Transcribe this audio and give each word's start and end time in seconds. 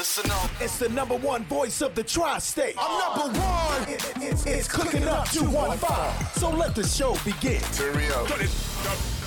Listen 0.00 0.30
up. 0.30 0.50
It's 0.62 0.78
the 0.78 0.88
number 0.88 1.14
one 1.14 1.44
voice 1.44 1.82
of 1.82 1.94
the 1.94 2.02
tri-state. 2.02 2.74
I'm 2.78 3.18
number 3.18 3.38
one. 3.38 3.82
It- 3.86 4.02
it- 4.02 4.22
it's, 4.22 4.46
it's 4.46 4.66
cooking 4.66 5.06
up 5.06 5.28
215. 5.28 6.26
So 6.40 6.48
let 6.48 6.74
the 6.74 6.86
show 6.86 7.14
begin. 7.22 7.60
Turn 7.74 7.94
me 7.98 8.06
up. 8.08 9.19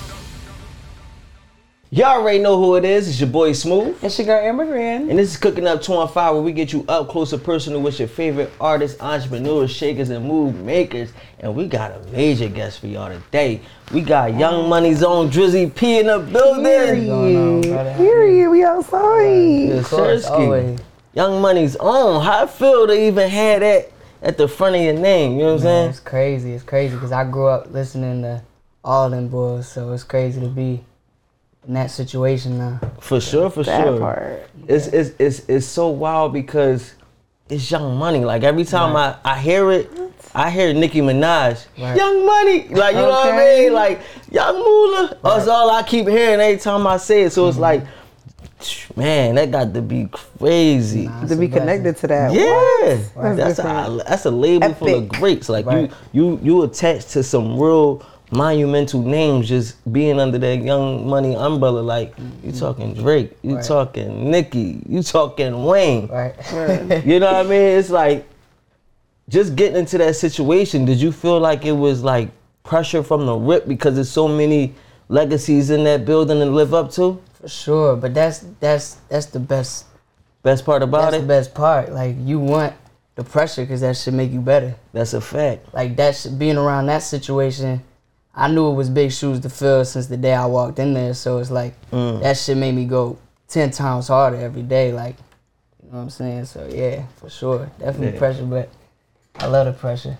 Y'all 1.94 2.06
already 2.06 2.40
know 2.40 2.56
who 2.58 2.74
it 2.74 2.84
is. 2.84 3.06
It's 3.06 3.20
your 3.20 3.28
boy 3.28 3.52
Smooth. 3.52 4.02
It's 4.02 4.18
your 4.18 4.26
girl 4.26 4.44
Amber 4.44 4.66
Grand. 4.66 5.10
And 5.10 5.16
this 5.16 5.30
is 5.30 5.36
Cooking 5.36 5.68
Up 5.68 5.80
215 5.80 6.34
where 6.34 6.42
we 6.42 6.50
get 6.50 6.72
you 6.72 6.84
up 6.88 7.08
close 7.08 7.32
and 7.32 7.40
personal 7.40 7.80
with 7.82 8.00
your 8.00 8.08
favorite 8.08 8.50
artists, 8.60 9.00
entrepreneurs, 9.00 9.70
shakers, 9.70 10.10
and 10.10 10.26
move 10.26 10.56
makers. 10.56 11.12
And 11.38 11.54
we 11.54 11.68
got 11.68 11.92
a 11.92 12.00
major 12.10 12.48
guest 12.48 12.80
for 12.80 12.88
y'all 12.88 13.10
today. 13.10 13.60
We 13.92 14.00
got 14.00 14.34
Young 14.36 14.68
Money's 14.68 15.04
own 15.04 15.30
Drizzy 15.30 15.72
P 15.72 16.00
in 16.00 16.08
the 16.08 16.18
building. 16.18 17.06
going? 17.06 17.96
Period. 17.96 18.50
We 18.50 18.64
outside. 18.64 19.68
Yes, 19.68 19.84
Of 19.84 19.90
course, 19.90 20.26
always. 20.26 20.80
Young 21.12 21.40
Money's 21.40 21.76
own. 21.76 22.24
How 22.24 22.42
I 22.42 22.46
feel 22.48 22.88
to 22.88 23.06
even 23.06 23.30
have 23.30 23.60
that 23.60 23.92
at 24.20 24.36
the 24.36 24.48
front 24.48 24.74
of 24.74 24.82
your 24.82 24.94
name. 24.94 25.34
You 25.34 25.44
know 25.44 25.44
what 25.44 25.52
I'm 25.52 25.60
saying? 25.60 25.90
it's 25.90 26.00
crazy. 26.00 26.54
It's 26.54 26.64
crazy 26.64 26.96
because 26.96 27.12
I 27.12 27.22
grew 27.22 27.46
up 27.46 27.70
listening 27.70 28.22
to 28.22 28.42
all 28.82 29.10
them 29.10 29.28
boys, 29.28 29.68
so 29.68 29.92
it's 29.92 30.02
crazy 30.02 30.40
to 30.40 30.48
be 30.48 30.84
in 31.66 31.74
that 31.74 31.90
situation 31.90 32.58
now. 32.58 32.80
For 33.00 33.20
sure, 33.20 33.50
for 33.50 33.62
That 33.64 33.84
sure. 33.84 33.98
part. 33.98 34.50
It's, 34.68 34.86
it's 34.88 35.10
it's 35.18 35.48
it's 35.48 35.66
so 35.66 35.88
wild 35.88 36.32
because 36.32 36.94
it's 37.48 37.70
Young 37.70 37.96
Money. 37.96 38.24
Like 38.24 38.42
every 38.42 38.64
time 38.64 38.96
I, 38.96 39.16
I 39.24 39.38
hear 39.38 39.70
it, 39.70 39.90
I 40.34 40.50
hear 40.50 40.72
Nicki 40.72 41.00
Minaj, 41.00 41.66
Right. 41.78 41.96
Young 41.96 42.26
Money. 42.26 42.68
Like 42.68 42.94
you 42.96 43.02
know 43.02 43.08
what 43.10 43.34
I 43.34 43.36
mean? 43.36 43.72
Like 43.72 44.00
Young 44.30 44.54
Mula. 44.56 45.18
That's 45.22 45.46
all 45.48 45.70
I 45.70 45.82
keep 45.82 46.06
hearing 46.08 46.40
every 46.40 46.58
time 46.58 46.86
I 46.86 46.96
say 46.96 47.22
it. 47.24 47.30
So 47.32 47.42
Mm-hmm. 47.42 47.48
it's 47.50 47.58
like, 47.58 48.96
man, 48.96 49.34
that 49.36 49.50
got 49.50 49.74
to 49.74 49.82
be 49.82 50.08
crazy. 50.10 51.06
Nah, 51.06 51.20
To 51.26 51.36
be 51.36 51.46
blessing. 51.46 51.50
connected 51.52 51.96
to 51.98 52.06
that. 52.08 52.32
Yeah, 52.32 52.96
What? 53.14 53.36
that's 53.36 53.56
different. 53.56 54.00
a 54.00 54.04
that's 54.08 54.24
a 54.24 54.30
label 54.30 54.72
full 54.74 54.88
of 54.94 55.04
Epic. 55.04 55.18
greats. 55.20 55.48
Like 55.48 55.66
Right. 55.66 55.90
you 56.12 56.38
you 56.40 56.40
you 56.42 56.62
attached 56.62 57.10
to 57.10 57.22
some 57.22 57.58
real 57.58 58.02
monumental 58.30 59.02
names 59.02 59.48
just 59.48 59.76
being 59.92 60.18
under 60.18 60.38
that 60.38 60.56
Young 60.62 61.06
Money 61.08 61.34
umbrella. 61.36 61.80
Like 61.80 62.14
you 62.42 62.52
talking 62.52 62.94
Drake, 62.94 63.36
you 63.42 63.50
Mm-hmm. 63.50 63.56
Right. 63.56 63.64
talking 63.64 64.30
Nicki, 64.30 64.82
you 64.88 65.02
talking 65.02 65.64
Wayne. 65.64 66.08
Right. 66.12 67.04
You 67.06 67.20
know 67.20 67.26
what 67.32 67.46
I 67.46 67.48
mean? 67.48 67.78
It's 67.78 67.90
like 67.90 68.26
just 69.28 69.56
getting 69.56 69.78
into 69.78 69.98
that 69.98 70.16
situation. 70.16 70.84
Did 70.84 71.00
you 71.00 71.12
feel 71.12 71.38
like 71.40 71.64
it 71.64 71.72
was 71.72 72.02
like 72.02 72.30
pressure 72.62 73.02
from 73.02 73.26
the 73.26 73.34
rip 73.34 73.66
because 73.68 73.94
there's 73.94 74.10
so 74.10 74.26
many 74.28 74.74
legacies 75.08 75.70
in 75.70 75.84
that 75.84 76.04
building 76.04 76.38
to 76.40 76.46
live 76.46 76.74
up 76.74 76.90
to? 76.92 77.20
For 77.40 77.48
sure, 77.48 77.96
but 77.96 78.14
that's 78.14 78.40
that's 78.60 78.94
that's 79.08 79.26
the 79.26 79.40
best. 79.40 79.86
Best 80.42 80.66
part 80.66 80.82
about 80.82 81.10
That's 81.10 81.16
it, 81.16 81.20
the 81.22 81.26
best 81.26 81.54
part. 81.54 81.90
Like 81.92 82.16
you 82.20 82.38
want 82.38 82.74
the 83.14 83.24
pressure 83.24 83.62
because 83.62 83.80
that 83.80 83.96
should 83.96 84.12
make 84.12 84.30
you 84.30 84.40
better. 84.42 84.74
that's 84.92 85.14
a 85.14 85.20
fact. 85.22 85.72
Like 85.72 85.96
that 85.96 86.16
should, 86.16 86.38
being 86.38 86.58
around 86.58 86.84
that 86.86 86.98
situation, 87.02 87.82
I 88.36 88.48
knew 88.48 88.68
it 88.70 88.74
was 88.74 88.90
big 88.90 89.12
shoes 89.12 89.40
to 89.40 89.48
fill 89.48 89.84
since 89.84 90.06
the 90.06 90.16
day 90.16 90.34
I 90.34 90.46
walked 90.46 90.78
in 90.78 90.92
there. 90.94 91.14
So 91.14 91.38
it's 91.38 91.50
like 91.50 91.74
Mm. 91.90 92.20
that 92.22 92.36
shit 92.36 92.56
made 92.56 92.74
me 92.74 92.84
go 92.84 93.16
ten 93.48 93.70
times 93.70 94.08
harder 94.08 94.36
every 94.38 94.62
day. 94.62 94.92
Like 94.92 95.16
you 95.82 95.90
know 95.90 95.98
what 95.98 96.02
I'm 96.04 96.10
saying? 96.10 96.44
So 96.46 96.66
yeah, 96.70 97.02
for 97.16 97.30
sure, 97.30 97.70
definitely 97.78 98.12
Yeah. 98.14 98.18
pressure, 98.18 98.44
but 98.44 98.68
I 99.38 99.46
love 99.46 99.66
the 99.66 99.72
pressure. 99.72 100.18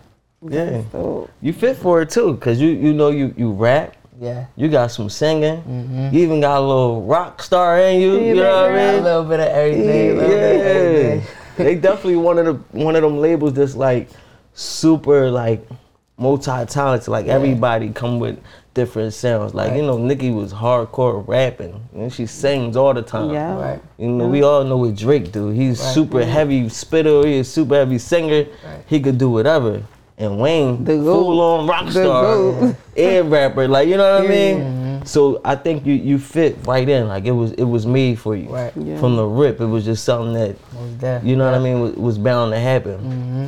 Yeah. 0.49 0.83
So, 0.93 1.29
You 1.41 1.53
fit 1.53 1.77
for 1.77 2.03
it 2.03 2.11
too, 2.11 2.37
cause 2.37 2.61
you 2.61 2.69
you 2.69 2.93
know 2.93 3.09
you 3.09 3.33
you 3.37 3.51
rap, 3.53 3.97
Yeah. 4.21 4.45
you 4.57 4.69
got 4.69 4.91
some 4.93 5.09
singing, 5.09 5.57
Mm-hmm. 5.63 6.15
you 6.15 6.21
even 6.23 6.41
got 6.41 6.59
a 6.59 6.61
little 6.61 7.03
rock 7.03 7.43
star 7.43 7.79
in 7.81 8.01
you. 8.01 8.19
You 8.21 8.35
know 8.37 8.43
what 8.63 8.71
I 8.71 8.79
A 8.79 8.93
mean? 8.93 9.05
little 9.05 9.25
bit 9.25 9.41
of 9.41 9.47
everything. 9.49 10.11
a 10.11 10.15
little 10.15 10.29
bit 10.29 10.31
of 10.31 10.67
everything. 10.67 11.07
Yeah, 11.07 11.15
everything. 11.15 11.23
they 11.57 11.75
definitely 11.77 12.17
one 12.17 12.39
of 12.39 12.45
the 12.47 12.55
one 12.85 12.95
of 12.95 13.03
them 13.03 13.19
labels 13.19 13.55
that's 13.55 13.75
like 13.75 14.09
super 14.53 15.31
like 15.31 15.67
multi-talented. 16.17 17.09
Like 17.09 17.27
everybody 17.27 17.91
come 17.91 18.19
with 18.19 18.39
different 18.75 19.15
sounds. 19.15 19.55
Like 19.55 19.75
you 19.75 19.83
know, 19.83 19.99
Nicki 19.99 20.31
was 20.31 20.53
hardcore 20.53 21.27
rapping, 21.27 21.81
and 21.95 22.13
she 22.13 22.27
sings 22.27 22.77
all 22.77 22.95
the 22.95 23.03
time. 23.03 23.31
yeah. 23.31 23.55
Right. 23.57 23.83
You 23.99 24.09
know, 24.09 24.29
we 24.29 24.43
all 24.43 24.65
know 24.65 24.77
what 24.79 24.95
Drake 24.97 25.33
do. 25.33 25.49
He's 25.51 25.81
Right. 25.81 25.95
super 25.95 26.25
heavy 26.25 26.69
spitter. 26.69 27.27
He's 27.27 27.49
super 27.49 27.75
heavy 27.77 27.99
singer. 27.99 28.47
Right. 28.65 28.85
He 28.87 29.01
could 29.01 29.19
do 29.19 29.31
whatever. 29.31 29.83
And 30.17 30.39
Wayne, 30.39 30.85
The 30.85 30.97
goat. 30.97 31.05
full 31.25 31.41
on 31.41 31.67
rock 31.67 31.91
star 31.91 32.05
goat. 32.23 32.77
and 32.97 33.31
rapper. 33.33 33.67
Like 33.67 33.89
you 33.89 33.97
know 33.97 34.15
what 34.21 34.25
I 34.25 34.29
mean. 34.29 34.59
Mm-hmm. 34.61 35.05
So 35.07 35.41
I 35.45 35.57
think 35.57 35.85
you 35.85 35.95
you 35.95 36.19
fit 36.21 36.57
right 36.67 36.89
in. 36.89 37.09
Like 37.09 37.25
it 37.25 37.33
was 37.33 37.51
it 37.53 37.65
was 37.65 37.85
made 37.85 38.19
for 38.21 38.37
you 38.37 38.49
Right. 38.49 38.73
Yeah. 38.77 38.99
from 39.01 39.17
the 39.17 39.25
rip. 39.27 39.61
It 39.61 39.67
was 39.67 39.85
just 39.85 40.05
something 40.05 40.33
that 40.35 40.57
Most 41.03 41.25
you 41.25 41.35
know 41.35 41.45
what 41.47 41.55
I 41.55 41.59
mean 41.59 41.81
was, 41.81 41.95
was 41.97 42.19
bound 42.19 42.53
to 42.53 42.59
happen. 42.61 42.99
Mm-hmm. 43.01 43.47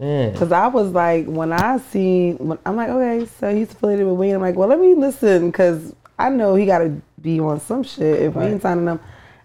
Yeah. 0.00 0.32
Cause 0.34 0.50
I 0.50 0.66
was 0.68 0.92
like, 0.92 1.26
when 1.26 1.52
I 1.52 1.76
seen, 1.78 2.38
when, 2.38 2.58
I'm 2.64 2.74
like, 2.76 2.88
okay, 2.88 3.26
so 3.38 3.54
he's 3.54 3.70
affiliated 3.70 4.06
with 4.06 4.16
Wayne. 4.16 4.34
I'm 4.34 4.40
like, 4.40 4.56
well, 4.56 4.68
let 4.68 4.80
me 4.80 4.94
listen, 4.94 5.52
cause 5.52 5.94
I 6.18 6.30
know 6.30 6.54
he 6.54 6.64
got 6.66 6.78
to 6.78 7.00
be 7.20 7.38
on 7.38 7.60
some 7.60 7.82
shit 7.82 8.22
if 8.22 8.34
Wayne 8.34 8.52
Right. 8.52 8.62
signing 8.62 8.86
him. 8.86 8.98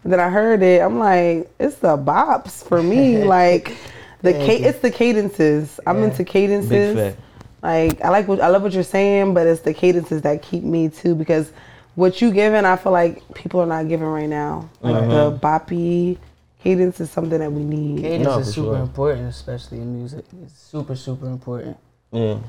And 0.03 0.13
then 0.13 0.19
I 0.19 0.29
heard 0.29 0.61
it. 0.63 0.81
I'm 0.81 0.97
like, 0.99 1.51
it's 1.59 1.77
the 1.77 1.97
bops 1.97 2.65
for 2.65 2.81
me. 2.81 3.23
like, 3.25 3.75
the 4.21 4.31
ca- 4.33 4.63
it's 4.63 4.79
the 4.79 4.91
cadences. 4.91 5.79
I'm 5.85 6.01
into 6.03 6.23
cadences. 6.23 7.15
Like, 7.61 7.99
I 8.01 8.09
like 8.09 8.27
what 8.27 8.39
I 8.39 8.47
love 8.47 8.61
what 8.61 8.73
you're 8.73 8.83
saying, 8.83 9.33
but 9.33 9.47
it's 9.47 9.61
the 9.61 9.73
cadences 9.73 10.21
that 10.21 10.41
keep 10.41 10.63
me 10.63 10.87
too. 10.89 11.15
Because 11.15 11.51
what 11.95 12.21
you 12.21 12.31
giving, 12.31 12.63
I 12.65 12.75
feel 12.75 12.91
like 12.91 13.21
people 13.33 13.59
are 13.59 13.65
not 13.65 13.87
giving 13.87 14.05
right 14.07 14.29
now. 14.29 14.69
Like 14.81 14.95
the 15.09 15.37
boppy 15.41 16.17
cadence 16.65 16.99
is 16.99 17.11
something 17.11 17.37
that 17.39 17.51
we 17.51 17.63
need. 17.63 18.01
Cadence 18.01 18.23
No, 18.25 18.39
is 18.39 18.47
super 18.47 18.73
sure. 18.73 18.77
important, 18.77 19.29
especially 19.29 19.77
in 19.77 19.95
music. 19.95 20.25
It's 20.43 20.59
super, 20.59 20.95
super 20.95 21.27
important. 21.27 21.77
Yeah. 22.11 22.39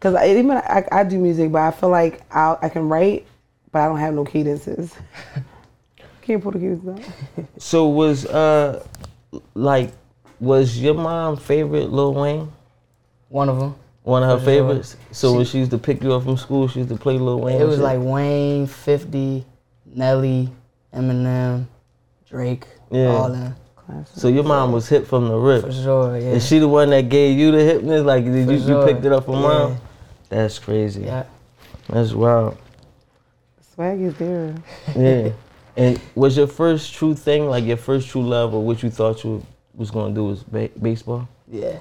Cause 0.00 0.14
I, 0.16 0.26
even 0.30 0.50
I, 0.52 0.84
I 0.90 1.04
do 1.04 1.18
music, 1.18 1.52
but 1.52 1.60
I 1.62 1.70
feel 1.70 1.90
like 1.90 2.20
I 2.34 2.56
I 2.62 2.68
can 2.68 2.88
write, 2.88 3.26
but 3.70 3.80
I 3.82 3.86
don't 3.86 3.98
have 3.98 4.14
no 4.14 4.24
cadences. 4.24 4.92
Can't 6.22 6.42
pull 6.42 6.52
the 6.52 6.58
cadence 6.58 6.88
out. 6.88 7.46
So 7.58 7.88
was 7.88 8.26
uh 8.26 8.84
like 9.54 9.92
was 10.40 10.76
your 10.80 10.94
mom 10.94 11.36
favorite 11.36 11.90
Lil 11.92 12.14
Wayne? 12.14 12.52
One 13.28 13.48
of 13.48 13.60
them. 13.60 13.76
One 14.02 14.22
of 14.24 14.30
her 14.30 14.38
For 14.38 14.44
sure. 14.44 14.54
favorites. 14.68 14.96
So 15.12 15.34
when 15.34 15.44
she 15.44 15.58
used 15.58 15.70
to 15.70 15.78
pick 15.78 16.02
you 16.02 16.14
up 16.14 16.24
from 16.24 16.36
school, 16.38 16.66
she 16.66 16.80
used 16.80 16.90
to 16.90 16.96
play 16.96 17.18
Lil 17.18 17.38
Wayne. 17.40 17.60
It 17.60 17.64
was 17.64 17.78
like 17.78 18.00
Wayne, 18.00 18.66
50, 18.66 19.44
Nelly, 19.94 20.50
Eminem, 20.94 21.66
Drake, 22.26 22.66
Yeah. 22.90 23.06
all 23.06 23.30
them. 23.30 23.56
So 24.14 24.28
your 24.28 24.44
mom 24.44 24.72
was 24.72 24.88
hit 24.88 25.06
from 25.06 25.28
the 25.28 25.36
rip. 25.36 25.64
For 25.64 25.72
sure, 25.72 26.18
yeah. 26.18 26.32
Is 26.32 26.46
she 26.46 26.58
the 26.58 26.68
one 26.68 26.90
that 26.90 27.08
gave 27.08 27.36
you 27.38 27.50
the 27.50 27.58
hypness? 27.58 28.04
Like 28.04 28.24
did 28.24 28.46
For 28.46 28.52
you, 28.52 28.78
you 28.80 28.86
picked 28.86 29.04
it 29.04 29.12
up 29.12 29.24
from 29.24 29.42
mom? 29.42 29.78
That's 30.28 30.58
crazy. 30.58 31.02
Yeah. 31.02 31.24
That's 31.88 32.12
wild. 32.12 32.56
Swag 33.74 34.00
is 34.00 34.14
there. 34.14 34.54
Yeah. 34.96 35.32
and 35.76 36.00
was 36.14 36.36
your 36.36 36.46
first 36.46 36.94
true 36.94 37.14
thing, 37.14 37.46
like 37.46 37.64
your 37.64 37.76
first 37.76 38.08
true 38.08 38.22
love, 38.22 38.54
or 38.54 38.64
what 38.64 38.82
you 38.82 38.90
thought 38.90 39.24
you 39.24 39.44
was 39.74 39.90
gonna 39.90 40.14
do 40.14 40.24
was 40.24 40.42
ba- 40.44 40.70
baseball? 40.80 41.28
Yeah. 41.48 41.78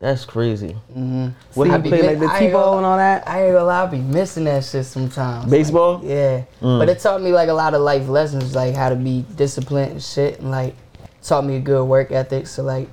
That's 0.00 0.24
crazy. 0.24 0.74
Mm-hmm. 0.92 1.28
What 1.52 1.66
So 1.68 1.74
I 1.74 1.76
you 1.76 1.82
play 1.82 2.02
like 2.02 2.18
the 2.18 2.38
T-ball 2.38 2.78
and 2.78 2.86
all 2.86 2.96
that. 2.96 3.28
I 3.28 3.44
ain't 3.44 3.52
gonna 3.52 3.66
lie, 3.66 3.82
I 3.82 3.86
be 3.86 3.98
missing 3.98 4.44
that 4.44 4.64
shit 4.64 4.86
sometimes. 4.86 5.50
Baseball? 5.50 5.98
Like, 5.98 6.08
yeah. 6.08 6.44
Mm. 6.62 6.78
But 6.78 6.88
it 6.88 7.00
taught 7.00 7.20
me 7.20 7.32
like 7.32 7.50
a 7.50 7.52
lot 7.52 7.74
of 7.74 7.82
life 7.82 8.08
lessons, 8.08 8.54
like 8.54 8.74
how 8.74 8.88
to 8.88 8.96
be 8.96 9.26
disciplined 9.36 9.92
and 9.92 10.02
shit, 10.02 10.38
and 10.40 10.50
like 10.50 10.74
taught 11.22 11.44
me 11.44 11.56
a 11.56 11.60
good 11.60 11.84
work 11.84 12.12
ethic. 12.12 12.46
So 12.46 12.62
like 12.62 12.88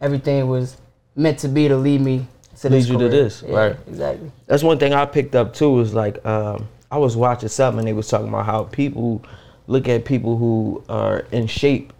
everything 0.00 0.48
was 0.48 0.76
meant 1.14 1.38
to 1.38 1.48
be 1.48 1.68
to 1.68 1.76
lead 1.76 2.00
me 2.00 2.26
to 2.60 2.68
Lead 2.68 2.78
this. 2.78 2.88
you 2.88 2.98
to 2.98 3.08
this, 3.08 3.42
Yeah, 3.46 3.56
right. 3.56 3.76
Exactly. 3.86 4.30
That's 4.46 4.62
one 4.62 4.78
thing 4.78 4.92
I 4.92 5.06
picked 5.06 5.36
up 5.36 5.54
too. 5.54 5.70
Was 5.70 5.94
like 5.94 6.24
um, 6.26 6.68
I 6.90 6.98
was 6.98 7.16
watching 7.16 7.48
something 7.48 7.78
and 7.78 7.88
they 7.88 7.92
was 7.92 8.08
talking 8.08 8.28
about 8.28 8.44
how 8.44 8.64
people 8.64 9.22
look 9.68 9.88
at 9.88 10.04
people 10.04 10.36
who 10.36 10.82
are 10.88 11.20
in 11.30 11.46
shape 11.46 11.92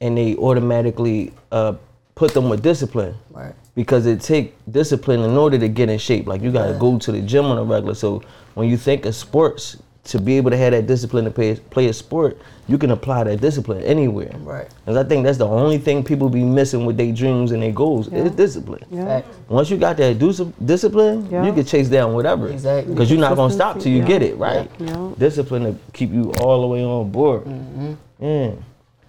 and 0.00 0.16
they 0.16 0.34
automatically 0.36 1.32
uh, 1.52 1.74
put 2.14 2.32
them 2.32 2.48
with 2.48 2.62
discipline 2.62 3.14
Right. 3.30 3.54
Because 3.74 4.06
it 4.06 4.20
take 4.20 4.54
discipline 4.70 5.20
in 5.20 5.36
order 5.36 5.58
to 5.58 5.68
get 5.68 5.88
in 5.88 5.98
shape. 5.98 6.26
Like 6.26 6.42
you 6.42 6.52
got 6.52 6.66
to 6.66 6.72
Yeah. 6.72 6.78
go 6.78 6.98
to 6.98 7.12
the 7.12 7.20
gym 7.20 7.46
on 7.46 7.58
a 7.58 7.64
regular. 7.64 7.94
So 7.94 8.22
when 8.54 8.68
you 8.68 8.76
think 8.76 9.06
of 9.06 9.14
sports, 9.14 9.76
to 10.04 10.20
be 10.20 10.36
able 10.36 10.50
to 10.50 10.56
have 10.56 10.72
that 10.72 10.88
discipline 10.88 11.24
to 11.24 11.30
play, 11.30 11.54
play 11.70 11.86
a 11.86 11.92
sport, 11.92 12.36
you 12.66 12.76
can 12.76 12.90
apply 12.90 13.22
that 13.22 13.40
discipline 13.40 13.80
anywhere. 13.84 14.32
Right. 14.42 14.66
Because 14.84 14.96
I 14.96 15.08
think 15.08 15.24
that's 15.24 15.38
the 15.38 15.46
only 15.46 15.78
thing 15.78 16.02
people 16.02 16.28
be 16.28 16.42
missing 16.42 16.84
with 16.84 16.96
their 16.96 17.12
dreams 17.12 17.52
and 17.52 17.62
their 17.62 17.70
goals 17.70 18.08
Yeah. 18.10 18.24
is 18.24 18.32
discipline. 18.32 18.82
Yeah. 18.90 19.22
Once 19.48 19.70
you 19.70 19.76
got 19.76 19.96
that 19.98 20.18
dis- 20.18 20.42
discipline, 20.64 21.28
Yeah. 21.30 21.46
you 21.46 21.52
can 21.52 21.64
chase 21.64 21.88
down 21.88 22.14
whatever. 22.14 22.48
Exactly. 22.48 22.92
Because 22.92 23.12
you're 23.12 23.20
not 23.20 23.36
gonna 23.36 23.52
stop 23.54 23.78
till 23.78 23.92
you 23.92 23.98
Yeah. 24.00 24.06
get 24.08 24.22
it, 24.24 24.36
right? 24.38 24.68
Yeah. 24.80 25.10
Discipline 25.20 25.64
to 25.66 25.74
keep 25.92 26.12
you 26.12 26.32
all 26.42 26.62
the 26.62 26.66
way 26.66 26.82
on 26.84 27.08
board. 27.10 27.44
Mm-hmm. 27.44 27.92
Yeah. 28.20 28.50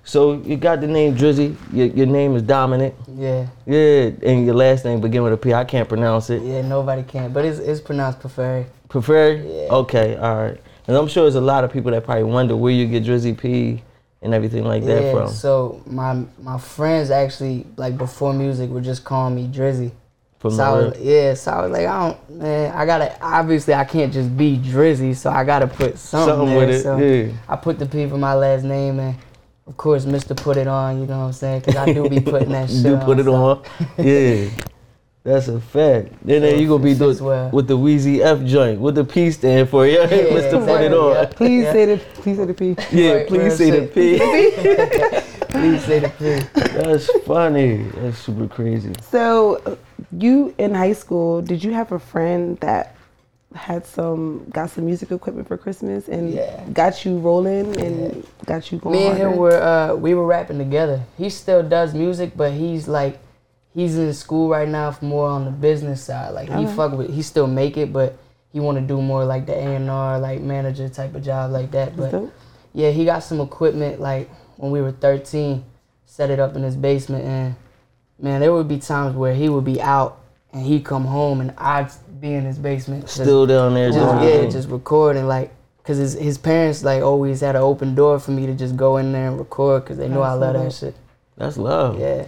So 0.03 0.33
you 0.41 0.57
got 0.57 0.81
the 0.81 0.87
name 0.87 1.15
Drizzy. 1.15 1.55
Your, 1.71 1.87
your 1.87 2.05
name 2.05 2.35
is 2.35 2.41
Dominant. 2.41 2.93
Yeah. 3.15 3.47
Yeah, 3.65 4.11
and 4.21 4.45
your 4.45 4.55
last 4.55 4.83
name 4.83 4.99
begin 4.99 5.23
with 5.23 5.33
a 5.33 5.37
P. 5.37 5.53
I 5.53 5.63
can't 5.63 5.87
pronounce 5.87 6.29
it. 6.29 6.41
Yeah. 6.41 6.61
Nobody 6.61 7.03
can, 7.03 7.31
but 7.31 7.45
it's 7.45 7.59
it's 7.59 7.79
pronounced 7.79 8.19
prefer. 8.19 8.65
Prefer? 8.89 9.35
Yeah. 9.35 9.73
Okay, 9.73 10.15
all 10.17 10.35
right. 10.35 10.57
And 10.87 10.97
I'm 10.97 11.07
sure 11.07 11.23
there's 11.23 11.35
a 11.35 11.41
lot 11.41 11.63
of 11.63 11.71
people 11.71 11.91
that 11.91 12.03
probably 12.03 12.25
wonder 12.25 12.55
where 12.57 12.73
you 12.73 12.85
get 12.85 13.03
Drizzy 13.03 13.37
P 13.37 13.81
and 14.21 14.33
everything 14.33 14.65
like 14.65 14.83
that 14.85 15.03
yeah, 15.03 15.11
from? 15.11 15.29
so 15.29 15.81
my 15.85 16.23
my 16.41 16.57
friends 16.57 17.09
actually 17.09 17.65
like 17.77 17.97
before 17.97 18.33
music 18.33 18.69
were 18.69 18.81
just 18.81 19.03
calling 19.03 19.35
me 19.35 19.47
Drizzy. 19.47 19.91
From 20.39 20.51
so 20.51 20.63
I 20.63 20.71
was, 20.71 20.99
yeah, 20.99 21.33
so 21.35 21.51
I 21.51 21.61
was 21.61 21.71
like, 21.71 21.87
I 21.87 22.07
don't, 22.07 22.29
man, 22.31 22.73
I 22.75 22.85
gotta, 22.85 23.17
obviously 23.23 23.73
I 23.73 23.85
can't 23.85 24.11
just 24.11 24.35
be 24.35 24.57
Drizzy, 24.57 25.15
so 25.15 25.29
I 25.29 25.45
gotta 25.45 25.67
put 25.67 25.97
something, 25.97 26.35
Something 26.35 26.49
there. 26.49 26.57
with 26.57 26.69
it, 26.69 26.83
So 26.83 26.97
yeah. 26.97 27.31
I 27.47 27.55
put 27.55 27.79
the 27.79 27.85
P 27.85 28.09
for 28.09 28.17
my 28.17 28.33
last 28.33 28.63
name 28.65 28.99
and 28.99 29.15
of 29.67 29.77
course 29.77 30.05
Mr. 30.05 30.35
Put 30.35 30.57
It 30.57 30.67
On, 30.67 30.99
you 30.99 31.05
know 31.07 31.19
what 31.19 31.25
I'm 31.25 31.33
saying? 31.33 31.61
Cause 31.61 31.75
I 31.75 31.91
do 31.93 32.09
be 32.09 32.19
putting 32.19 32.49
that 32.49 32.69
shit 32.69 32.83
do 32.83 32.95
on. 32.95 33.05
put 33.05 33.19
it 33.19 33.25
so- 33.25 33.33
on. 33.35 33.63
Yeah. 33.97 34.49
That's 35.25 35.47
a 35.47 35.61
fact. 35.61 36.09
Then 36.25 36.41
So 36.41 36.47
there 36.47 36.55
you 36.57 36.67
gonna 36.67 36.83
be 36.83 36.93
doing 36.95 37.23
well. 37.23 37.49
with 37.51 37.67
the 37.67 37.77
Weezy 37.77 38.19
F 38.19 38.43
joint. 38.43 38.81
What 38.81 38.95
the 38.95 39.05
P 39.05 39.31
stand 39.31 39.69
for? 39.69 39.87
Yeah, 39.87 40.05
Mr. 40.07 40.65
Put 40.65 40.81
it 40.81 40.93
on. 40.93 41.15
yeah. 41.15 41.25
Please 41.27 41.63
Yeah. 41.63 41.71
say 41.71 41.85
the 41.85 41.97
please 42.15 42.37
say 42.37 42.45
the 42.45 42.53
P. 42.53 42.75
Yeah, 42.91 43.11
Right, 43.13 43.27
please 43.29 43.39
real 43.39 43.51
say 43.51 43.69
the. 43.71 43.87
P. 43.87 44.19
Please 45.47 45.85
say 45.85 45.99
the 45.99 46.09
P. 46.09 46.59
That's 46.77 47.09
funny. 47.25 47.83
That's 48.01 48.17
super 48.17 48.47
crazy. 48.47 48.91
So, 49.11 49.61
uh, 49.65 49.75
you 50.11 50.53
in 50.57 50.73
high 50.73 50.91
school, 50.93 51.41
did 51.41 51.63
you 51.63 51.71
have 51.71 51.93
a 51.93 51.99
friend 51.99 52.57
that 52.59 52.95
had 53.53 53.85
some 53.85 54.45
got 54.51 54.69
some 54.69 54.85
music 54.85 55.11
equipment 55.11 55.47
for 55.47 55.57
Christmas 55.57 56.07
and 56.07 56.33
Yeah. 56.33 56.63
got 56.73 57.05
you 57.05 57.17
rolling 57.19 57.79
and 57.79 58.25
got 58.45 58.71
you 58.71 58.79
going? 58.79 58.95
Me 58.95 59.07
and 59.07 59.17
him 59.17 59.37
were 59.37 59.61
uh 59.61 59.95
we 59.95 60.13
were 60.15 60.25
rapping 60.25 60.57
together. 60.57 61.01
He 61.17 61.29
still 61.29 61.61
does 61.63 61.93
music, 61.93 62.33
but 62.35 62.51
he's 62.53 62.87
like 62.87 63.19
he's 63.73 63.97
in 63.97 64.13
school 64.13 64.49
right 64.49 64.67
now 64.67 64.91
for 64.91 65.05
more 65.05 65.27
on 65.27 65.45
the 65.45 65.51
business 65.51 66.03
side. 66.03 66.33
Like 66.33 66.49
he 66.49 66.55
Okay. 66.65 66.73
fuck 66.73 66.93
with 66.93 67.09
he 67.13 67.21
still 67.21 67.47
make 67.47 67.77
it, 67.77 67.93
but 67.93 68.17
he 68.51 68.59
want 68.59 68.77
to 68.77 68.83
do 68.83 69.01
more 69.01 69.25
like 69.25 69.45
the 69.45 69.53
A 69.55 69.75
and 69.75 69.89
R 69.89 70.19
like 70.19 70.41
manager 70.41 70.89
type 70.89 71.15
of 71.15 71.23
job 71.23 71.51
like 71.51 71.71
that. 71.71 71.95
But 71.95 72.11
dope. 72.11 72.33
yeah, 72.73 72.89
he 72.91 73.05
got 73.05 73.19
some 73.23 73.39
equipment 73.39 73.99
like 73.99 74.29
when 74.57 74.71
we 74.71 74.81
were 74.81 74.91
13, 74.91 75.63
set 76.05 76.29
it 76.29 76.39
up 76.39 76.55
in 76.55 76.63
his 76.63 76.75
basement 76.75 77.25
and 77.25 77.55
man, 78.19 78.41
there 78.41 78.53
would 78.53 78.67
be 78.67 78.77
times 78.79 79.15
where 79.15 79.33
he 79.33 79.49
would 79.49 79.65
be 79.65 79.81
out 79.81 80.19
and 80.53 80.63
he'd 80.65 80.85
come 80.85 81.05
home 81.05 81.41
and 81.41 81.51
I'd 81.57 81.89
be 82.23 82.33
in 82.35 82.45
his 82.45 82.57
basement. 82.57 83.09
Still 83.09 83.45
down 83.45 83.73
there 83.73 83.89
just, 83.91 83.99
yeah, 83.99 84.19
thing. 84.41 84.49
just 84.51 84.69
recording 84.69 85.27
like 85.27 85.53
because 85.79 85.97
his, 85.97 86.13
his 86.13 86.37
parents 86.37 86.81
like 86.81 87.03
always 87.03 87.41
had 87.41 87.57
an 87.57 87.61
open 87.61 87.93
door 87.95 88.17
for 88.17 88.31
me 88.31 88.45
to 88.45 88.53
just 88.55 88.77
go 88.77 88.95
in 88.95 89.11
there 89.11 89.27
and 89.27 89.37
record 89.37 89.83
because 89.83 89.97
they 89.97 90.07
know 90.07 90.21
I 90.21 90.31
love 90.31 90.53
that 90.53 90.71
shit. 90.71 90.95
That's 91.35 91.57
love. 91.57 91.99
Yeah, 91.99 92.25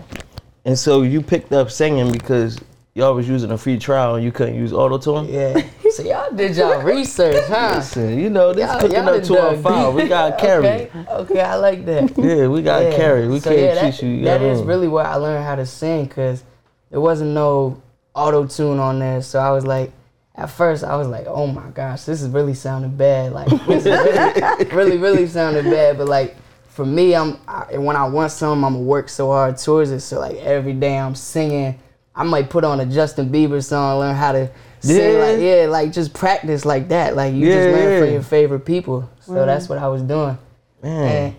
And 0.66 0.78
so 0.78 1.04
you 1.04 1.22
picked 1.22 1.54
up 1.54 1.72
singing 1.72 2.12
because 2.12 2.60
y'all 2.94 3.16
was 3.16 3.30
using 3.30 3.52
a 3.52 3.58
free 3.58 3.78
trial 3.80 4.16
and 4.16 4.26
you 4.26 4.34
couldn't 4.34 4.56
use 4.56 4.74
auto 4.74 4.98
tune. 4.98 5.32
yeah. 5.34 5.66
so 5.92 6.04
y'all 6.04 6.30
did 6.36 6.58
y'all 6.58 6.82
research, 6.84 7.46
huh? 7.48 7.76
Listen, 7.78 8.20
you 8.20 8.30
know 8.30 8.52
this 8.52 8.70
Y'all- 8.70 8.82
cooking 8.82 8.98
y'all 8.98 9.10
up 9.10 9.24
to 9.24 9.40
our 9.42 9.56
file. 9.56 9.94
We 9.94 10.10
got 10.10 10.38
carry. 10.46 10.66
Okay, 10.68 10.90
okay, 11.10 11.42
I 11.42 11.56
like 11.56 11.86
that. 11.86 12.18
Yeah, 12.18 12.48
we 12.48 12.62
got 12.64 12.84
Yeah. 12.84 12.96
carry. 12.98 13.30
We 13.30 13.40
So, 13.40 13.50
can't 13.52 13.62
yeah, 13.62 13.76
that, 13.76 13.92
teach 13.94 14.04
you. 14.04 14.10
you 14.10 14.26
That 14.26 14.42
what 14.42 14.66
really 14.66 14.90
where 14.90 15.06
I 15.06 15.16
learned 15.16 15.46
how 15.46 15.56
to 15.56 15.66
sing 15.66 16.04
because 16.04 16.44
there 16.92 17.00
wasn't 17.00 17.32
no 17.32 17.82
auto 18.16 18.48
tune 18.48 18.80
on 18.80 19.00
there. 19.00 19.22
So 19.22 19.40
I 19.40 19.52
was 19.52 19.66
like, 19.66 19.92
at 20.36 20.50
first 20.50 20.84
I 20.84 20.96
was 20.96 21.08
like, 21.08 21.26
oh 21.28 21.48
my 21.48 21.70
gosh, 21.70 22.04
this 22.04 22.22
is 22.22 22.30
really 22.30 22.54
sounding 22.54 22.96
bad. 22.96 23.34
Like 23.34 23.48
this 23.66 23.86
is 23.86 23.92
really, 23.92 24.66
really, 24.72 24.98
really 24.98 25.28
sounding 25.28 25.66
bad. 25.66 25.98
But 25.98 26.08
like 26.08 26.36
for 26.70 26.86
me, 26.86 27.16
I'm 27.16 27.40
I, 27.48 27.78
when 27.78 27.96
I 27.96 28.06
want 28.06 28.32
something, 28.32 28.64
I'm 28.64 28.74
gonna 28.74 28.84
work 28.84 29.10
so 29.10 29.28
hard 29.28 29.58
towards 29.58 29.92
it. 29.92 30.02
So 30.02 30.20
like 30.20 30.38
every 30.38 30.74
day 30.74 30.98
I'm 30.98 31.16
singing. 31.16 31.80
I 32.18 32.24
might 32.24 32.50
put 32.50 32.64
on 32.64 32.80
a 32.80 32.86
Justin 32.86 33.30
Bieber 33.30 33.64
song, 33.64 34.00
learn 34.00 34.16
how 34.16 34.32
to 34.32 34.50
sing. 34.80 35.14
Yeah. 35.14 35.20
Like 35.20 35.40
yeah, 35.40 35.68
like 35.70 35.92
just 35.92 36.14
practice 36.14 36.66
like 36.66 36.90
that. 36.90 37.16
Like 37.16 37.34
you 37.34 37.48
Yeah, 37.48 37.56
just 37.56 37.78
learn 37.78 38.04
from 38.04 38.14
your 38.14 38.24
favorite 38.24 38.62
people. 38.62 39.10
So 39.22 39.34
mm-hmm. 39.34 39.46
that's 39.46 39.70
what 39.70 39.78
I 39.78 39.88
was 39.88 40.02
doing. 40.02 40.38
Man. 40.82 41.04
And 41.04 41.36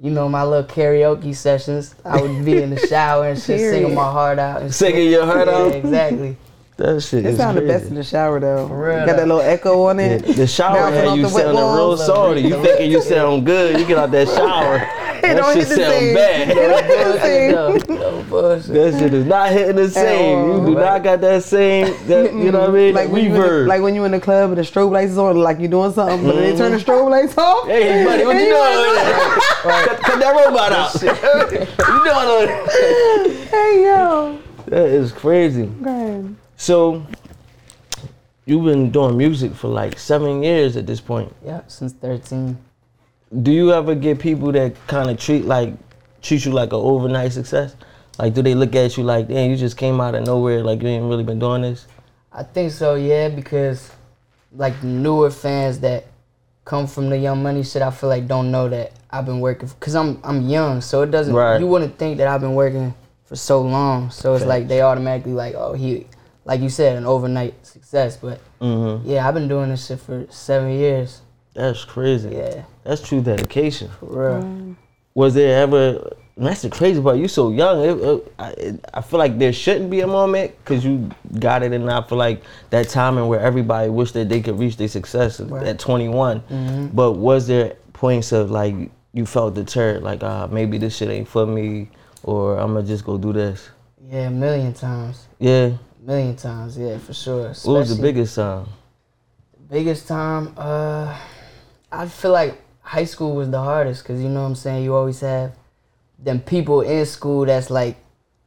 you 0.00 0.10
know, 0.10 0.28
my 0.28 0.44
little 0.44 0.68
karaoke 0.68 1.34
sessions, 1.34 1.94
I 2.04 2.20
would 2.20 2.44
be 2.44 2.62
in 2.62 2.70
the 2.70 2.86
shower 2.88 3.28
and 3.28 3.38
shit, 3.38 3.58
singing 3.60 3.72
Period. 3.80 3.94
my 3.94 4.10
heart 4.10 4.38
out. 4.38 4.62
And 4.62 4.72
Singing 4.74 5.02
shit. 5.02 5.10
your 5.12 5.26
heart 5.26 5.48
yeah, 5.48 5.56
out? 5.56 5.74
Exactly. 5.74 6.36
That 6.78 7.02
shit 7.02 7.26
It 7.26 7.30
is 7.30 7.36
sounded 7.38 7.62
crazy. 7.62 7.72
best 7.76 7.86
in 7.90 7.94
the 7.96 8.04
shower 8.04 8.38
though. 8.38 8.68
For 8.68 8.86
real, 8.90 9.04
Got 9.04 9.16
that 9.16 9.26
little 9.26 9.40
echo 9.40 9.82
on 9.88 9.98
Yeah, 9.98 10.04
it. 10.12 10.36
the 10.36 10.46
shower 10.46 10.76
Bouncing 10.78 10.94
had 11.08 11.16
you 11.16 11.22
the 11.26 11.34
wet 11.34 11.44
sounding 11.46 11.64
real 11.64 11.96
salty. 11.96 12.40
You 12.42 12.62
thinking 12.62 12.90
you 12.92 13.02
sound 13.02 13.44
good. 13.46 13.80
You 13.80 13.84
get 13.84 13.98
out 13.98 14.12
that 14.12 14.28
shower. 14.28 14.78
that 15.36 15.42
don't 15.42 15.54
shit 15.54 15.68
hit 15.68 15.76
the 15.76 15.82
sound 15.82 15.92
same. 15.94 16.14
bad. 16.14 17.88
no, 17.88 17.94
no 17.94 18.22
bullshit. 18.24 18.72
That 18.74 18.98
shit 18.98 19.14
is 19.14 19.24
not 19.26 19.50
hitting 19.52 19.76
the 19.76 19.88
same. 19.90 20.38
You 20.46 20.52
do 20.66 20.78
all. 20.78 20.84
not 20.84 21.02
got 21.02 21.20
that 21.20 21.42
same, 21.44 21.86
that, 22.06 22.32
you 22.34 22.50
know 22.52 22.60
what 22.60 22.70
I 22.70 22.72
mean? 22.72 22.94
Like 22.94 23.10
when, 23.10 23.24
you 23.24 23.34
in 23.34 23.40
the, 23.40 23.48
like 23.66 23.82
when 23.82 23.94
you 23.94 24.04
in 24.04 24.12
the 24.12 24.20
club 24.20 24.50
and 24.50 24.58
the 24.58 24.62
strobe 24.62 24.90
lights 24.92 25.12
is 25.12 25.18
on, 25.18 25.36
like 25.36 25.58
you 25.60 25.68
doing 25.68 25.92
something, 25.92 26.24
but 26.26 26.34
then 26.34 26.42
they 26.52 26.56
turn 26.56 26.72
the 26.72 26.78
Mm-hmm. 26.78 26.90
strobe 26.90 27.10
lights 27.10 27.36
off. 27.38 27.66
hey, 27.66 28.04
buddy, 28.04 28.24
what 28.24 28.34
you 28.36 28.42
you 28.42 28.48
doing? 28.54 28.94
cut, 29.62 30.00
cut 30.00 30.18
that 30.20 30.44
robot 30.44 30.72
out. 30.72 30.94
you 31.02 32.04
doing? 32.04 33.46
Hey 33.48 33.84
yo, 33.84 34.38
That 34.66 34.86
is 34.86 35.12
crazy. 35.12 35.70
okay. 35.82 36.24
So, 36.56 37.06
you've 38.46 38.64
been 38.64 38.90
doing 38.90 39.16
music 39.16 39.54
for 39.54 39.68
like 39.68 39.98
seven 39.98 40.42
years 40.42 40.76
at 40.76 40.86
this 40.86 41.00
point. 41.00 41.34
Yeah, 41.44 41.60
since 41.68 41.92
13. 41.92 42.58
Do 43.42 43.52
you 43.52 43.72
ever 43.72 43.94
get 43.94 44.18
people 44.18 44.52
that 44.52 44.74
kind 44.86 45.10
of 45.10 45.18
treat 45.18 45.44
like 45.44 45.74
treat 46.22 46.44
you 46.44 46.52
like 46.52 46.72
an 46.72 46.78
overnight 46.80 47.32
success? 47.32 47.76
Like, 48.18 48.34
do 48.34 48.42
they 48.42 48.54
look 48.54 48.74
at 48.74 48.96
you 48.96 49.04
like, 49.04 49.28
damn, 49.28 49.50
you 49.50 49.56
just 49.56 49.76
came 49.76 50.00
out 50.00 50.14
of 50.14 50.26
nowhere, 50.26 50.64
like 50.64 50.82
you 50.82 50.88
ain't 50.88 51.04
really 51.04 51.22
been 51.24 51.38
doing 51.38 51.62
this? 51.62 51.86
I 52.32 52.42
think 52.42 52.72
so, 52.72 52.94
yeah, 52.96 53.28
because 53.28 53.90
like 54.52 54.82
newer 54.82 55.30
fans 55.30 55.80
that 55.80 56.06
come 56.64 56.86
from 56.86 57.10
the 57.10 57.18
Young 57.18 57.42
Money 57.42 57.62
shit, 57.62 57.82
I 57.82 57.90
feel 57.90 58.08
like 58.08 58.26
don't 58.26 58.50
know 58.50 58.68
that 58.68 58.92
I've 59.10 59.24
been 59.26 59.40
working 59.40 59.68
because 59.68 59.94
I'm 59.94 60.20
I'm 60.24 60.48
young, 60.48 60.80
so 60.80 61.02
it 61.02 61.10
doesn't. 61.10 61.34
Right. 61.34 61.60
You 61.60 61.66
wouldn't 61.66 61.96
think 61.98 62.18
that 62.18 62.28
I've 62.28 62.40
been 62.40 62.54
working 62.54 62.94
for 63.24 63.36
so 63.36 63.60
long, 63.60 64.10
so 64.10 64.34
it's 64.34 64.44
like 64.44 64.68
they 64.68 64.80
automatically 64.80 65.32
like, 65.32 65.54
oh, 65.54 65.74
he, 65.74 66.06
like 66.44 66.60
you 66.60 66.70
said, 66.70 66.96
an 66.96 67.04
overnight 67.06 67.66
success. 67.66 68.16
But 68.16 68.40
Mm-hmm. 68.60 69.08
yeah, 69.08 69.28
I've 69.28 69.34
been 69.34 69.46
doing 69.46 69.68
this 69.70 69.86
shit 69.86 70.00
for 70.00 70.26
seven 70.30 70.72
years. 70.72 71.20
That's 71.54 71.84
crazy. 71.84 72.30
Yeah, 72.30 72.64
That's 72.84 73.00
true 73.06 73.20
dedication. 73.20 73.88
for 74.00 74.06
real. 74.38 74.76
Was 75.14 75.34
there 75.34 75.62
ever? 75.62 76.14
and 76.36 76.46
That's 76.46 76.62
the 76.62 76.70
crazy 76.70 77.02
part. 77.02 77.16
You 77.16 77.26
so 77.26 77.50
young. 77.50 77.80
It, 77.84 77.98
it, 78.00 78.32
I, 78.38 78.50
it, 78.50 78.84
I 78.94 79.00
feel 79.00 79.18
like 79.18 79.38
there 79.38 79.52
shouldn't 79.52 79.90
be 79.90 80.00
a 80.00 80.06
moment 80.06 80.52
because 80.58 80.84
you 80.84 81.10
got 81.40 81.62
it, 81.64 81.72
and 81.72 81.90
I 81.90 82.00
feel 82.02 82.18
like 82.18 82.42
that 82.70 82.88
timing 82.88 83.26
where 83.26 83.40
everybody 83.40 83.90
wish 83.90 84.12
that 84.12 84.28
they 84.28 84.40
could 84.40 84.58
reach 84.58 84.76
their 84.76 84.86
success 84.88 85.40
Right. 85.40 85.66
at 85.66 85.78
21. 85.80 86.40
Mm-hmm. 86.40 86.86
But 86.94 87.12
was 87.14 87.48
there 87.48 87.74
points 87.92 88.30
of 88.30 88.50
like 88.52 88.74
you 89.12 89.26
felt 89.26 89.54
deterred, 89.54 90.02
like 90.04 90.22
uh, 90.22 90.46
maybe 90.46 90.78
this 90.78 90.96
shit 90.96 91.08
ain't 91.10 91.26
for 91.26 91.44
me, 91.46 91.88
or 92.22 92.56
I'm 92.58 92.74
gonna 92.74 92.86
just 92.86 93.04
go 93.04 93.18
do 93.18 93.32
this? 93.32 93.68
Yeah, 94.08 94.28
a 94.28 94.30
million 94.30 94.72
times, 94.74 95.26
Yeah. 95.40 95.70
A 95.72 96.06
million 96.06 96.36
times. 96.36 96.78
Yeah, 96.78 96.98
for 96.98 97.12
sure. 97.12 97.48
What 97.64 97.80
was 97.80 97.96
the 97.96 98.00
biggest 98.00 98.36
time? 98.36 98.66
Biggest 99.68 100.06
time, 100.08 100.54
uh, 100.56 101.14
I 101.90 102.06
feel 102.06 102.32
like 102.32 102.60
high 102.80 103.04
school 103.04 103.34
was 103.34 103.50
the 103.50 103.60
hardest 103.60 104.02
because 104.02 104.20
you 104.20 104.28
know 104.28 104.42
what 104.42 104.48
I'm 104.48 104.54
saying. 104.54 104.84
You 104.84 104.94
always 104.94 105.20
have 105.20 105.52
them 106.18 106.40
people 106.40 106.80
in 106.82 107.06
school 107.06 107.46
that's 107.46 107.70
like 107.70 107.96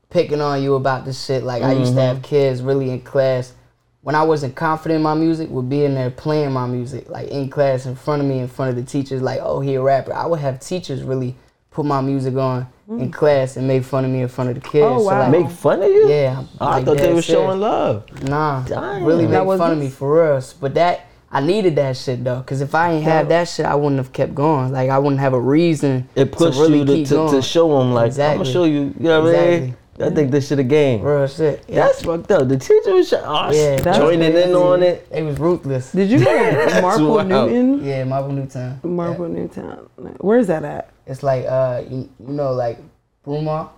picking 0.09 0.41
on 0.41 0.61
you 0.61 0.75
about 0.75 1.05
this 1.05 1.23
shit. 1.25 1.43
Like 1.43 1.63
I 1.63 1.73
used 1.73 1.95
to 1.95 2.01
have 2.01 2.17
mm-hmm. 2.17 2.25
kids 2.25 2.61
really 2.61 2.89
in 2.89 3.01
class 3.01 3.53
when 4.01 4.15
I 4.15 4.23
wasn't 4.23 4.55
confident 4.55 4.97
in 4.97 5.03
my 5.03 5.13
music, 5.13 5.49
would 5.49 5.69
be 5.69 5.85
in 5.85 5.93
there 5.93 6.09
playing 6.09 6.51
my 6.51 6.65
music 6.65 7.09
like 7.09 7.29
in 7.29 7.49
class 7.49 7.85
in 7.85 7.95
front 7.95 8.21
of 8.21 8.27
me, 8.27 8.39
in 8.39 8.47
front 8.47 8.69
of 8.69 8.75
the 8.75 8.83
teachers. 8.83 9.21
Like, 9.21 9.39
oh, 9.41 9.59
he 9.59 9.75
a 9.75 9.81
rapper. 9.81 10.13
I 10.13 10.25
would 10.25 10.39
have 10.39 10.59
teachers 10.59 11.03
really 11.03 11.35
put 11.69 11.85
my 11.85 12.01
music 12.01 12.35
on 12.35 12.67
in 12.89 13.09
mm. 13.09 13.13
class 13.13 13.55
and 13.55 13.67
make 13.67 13.83
fun 13.83 14.03
of 14.03 14.11
me 14.11 14.21
in 14.21 14.27
front 14.27 14.49
of 14.49 14.55
the 14.55 14.61
kids. 14.61 14.83
Oh, 14.85 14.97
So, 14.97 15.05
wow. 15.05 15.19
like, 15.19 15.31
Make 15.31 15.49
fun 15.51 15.81
of 15.81 15.89
you? 15.89 16.09
yeah, 16.09 16.43
Oh, 16.59 16.67
I 16.67 16.83
thought 16.83 16.97
they 16.97 17.03
dead 17.03 17.15
were 17.15 17.21
showing 17.21 17.59
love. 17.59 18.23
Nah, 18.23 18.63
Damn. 18.63 19.05
really 19.05 19.25
That 19.27 19.39
make 19.39 19.47
was 19.47 19.59
fun 19.59 19.71
of 19.71 19.77
me 19.77 19.89
for 19.89 20.13
real. 20.13 20.43
But 20.59 20.73
that 20.73 21.05
I 21.31 21.39
needed 21.39 21.75
that 21.77 21.95
shit 21.95 22.23
though, 22.23 22.41
cause 22.43 22.59
if 22.61 22.75
I 22.75 22.91
ain't 22.93 23.03
have 23.05 23.29
that 23.29 23.47
shit, 23.47 23.65
I 23.65 23.75
wouldn't 23.75 23.97
have 23.99 24.11
kept 24.11 24.35
going. 24.35 24.71
Like 24.73 24.89
I 24.89 24.99
wouldn't 24.99 25.21
have 25.21 25.33
a 25.33 25.39
reason 25.39 26.09
It 26.15 26.31
pushed 26.31 26.57
to 26.57 26.63
really 26.63 26.79
you 26.79 26.85
to, 26.85 26.93
keep 26.93 27.07
to, 27.07 27.13
going. 27.15 27.33
to 27.33 27.41
show 27.41 27.79
them, 27.79 27.93
like, 27.93 28.11
I'm 28.19 28.37
gonna 28.37 28.45
show 28.45 28.65
you, 28.65 28.93
you 28.99 29.05
know 29.07 29.23
what 29.23 29.35
I 29.35 29.59
mean? 29.59 29.77
I 29.99 30.09
think 30.09 30.31
this 30.31 30.47
shit 30.47 30.57
a 30.59 30.63
game. 30.63 31.01
real 31.03 31.27
shit. 31.27 31.63
Yeah. 31.67 31.85
That's 31.85 32.01
fucked 32.03 32.31
up. 32.31 32.47
The 32.47 32.57
teacher 32.57 32.93
was 32.93 33.07
sh- 33.09 33.13
oh, 33.17 33.51
Yeah, 33.51 33.75
that's 33.81 33.97
joining 33.97 34.33
in 34.35 34.53
on 34.55 34.81
it. 34.81 35.07
They 35.11 35.21
was 35.21 35.37
ruthless. 35.37 35.91
Did 35.91 36.09
you 36.09 36.19
go 36.23 36.25
to 36.69 36.81
Marple 36.81 37.15
wild. 37.15 37.27
Newtown? 37.27 37.83
Yeah, 37.85 38.03
Marple 38.05 38.31
Newtown. 38.31 38.79
Marple 38.83 39.27
Yeah. 39.27 39.33
Newtown. 39.35 39.89
Where's 40.19 40.47
that 40.47 40.63
at? 40.63 40.89
It's 41.05 41.21
like 41.23 41.45
uh, 41.45 41.83
you, 41.87 42.09
you 42.19 42.33
know, 42.33 42.51
like 42.53 42.79
Broomall. 43.25 43.69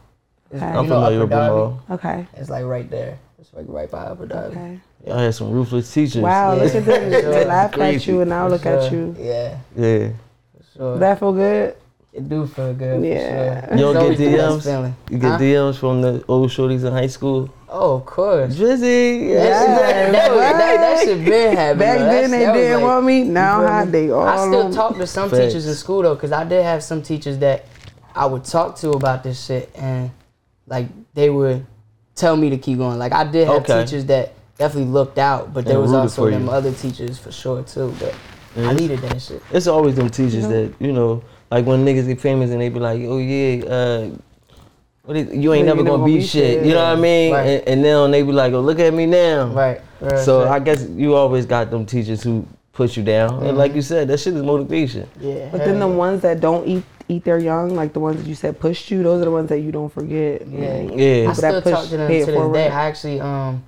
Okay. 0.53 0.63
I'm 0.65 0.87
know, 0.87 0.95
familiar 1.01 1.23
Upper 1.23 1.25
with 1.25 1.29
Darby? 1.29 1.77
Okay. 1.91 2.27
It's 2.35 2.49
like 2.49 2.63
right 2.65 2.89
there. 2.89 3.19
It's 3.39 3.53
like 3.53 3.65
right 3.67 3.89
by 3.91 4.03
Upper 4.05 4.25
Darby. 4.27 4.55
Okay. 4.55 4.79
Y'all 5.05 5.17
had 5.17 5.35
some 5.35 5.51
ruthless 5.51 5.93
teachers. 5.93 6.21
Wow, 6.21 6.55
Yeah. 6.55 6.63
look 6.63 6.75
at 6.75 6.85
them. 6.85 7.09
They 7.11 7.21
Sure. 7.21 7.45
laugh 7.45 7.77
at 7.77 8.07
you 8.07 8.21
and 8.21 8.29
now 8.29 8.47
look 8.47 8.61
For 8.61 8.69
at 8.69 8.91
you. 8.91 9.15
Yeah, 9.19 9.57
Yeah. 9.75 10.09
sure. 10.75 10.97
That 10.97 11.19
feel 11.19 11.33
good? 11.33 11.75
it 12.13 12.29
do 12.29 12.45
feel 12.45 12.73
good. 12.75 13.03
Yeah. 13.03 13.65
Sure. 13.67 13.75
You 13.77 13.83
don't 13.85 13.97
always 13.97 14.17
get 14.19 14.31
the 14.31 14.37
DMs? 14.37 14.93
You 15.09 15.17
get 15.17 15.31
Huh? 15.31 15.37
DMs 15.39 15.77
from 15.77 16.01
the 16.03 16.23
old 16.27 16.49
shorties 16.51 16.85
in 16.85 16.93
high 16.93 17.07
school. 17.07 17.49
Oh, 17.67 17.95
of 17.95 18.05
course. 18.05 18.53
Drizzy, 18.55 19.33
That, 19.33 19.43
yeah. 19.43 19.59
shit, 20.05 20.11
that, 20.13 20.29
was- 20.31 20.39
that, 20.39 20.77
that 20.77 20.99
shit 21.03 21.25
been 21.25 21.57
happening. 21.57 21.79
Back 21.79 21.97
though. 21.97 22.05
then 22.05 22.31
That's- 22.31 22.53
they 22.53 22.61
didn't 22.61 22.73
like- 22.75 22.83
want 22.83 23.05
me. 23.07 23.23
Now 23.23 23.67
how 23.67 23.85
they 23.85 24.11
all 24.11 24.21
I 24.27 24.37
still 24.47 24.71
talk 24.71 24.95
to 24.97 25.07
some 25.07 25.29
Facts. 25.31 25.39
teachers 25.47 25.65
in 25.67 25.73
school 25.73 26.03
though, 26.03 26.15
cause 26.15 26.31
I 26.31 26.43
did 26.43 26.63
have 26.63 26.83
some 26.83 27.01
teachers 27.01 27.39
that 27.39 27.65
I 28.15 28.27
would 28.27 28.43
talk 28.45 28.75
to 28.77 28.91
about 28.91 29.23
this 29.23 29.43
shit, 29.43 29.71
and 29.75 30.11
like 30.67 30.85
they 31.15 31.31
would 31.31 31.65
tell 32.15 32.37
me 32.37 32.51
to 32.51 32.57
keep 32.59 32.77
going. 32.77 32.99
Like 32.99 33.11
I 33.11 33.23
did 33.23 33.47
have 33.47 33.63
Okay. 33.63 33.83
teachers 33.85 34.05
that 34.05 34.33
definitely 34.57 34.91
looked 34.91 35.17
out, 35.17 35.53
but 35.53 35.65
there 35.65 35.79
was 35.79 35.93
also 35.93 36.29
them 36.29 36.45
you. 36.45 36.51
other 36.51 36.71
teachers 36.71 37.17
for 37.17 37.31
sure 37.31 37.63
too. 37.63 37.93
But 37.99 38.13
I 38.55 38.59
Mhm. 38.73 38.79
needed 38.79 38.99
that 38.99 39.21
shit. 39.21 39.41
It's 39.51 39.67
always 39.67 39.95
them 39.95 40.09
teachers 40.09 40.47
that 40.47 40.71
you 40.79 40.91
know, 40.91 41.21
like 41.51 41.65
when 41.65 41.85
niggas 41.85 42.07
get 42.07 42.21
famous 42.21 42.51
and 42.51 42.61
they 42.61 42.69
be 42.69 42.79
like, 42.79 43.01
"Oh 43.05 43.17
yeah, 43.17 43.65
uh, 43.65 44.07
what 45.05 45.17
is, 45.17 45.35
you 45.35 45.53
ain't 45.53 45.65
Yeah, 45.65 45.73
never 45.73 45.81
you 45.81 45.85
gonna 45.87 46.05
be 46.05 46.11
gonna 46.11 46.19
be 46.19 46.21
shit." 46.21 46.59
shit. 46.59 46.65
You 46.65 46.73
know 46.73 46.83
what 46.83 46.97
I 46.97 47.01
mean? 47.01 47.33
Right. 47.33 47.47
And, 47.47 47.67
and 47.67 47.85
then 47.85 48.11
they 48.11 48.21
be 48.23 48.31
like, 48.31 48.53
"Oh, 48.53 48.61
look 48.61 48.79
at 48.79 48.93
me 48.93 49.05
now." 49.05 49.47
Right. 49.47 49.81
Real 50.01 50.17
So 50.17 50.41
shit. 50.43 50.51
I 50.51 50.59
guess 50.59 50.85
you 50.95 51.15
always 51.15 51.45
got 51.45 51.71
them 51.71 51.85
teachers 51.85 52.21
who 52.23 52.45
push 52.73 52.95
you 52.97 53.03
down, 53.03 53.33
and 53.35 53.43
Mm-hmm. 53.49 53.57
like 53.57 53.75
you 53.75 53.81
said, 53.81 54.07
that 54.07 54.19
shit 54.19 54.33
is 54.35 54.43
motivation. 54.43 55.07
yeah. 55.19 55.49
But 55.51 55.59
then 55.65 55.79
the 55.79 55.87
ones 55.87 56.21
that 56.21 56.39
don't 56.39 56.67
eat 56.67 56.83
eat 57.09 57.25
their 57.25 57.37
young, 57.37 57.75
like 57.75 57.91
the 57.93 57.99
ones 57.99 58.21
that 58.21 58.27
you 58.29 58.33
said 58.33 58.59
pushed 58.59 58.89
you, 58.89 59.03
those 59.03 59.21
are 59.21 59.25
the 59.25 59.31
ones 59.31 59.49
that 59.49 59.59
you 59.59 59.71
don't 59.73 59.91
forget. 59.91 60.47
Yeah. 60.47 60.59
Like, 60.87 60.91
Yeah. 60.97 61.29
I 61.29 61.33
still 61.33 61.61
talk 61.61 61.83
to 61.89 61.97
them 61.97 62.07
to 62.07 62.13
this 62.13 62.29
forward. 62.29 62.53
day. 62.53 62.69
I 62.69 62.85
actually 62.85 63.19
um 63.19 63.61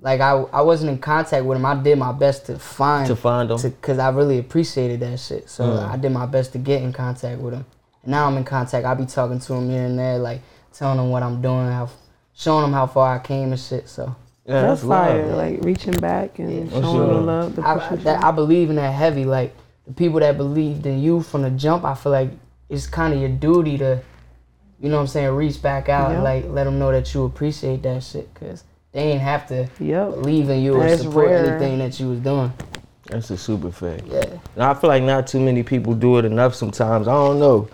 like 0.00 0.20
I 0.20 0.32
I 0.52 0.60
wasn't 0.62 0.90
in 0.90 0.98
contact 0.98 1.44
with 1.44 1.56
him. 1.56 1.64
I 1.66 1.74
did 1.74 1.98
my 1.98 2.12
best 2.12 2.46
to 2.46 2.58
find 2.58 3.06
To 3.08 3.16
find 3.16 3.50
'em. 3.50 3.56
because 3.60 3.98
I 3.98 4.10
really 4.10 4.38
appreciated 4.38 5.00
that 5.00 5.18
shit. 5.18 5.48
So 5.48 5.64
Mm. 5.64 5.90
I 5.90 5.96
did 5.96 6.12
my 6.12 6.26
best 6.26 6.52
to 6.52 6.58
get 6.58 6.82
in 6.82 6.92
contact 6.92 7.40
with 7.40 7.54
him. 7.54 7.64
And 8.02 8.10
now 8.10 8.26
I'm 8.26 8.36
in 8.36 8.44
contact. 8.44 8.86
I 8.86 8.94
be 8.94 9.06
talking 9.06 9.38
to 9.40 9.54
him 9.54 9.70
here 9.70 9.84
and 9.86 9.98
there, 9.98 10.18
like 10.18 10.42
telling 10.72 10.98
him 10.98 11.10
what 11.10 11.22
I'm 11.22 11.40
doing, 11.40 11.66
how 11.68 11.88
showing 12.34 12.64
him 12.64 12.72
how 12.72 12.86
far 12.86 13.14
I 13.14 13.18
came 13.18 13.52
and 13.52 13.60
shit. 13.60 13.88
So 13.88 14.14
Yeah, 14.44 14.60
that's, 14.62 14.84
love. 14.84 15.08
fire. 15.08 15.34
Like 15.34 15.64
reaching 15.64 15.94
back 15.98 16.38
and 16.38 16.70
For 16.70 16.82
showing 16.82 16.94
sure. 16.94 17.06
the 17.14 17.20
love. 17.20 17.56
The 17.56 17.62
I, 17.62 17.90
I, 17.92 17.96
that, 17.96 18.22
I 18.24 18.30
believe 18.32 18.68
in 18.70 18.76
that 18.76 18.92
heavy. 18.92 19.24
Like 19.24 19.54
the 19.86 19.94
people 19.94 20.20
that 20.20 20.36
believed 20.36 20.84
in 20.86 21.00
you 21.00 21.22
from 21.22 21.42
the 21.42 21.50
jump, 21.50 21.84
I 21.84 21.94
feel 21.94 22.12
like 22.12 22.30
it's 22.68 22.86
kind 22.86 23.14
of 23.14 23.20
your 23.20 23.30
duty 23.30 23.78
to, 23.78 24.02
you 24.78 24.88
know 24.90 24.96
what 24.96 25.02
I'm 25.02 25.06
saying, 25.06 25.30
reach 25.34 25.62
back 25.62 25.88
out 25.88 26.12
and 26.12 26.22
like 26.22 26.44
let 26.48 26.64
them 26.64 26.78
know 26.78 26.92
that 26.92 27.14
you 27.14 27.24
appreciate 27.24 27.82
that 27.84 28.02
shit. 28.02 28.28
Cause 28.34 28.62
they 28.96 29.12
ain't 29.12 29.20
have 29.20 29.46
to 29.48 29.68
Yep. 29.78 30.10
believe 30.22 30.48
in 30.48 30.62
you 30.62 30.74
or 30.74 30.88
That's 30.88 31.02
support 31.02 31.26
rare. 31.28 31.46
anything 31.58 31.78
that 31.80 32.00
you 32.00 32.08
was 32.08 32.18
doing. 32.20 32.50
That's 33.10 33.28
a 33.30 33.36
super 33.36 33.70
fact. 33.70 34.04
Yeah. 34.10 34.24
And 34.54 34.64
I 34.64 34.72
feel 34.72 34.88
like 34.88 35.02
not 35.02 35.26
too 35.26 35.38
many 35.38 35.62
people 35.62 35.92
do 35.92 36.16
it 36.16 36.24
enough 36.24 36.54
sometimes. 36.54 37.06
I 37.06 37.12
don't 37.12 37.38
know. 37.38 37.68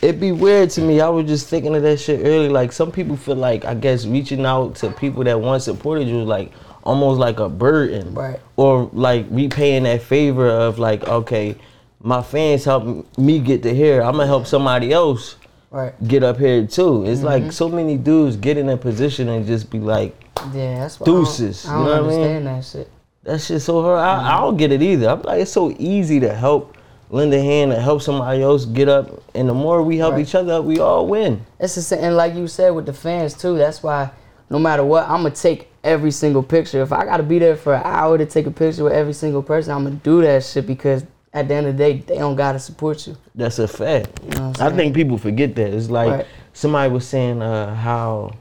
It'd 0.00 0.20
be 0.20 0.30
weird 0.30 0.70
to 0.70 0.80
me. 0.80 1.00
I 1.00 1.08
was 1.08 1.26
just 1.26 1.48
thinking 1.48 1.74
of 1.74 1.82
that 1.82 1.98
shit 1.98 2.20
earlier. 2.24 2.48
Like 2.48 2.70
some 2.70 2.92
people 2.92 3.16
feel 3.16 3.34
like 3.34 3.64
I 3.64 3.74
guess 3.74 4.06
reaching 4.06 4.46
out 4.46 4.76
to 4.76 4.90
people 4.92 5.24
that 5.24 5.40
once 5.40 5.64
supported 5.64 6.06
you 6.06 6.20
is 6.20 6.26
like 6.28 6.52
almost 6.84 7.18
like 7.18 7.40
a 7.40 7.48
burden. 7.48 8.14
Right. 8.14 8.38
Or 8.56 8.88
like 8.92 9.26
repaying 9.30 9.82
that 9.82 10.02
favor 10.02 10.48
of 10.48 10.78
like, 10.78 11.06
okay, 11.08 11.56
my 12.04 12.22
fans 12.22 12.64
help 12.64 13.04
me 13.18 13.40
get 13.40 13.64
to 13.64 13.74
here. 13.74 14.00
I'm 14.00 14.12
gonna 14.12 14.26
help 14.28 14.46
somebody 14.46 14.92
else 14.92 15.34
Right. 15.72 15.92
get 16.06 16.22
up 16.22 16.38
here 16.38 16.64
too. 16.66 17.04
It's 17.04 17.18
Mm-hmm. 17.18 17.26
like 17.26 17.52
so 17.52 17.68
many 17.68 17.96
dudes 17.96 18.36
get 18.36 18.56
in 18.58 18.68
a 18.68 18.76
position 18.76 19.28
and 19.28 19.44
just 19.44 19.68
be 19.70 19.80
like, 19.80 20.14
Yeah, 20.54 20.80
that's 20.80 20.98
what 21.00 21.06
Deuces, 21.06 21.66
I 21.66 21.74
don't, 21.74 21.82
I 21.82 21.84
don't 21.84 21.84
know 21.84 22.02
what 22.04 22.12
I 22.14 22.16
mean? 22.16 22.24
understand 22.36 22.46
that 22.46 22.64
shit. 22.64 22.90
that 23.24 23.40
shit 23.40 23.62
so 23.62 23.82
hard. 23.82 23.98
I, 23.98 24.36
I 24.36 24.40
don't 24.40 24.56
get 24.56 24.72
it 24.72 24.82
either. 24.82 25.08
I'm 25.10 25.22
like, 25.22 25.40
it's 25.42 25.52
so 25.52 25.74
easy 25.78 26.20
to 26.20 26.34
help 26.34 26.76
lend 27.10 27.32
a 27.34 27.40
hand 27.40 27.72
and 27.72 27.82
help 27.82 28.02
somebody 28.02 28.42
else 28.42 28.64
get 28.64 28.88
up. 28.88 29.22
And 29.34 29.48
the 29.48 29.54
more 29.54 29.82
we 29.82 29.98
help 29.98 30.14
Right. 30.14 30.22
each 30.26 30.34
other 30.34 30.54
up, 30.54 30.64
we 30.64 30.78
all 30.80 31.06
win. 31.06 31.44
It's 31.60 31.74
the 31.74 31.82
same, 31.82 32.02
and 32.02 32.16
like 32.16 32.34
you 32.34 32.48
said 32.48 32.70
with 32.70 32.86
the 32.86 32.92
fans 32.94 33.34
too. 33.34 33.56
That's 33.58 33.82
why 33.82 34.10
no 34.50 34.58
matter 34.58 34.82
what, 34.84 35.04
I'm 35.08 35.22
gonna 35.22 35.30
take 35.34 35.68
every 35.84 36.10
single 36.10 36.42
picture. 36.42 36.82
If 36.82 36.92
I 36.92 37.04
gotta 37.04 37.22
be 37.22 37.38
there 37.38 37.56
for 37.56 37.74
an 37.74 37.82
hour 37.84 38.16
to 38.18 38.26
take 38.26 38.46
a 38.46 38.50
picture 38.50 38.84
with 38.84 38.92
every 38.92 39.12
single 39.12 39.42
person, 39.42 39.72
I'm 39.72 39.84
gonna 39.84 39.96
do 39.96 40.22
that 40.22 40.44
shit 40.44 40.66
because 40.66 41.04
at 41.34 41.48
the 41.48 41.54
end 41.54 41.66
of 41.66 41.76
the 41.76 41.82
day, 41.82 41.98
they 42.06 42.18
don't 42.18 42.36
gotta 42.36 42.58
support 42.58 43.06
you. 43.06 43.16
That's 43.34 43.58
a 43.58 43.66
fact. 43.68 44.20
You 44.24 44.30
know 44.38 44.52
I 44.60 44.70
think 44.70 44.94
people 44.94 45.16
forget 45.18 45.54
that. 45.56 45.72
It's 45.74 45.88
like 45.90 46.10
Right. 46.10 46.26
somebody 46.52 46.92
was 46.92 47.06
saying 47.06 47.40
uh, 47.42 47.74
how 47.74 48.32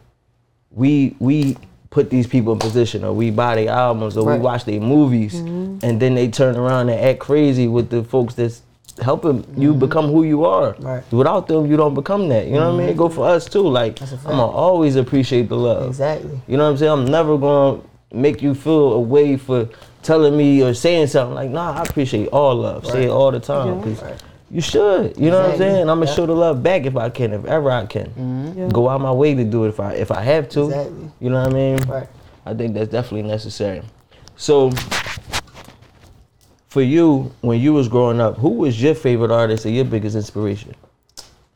we 0.72 1.15
we 1.20 1.58
put 1.91 2.10
these 2.10 2.25
people 2.25 2.53
in 2.53 2.60
position, 2.60 3.03
or 3.03 3.13
we 3.13 3.29
buy 3.29 3.53
their 3.55 3.69
albums, 3.69 4.17
or 4.17 4.25
Right. 4.25 4.39
we 4.39 4.43
watch 4.43 4.65
their 4.65 4.79
movies, 4.81 5.36
Mm-hmm. 5.36 5.86
and 5.86 6.00
then 6.01 6.15
they 6.15 6.27
turn 6.29 6.55
around 6.55 6.89
and 6.89 7.00
act 7.00 7.19
crazy 7.19 7.67
with 7.67 7.89
the 7.89 8.03
folks 8.03 8.33
that's 8.33 8.62
helping 9.01 9.43
you 9.57 9.74
become 9.74 10.07
who 10.10 10.24
you 10.24 10.45
are. 10.45 10.74
Mm-hmm. 10.74 10.86
Right. 10.88 11.03
Without 11.12 11.48
them, 11.48 11.65
you 11.69 11.75
don't 11.77 11.93
become 11.93 12.27
that. 12.29 12.48
You 12.48 12.53
know 12.53 12.74
what 12.74 12.81
I 12.81 12.88
mean? 12.88 12.95
Go 12.95 13.10
for 13.10 13.27
us 13.27 13.45
too. 13.45 13.67
Like 13.67 14.00
That's 14.00 14.13
a 14.13 14.17
fact. 14.17 14.29
I'm 14.29 14.38
gonna 14.38 14.51
always 14.51 14.95
appreciate 14.95 15.50
the 15.50 15.57
love. 15.57 15.88
Exactly. 15.89 16.39
You 16.48 16.57
know 16.57 16.63
what 16.65 16.71
I'm 16.71 16.77
saying? 16.77 16.91
I'm 16.91 17.05
never 17.05 17.38
gonna 17.38 17.81
make 18.13 18.41
you 18.41 18.53
feel 18.55 18.93
a 18.93 19.00
way 19.00 19.38
for 19.38 19.67
telling 20.01 20.36
me 20.36 20.62
or 20.63 20.74
saying 20.74 21.07
something 21.07 21.36
like, 21.36 21.50
nah, 21.50 21.74
I 21.79 21.83
appreciate 21.83 22.27
all 22.29 22.55
love. 22.55 22.86
Say 22.88 23.05
it 23.05 23.10
all 23.10 23.31
the 23.31 23.39
time. 23.39 23.81
Yeah. 23.86 24.15
'Cause 24.53 24.55
Right. 24.55 24.55
you 24.55 24.62
should. 24.62 25.17
You 25.17 25.31
know 25.31 25.41
what 25.41 25.51
I'm 25.51 25.58
saying? 25.58 25.81
I'm 25.81 26.00
gonna 26.00 26.05
Yeah. 26.05 26.13
show 26.15 26.25
the 26.25 26.34
love 26.36 26.62
back 26.63 26.86
if 26.86 26.96
I 26.96 27.10
can, 27.10 27.34
if 27.34 27.46
ever 27.46 27.72
I 27.72 27.86
can. 27.86 28.08
Mm-hmm. 28.08 28.60
Yeah. 28.60 28.67
Go 28.70 28.89
out 28.89 29.01
my 29.01 29.12
way 29.12 29.34
to 29.36 29.43
do 29.43 29.65
it 29.65 29.70
if 29.70 29.79
I 29.79 29.93
if 29.93 30.12
I 30.12 30.22
have 30.22 30.50
to. 30.50 30.65
Exactly. 30.65 31.12
You 31.20 31.29
know 31.29 31.39
what 31.41 31.50
I 31.51 31.53
mean? 31.53 31.77
Right. 31.88 32.08
I 32.46 32.53
think 32.53 32.74
that's 32.74 32.89
definitely 32.89 33.29
necessary. 33.29 33.81
So 34.36 34.72
for 36.67 36.81
you, 36.81 37.31
when 37.41 37.60
you 37.60 37.74
was 37.74 37.88
growing 37.88 38.20
up, 38.22 38.38
who 38.38 38.50
was 38.50 38.81
your 38.81 38.96
favorite 38.96 39.31
artist 39.31 39.65
or 39.65 39.70
your 39.70 39.86
biggest 39.86 40.15
inspiration? 40.15 40.74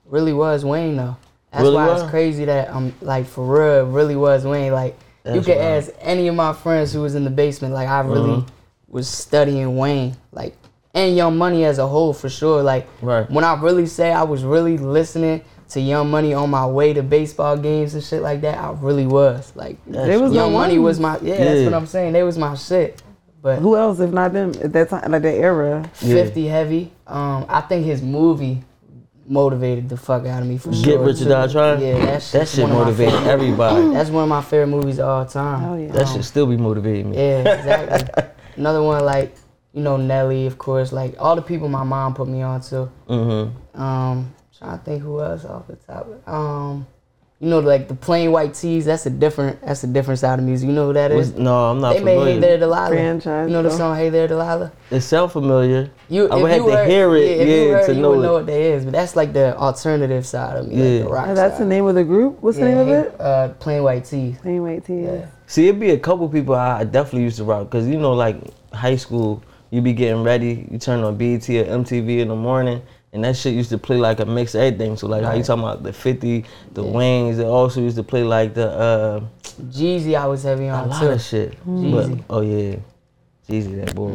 Really 0.09 0.33
was 0.33 0.63
Wayne 0.65 0.97
though. 0.97 1.15
That's 1.51 1.63
Really 1.63 1.75
why 1.75 1.87
was? 1.87 2.01
it's 2.01 2.11
crazy 2.11 2.45
that 2.45 2.69
I'm 2.73 2.93
like 3.01 3.25
for 3.25 3.45
real, 3.45 3.87
it 3.87 3.91
really 3.91 4.15
was 4.15 4.45
Wayne. 4.45 4.73
Like 4.73 4.97
you 5.25 5.41
could 5.41 5.57
wild. 5.57 5.83
ask 5.83 5.91
any 6.01 6.27
of 6.27 6.35
my 6.35 6.53
friends 6.53 6.93
who 6.93 7.01
was 7.01 7.15
in 7.15 7.23
the 7.23 7.29
basement. 7.29 7.73
Like 7.73 7.87
I 7.87 8.01
really 8.01 8.29
Mhm. 8.41 8.45
was 8.89 9.07
studying 9.07 9.75
Wayne. 9.77 10.15
Like 10.31 10.55
and 10.95 11.15
Young 11.15 11.37
Money 11.37 11.63
as 11.65 11.77
a 11.77 11.85
whole 11.87 12.13
for 12.13 12.29
sure. 12.29 12.63
Like 12.63 12.87
Right. 13.01 13.29
when 13.29 13.43
I 13.43 13.59
really 13.61 13.85
say 13.85 14.11
I 14.11 14.23
was 14.23 14.43
really 14.43 14.77
listening 14.79 15.41
to 15.69 15.79
Young 15.81 16.09
Money 16.09 16.33
on 16.33 16.49
my 16.49 16.65
way 16.65 16.93
to 16.93 17.03
baseball 17.03 17.57
games 17.57 17.93
and 17.93 18.03
shit 18.03 18.21
like 18.21 18.41
that, 18.41 18.57
I 18.57 18.71
really 18.79 19.05
was. 19.05 19.51
Like 19.55 19.77
They 19.85 20.17
was 20.17 20.33
Young 20.33 20.53
Money 20.53 20.79
was 20.79 20.99
my 20.99 21.19
yeah, 21.21 21.37
that's 21.37 21.65
what 21.65 21.73
I'm 21.73 21.85
saying. 21.87 22.13
They 22.13 22.23
was 22.23 22.37
my 22.37 22.55
shit. 22.55 23.01
But 23.41 23.59
Who 23.59 23.75
else 23.77 23.99
if 23.99 24.09
not 24.11 24.33
them 24.33 24.53
at 24.63 24.73
that 24.73 24.89
time, 24.89 25.11
like 25.11 25.21
that 25.21 25.35
era? 25.35 25.87
Yeah. 26.01 26.23
50 26.23 26.47
heavy. 26.47 26.91
Um, 27.05 27.45
I 27.47 27.61
think 27.61 27.85
his 27.85 28.01
movie 28.01 28.63
motivated 29.27 29.89
the 29.89 29.97
fuck 29.97 30.25
out 30.25 30.41
of 30.41 30.47
me 30.47 30.57
for 30.57 30.69
Get 30.71 30.83
sure. 30.83 30.99
Rich 31.03 31.17
or 31.21 31.23
too. 31.25 31.29
Die 31.29 31.47
Trying? 31.47 31.81
Yeah, 31.81 32.05
that 32.05 32.21
That 32.31 32.47
shit 32.47 32.63
one 32.63 32.73
motivated 32.73 33.23
everybody. 33.27 33.87
That's 33.93 34.09
one 34.09 34.23
of 34.23 34.29
my 34.29 34.41
favorite 34.41 34.67
movies 34.67 34.99
of 34.99 35.07
all 35.07 35.25
time. 35.25 35.63
Oh, 35.63 35.77
yeah. 35.77 35.91
That 35.91 36.07
Um, 36.07 36.13
should 36.13 36.25
still 36.25 36.47
be 36.47 36.57
motivating 36.57 37.11
me. 37.11 37.17
Yeah, 37.17 37.39
exactly. 37.57 38.23
Another 38.57 38.81
one 38.81 39.03
like 39.05 39.35
you 39.75 39.81
know 39.83 39.97
Nelly, 39.97 40.47
of 40.47 40.57
course. 40.57 40.91
Like 40.91 41.13
all 41.19 41.35
the 41.35 41.41
people 41.43 41.67
my 41.69 41.83
mom 41.83 42.15
put 42.15 42.27
me 42.27 42.41
on 42.41 42.61
to. 42.61 42.89
Mm-hmm. 43.07 43.79
Um, 43.81 44.33
trying 44.57 44.79
to 44.79 44.83
think 44.85 45.03
who 45.03 45.21
else 45.21 45.45
off 45.45 45.67
the 45.67 45.75
top. 45.75 46.07
Um, 46.27 46.87
you 47.41 47.49
know 47.49 47.59
like 47.59 47.89
the 47.89 47.93
Plain 47.93 48.31
White 48.31 48.53
T's. 48.53 48.85
That's 48.85 49.05
a 49.05 49.09
different. 49.09 49.61
That's 49.61 49.83
a 49.83 49.87
different 49.87 50.19
side 50.21 50.39
of 50.39 50.45
music. 50.45 50.67
You 50.67 50.73
know 50.73 50.87
who 50.87 50.93
that 50.93 51.11
is? 51.11 51.33
No, 51.33 51.65
I'm 51.71 51.81
not 51.81 51.93
They 51.97 52.03
made 52.03 52.17
Hey. 52.35 52.39
There 52.39 52.57
Delilah. 52.57 52.87
Franchise, 52.87 53.47
You 53.49 53.53
know 53.53 53.61
the 53.61 53.69
though. 53.69 53.77
song 53.77 53.97
Hey 53.97 54.09
There 54.09 54.27
Delilah. 54.29 54.71
It 54.89 55.01
sound 55.01 55.33
familiar. 55.33 55.91
You, 56.07 56.29
I 56.29 56.35
would 56.37 56.49
have 56.49 56.61
you 56.61 56.69
to 56.69 56.75
heard- 56.77 56.89
hear 56.89 57.15
it, 57.17 57.21
if 57.23 57.47
yeah, 57.47 57.53
you 57.55 57.69
heard, 57.73 57.85
to 57.87 57.93
you 57.95 58.01
know 58.01 58.09
would 58.11 58.19
it. 58.19 58.21
know 58.21 58.33
what 58.33 58.45
that 58.45 58.59
is. 58.59 58.85
But 58.85 58.93
that's 58.93 59.15
like 59.17 59.33
the 59.33 59.55
alternative 59.57 60.25
side 60.25 60.55
of 60.57 60.67
me, 60.69 60.75
Yeah. 60.75 60.99
like 60.99 61.03
the 61.09 61.13
rock 61.13 61.27
Oh, 61.27 61.35
that's 61.35 61.53
side. 61.55 61.61
the 61.63 61.69
name 61.69 61.85
of 61.85 61.95
the 61.95 62.03
group. 62.05 62.41
What's 62.41 62.57
the 62.57 62.65
name 62.65 62.77
of 62.77 62.87
it? 62.87 63.19
Uh, 63.19 63.49
plain 63.59 63.83
white 63.83 64.05
tees. 64.05 64.37
Plain 64.39 64.61
White 64.63 64.85
T's. 64.85 65.03
Yeah. 65.05 65.25
See, 65.47 65.67
it'd 65.67 65.79
be 65.79 65.89
a 65.91 65.99
couple 65.99 66.27
people 66.29 66.55
I 66.55 66.85
definitely 66.85 67.23
used 67.23 67.37
to 67.37 67.43
rock 67.43 67.69
because 67.69 67.85
you 67.85 67.99
know, 67.99 68.13
like 68.13 68.37
high 68.73 68.95
school, 68.95 69.43
you 69.75 69.81
be 69.81 69.91
getting 69.91 70.23
ready, 70.23 70.65
you 70.71 70.77
turn 70.77 71.03
on 71.03 71.17
BET 71.17 71.49
or 71.49 71.65
MTV 71.65 72.19
in 72.19 72.29
the 72.29 72.35
morning, 72.35 72.81
and 73.11 73.25
that 73.25 73.35
shit 73.35 73.53
used 73.53 73.69
to 73.71 73.77
play 73.77 73.97
like 73.97 74.21
a 74.21 74.25
mix 74.25 74.55
of 74.55 74.61
everything. 74.61 74.95
So 74.95 75.05
like 75.07 75.25
how 75.25 75.33
you 75.33 75.43
talking 75.43 75.63
about 75.63 75.83
the 75.83 75.91
50, 75.91 76.45
the 76.71 76.81
Wings, 76.81 77.39
it 77.39 77.45
also 77.45 77.81
used 77.81 77.97
to 77.97 78.03
play 78.03 78.23
like 78.23 78.53
the 78.53 78.69
uh, 78.69 79.19
Jeezy, 79.63 80.15
I 80.15 80.27
was 80.27 80.43
heavy 80.43 80.67
a 80.67 80.73
on 80.75 80.89
lot 80.89 81.01
too. 81.01 81.09
of 81.09 81.21
shit. 81.21 81.61
Jeezy. 81.65 81.91
But 82.17 82.23
oh 82.29 82.39
yeah, 82.39 82.77
Jeezy 83.49 83.83
that 83.83 83.93
boy. 83.93 84.13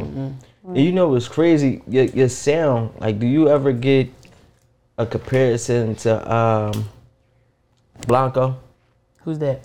And 0.65 0.79
you 0.79 0.93
know 0.93 1.09
what's 1.09 1.29
crazy? 1.29 1.83
Your 1.87 2.05
your 2.05 2.31
sound, 2.31 2.93
like, 2.99 3.19
do 3.19 3.27
you 3.27 3.51
ever 3.51 3.73
get 3.73 4.09
a 4.97 5.05
comparison 5.05 5.95
to 5.97 6.35
um, 6.35 6.89
Blanco? 8.07 8.59
Who's 9.25 9.39
that? 9.41 9.61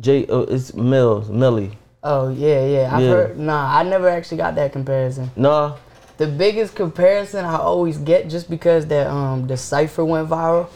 J, 0.00 0.26
uh, 0.26 0.40
it's 0.40 0.74
Mills, 0.74 1.30
Millie. 1.30 1.78
Oh 2.04 2.28
yeah, 2.28 2.64
yeah. 2.66 2.90
I've 2.94 3.02
Yeah. 3.02 3.08
heard. 3.08 3.38
Nah, 3.38 3.78
I 3.78 3.82
never 3.82 4.08
actually 4.08 4.36
got 4.36 4.54
that 4.56 4.72
comparison. 4.72 5.30
No, 5.36 5.74
The 6.18 6.26
biggest 6.28 6.76
comparison 6.76 7.44
I 7.44 7.56
always 7.56 7.96
get, 7.98 8.28
just 8.28 8.48
because 8.48 8.86
that 8.86 9.08
um 9.08 9.46
the 9.48 9.56
cipher 9.56 10.04
went 10.04 10.28
viral, 10.28 10.68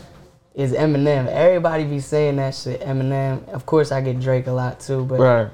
is 0.54 0.72
Eminem. 0.72 1.28
Everybody 1.28 1.84
be 1.84 2.00
saying 2.00 2.36
that 2.36 2.54
shit. 2.56 2.80
Eminem. 2.80 3.46
Of 3.50 3.64
course, 3.66 3.92
I 3.92 4.00
get 4.00 4.18
Drake 4.18 4.46
a 4.48 4.52
lot 4.52 4.80
too, 4.80 5.04
but 5.04 5.20
right. 5.20 5.48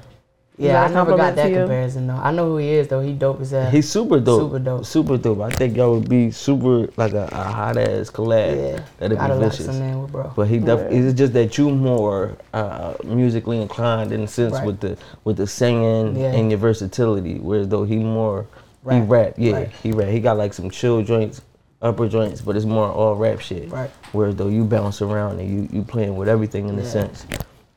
Yeah, 0.57 0.81
I 0.81 0.85
Is 0.85 0.91
that 0.93 1.01
a 1.01 1.03
never 1.05 1.17
got 1.17 1.35
that 1.35 1.51
comparison 1.53 2.07
though. 2.07 2.15
I 2.15 2.31
know 2.31 2.45
who 2.49 2.57
he 2.57 2.69
is 2.69 2.87
though. 2.87 3.01
He 3.01 3.13
dope 3.13 3.41
as 3.41 3.51
hell. 3.51 3.69
He's 3.69 3.89
super 3.89 4.19
dope. 4.19 4.41
Super 4.41 4.59
dope. 4.59 4.85
Super 4.85 5.17
dope. 5.17 5.41
I 5.41 5.49
think 5.49 5.75
y'all 5.75 5.95
would 5.99 6.07
be 6.09 6.31
super 6.31 6.87
like 6.97 7.13
a, 7.13 7.27
a 7.31 7.43
hot 7.43 7.77
ass 7.77 8.09
collab. 8.09 8.55
yeah. 8.77 8.83
That'd 8.99 9.17
Gotta 9.17 9.35
be 9.35 9.39
vicious. 9.41 9.65
some 9.65 10.01
with 10.01 10.11
bro. 10.11 10.31
But 10.35 10.47
he 10.47 10.59
definitely 10.59 10.99
it's 10.99 11.13
just 11.17 11.33
that 11.33 11.57
you 11.57 11.69
more 11.71 12.37
uh, 12.53 12.93
musically 13.03 13.61
inclined 13.61 14.11
in 14.11 14.21
the 14.21 14.27
sense 14.27 14.53
Right. 14.53 14.65
with 14.65 14.79
the 14.79 14.97
with 15.23 15.37
the 15.37 15.47
singing 15.47 16.15
Yeah. 16.15 16.31
and 16.33 16.49
your 16.49 16.59
versatility, 16.59 17.39
whereas 17.39 17.67
though 17.67 17.83
he 17.83 17.97
more 17.97 18.45
he 18.83 18.99
Rap. 18.99 19.09
rap, 19.09 19.33
yeah, 19.37 19.53
Right. 19.53 19.71
he 19.81 19.91
rap. 19.91 20.09
He 20.09 20.19
got 20.19 20.37
like 20.37 20.53
some 20.53 20.69
chill 20.69 21.01
joints 21.01 21.41
upper 21.81 22.07
joints, 22.07 22.39
but 22.41 22.55
it's 22.55 22.65
more 22.65 22.87
all 22.89 23.15
rap 23.15 23.39
shit. 23.41 23.69
Right. 23.71 23.89
Whereas 24.13 24.35
though 24.35 24.47
you 24.47 24.63
bounce 24.63 25.01
around 25.01 25.39
and 25.39 25.49
you 25.49 25.67
you 25.71 25.83
playing 25.83 26.15
with 26.15 26.29
everything 26.29 26.69
in 26.69 26.79
a 26.79 26.85
sense. 26.85 27.25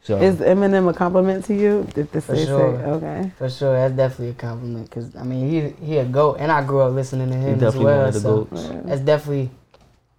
So 0.08 0.16
Is 0.22 0.36
Eminem 0.36 0.88
a 0.88 0.94
compliment 0.94 1.44
to 1.44 1.54
you? 1.54 1.86
If 1.94 2.12
the 2.12 2.22
For 2.22 2.34
say 2.34 2.46
sure. 2.46 2.78
say 2.78 2.84
okay. 2.84 3.30
For 3.36 3.50
sure, 3.50 3.74
that's 3.74 3.94
definitely 3.94 4.30
a 4.30 4.32
compliment. 4.32 4.90
Cause 4.90 5.14
I 5.14 5.22
mean, 5.22 5.50
he 5.50 5.84
he 5.84 5.98
a 5.98 6.06
goat, 6.06 6.38
and 6.40 6.50
I 6.50 6.64
grew 6.64 6.80
up 6.80 6.94
listening 6.94 7.28
to 7.28 7.36
him 7.36 7.62
as 7.62 7.76
well. 7.76 7.98
one 7.98 8.06
of 8.08 8.14
the 8.14 8.20
so 8.20 8.44
goats. 8.44 8.68
that's 8.86 9.02
definitely 9.02 9.50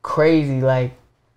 crazy. 0.04 0.62
Like 0.62 0.92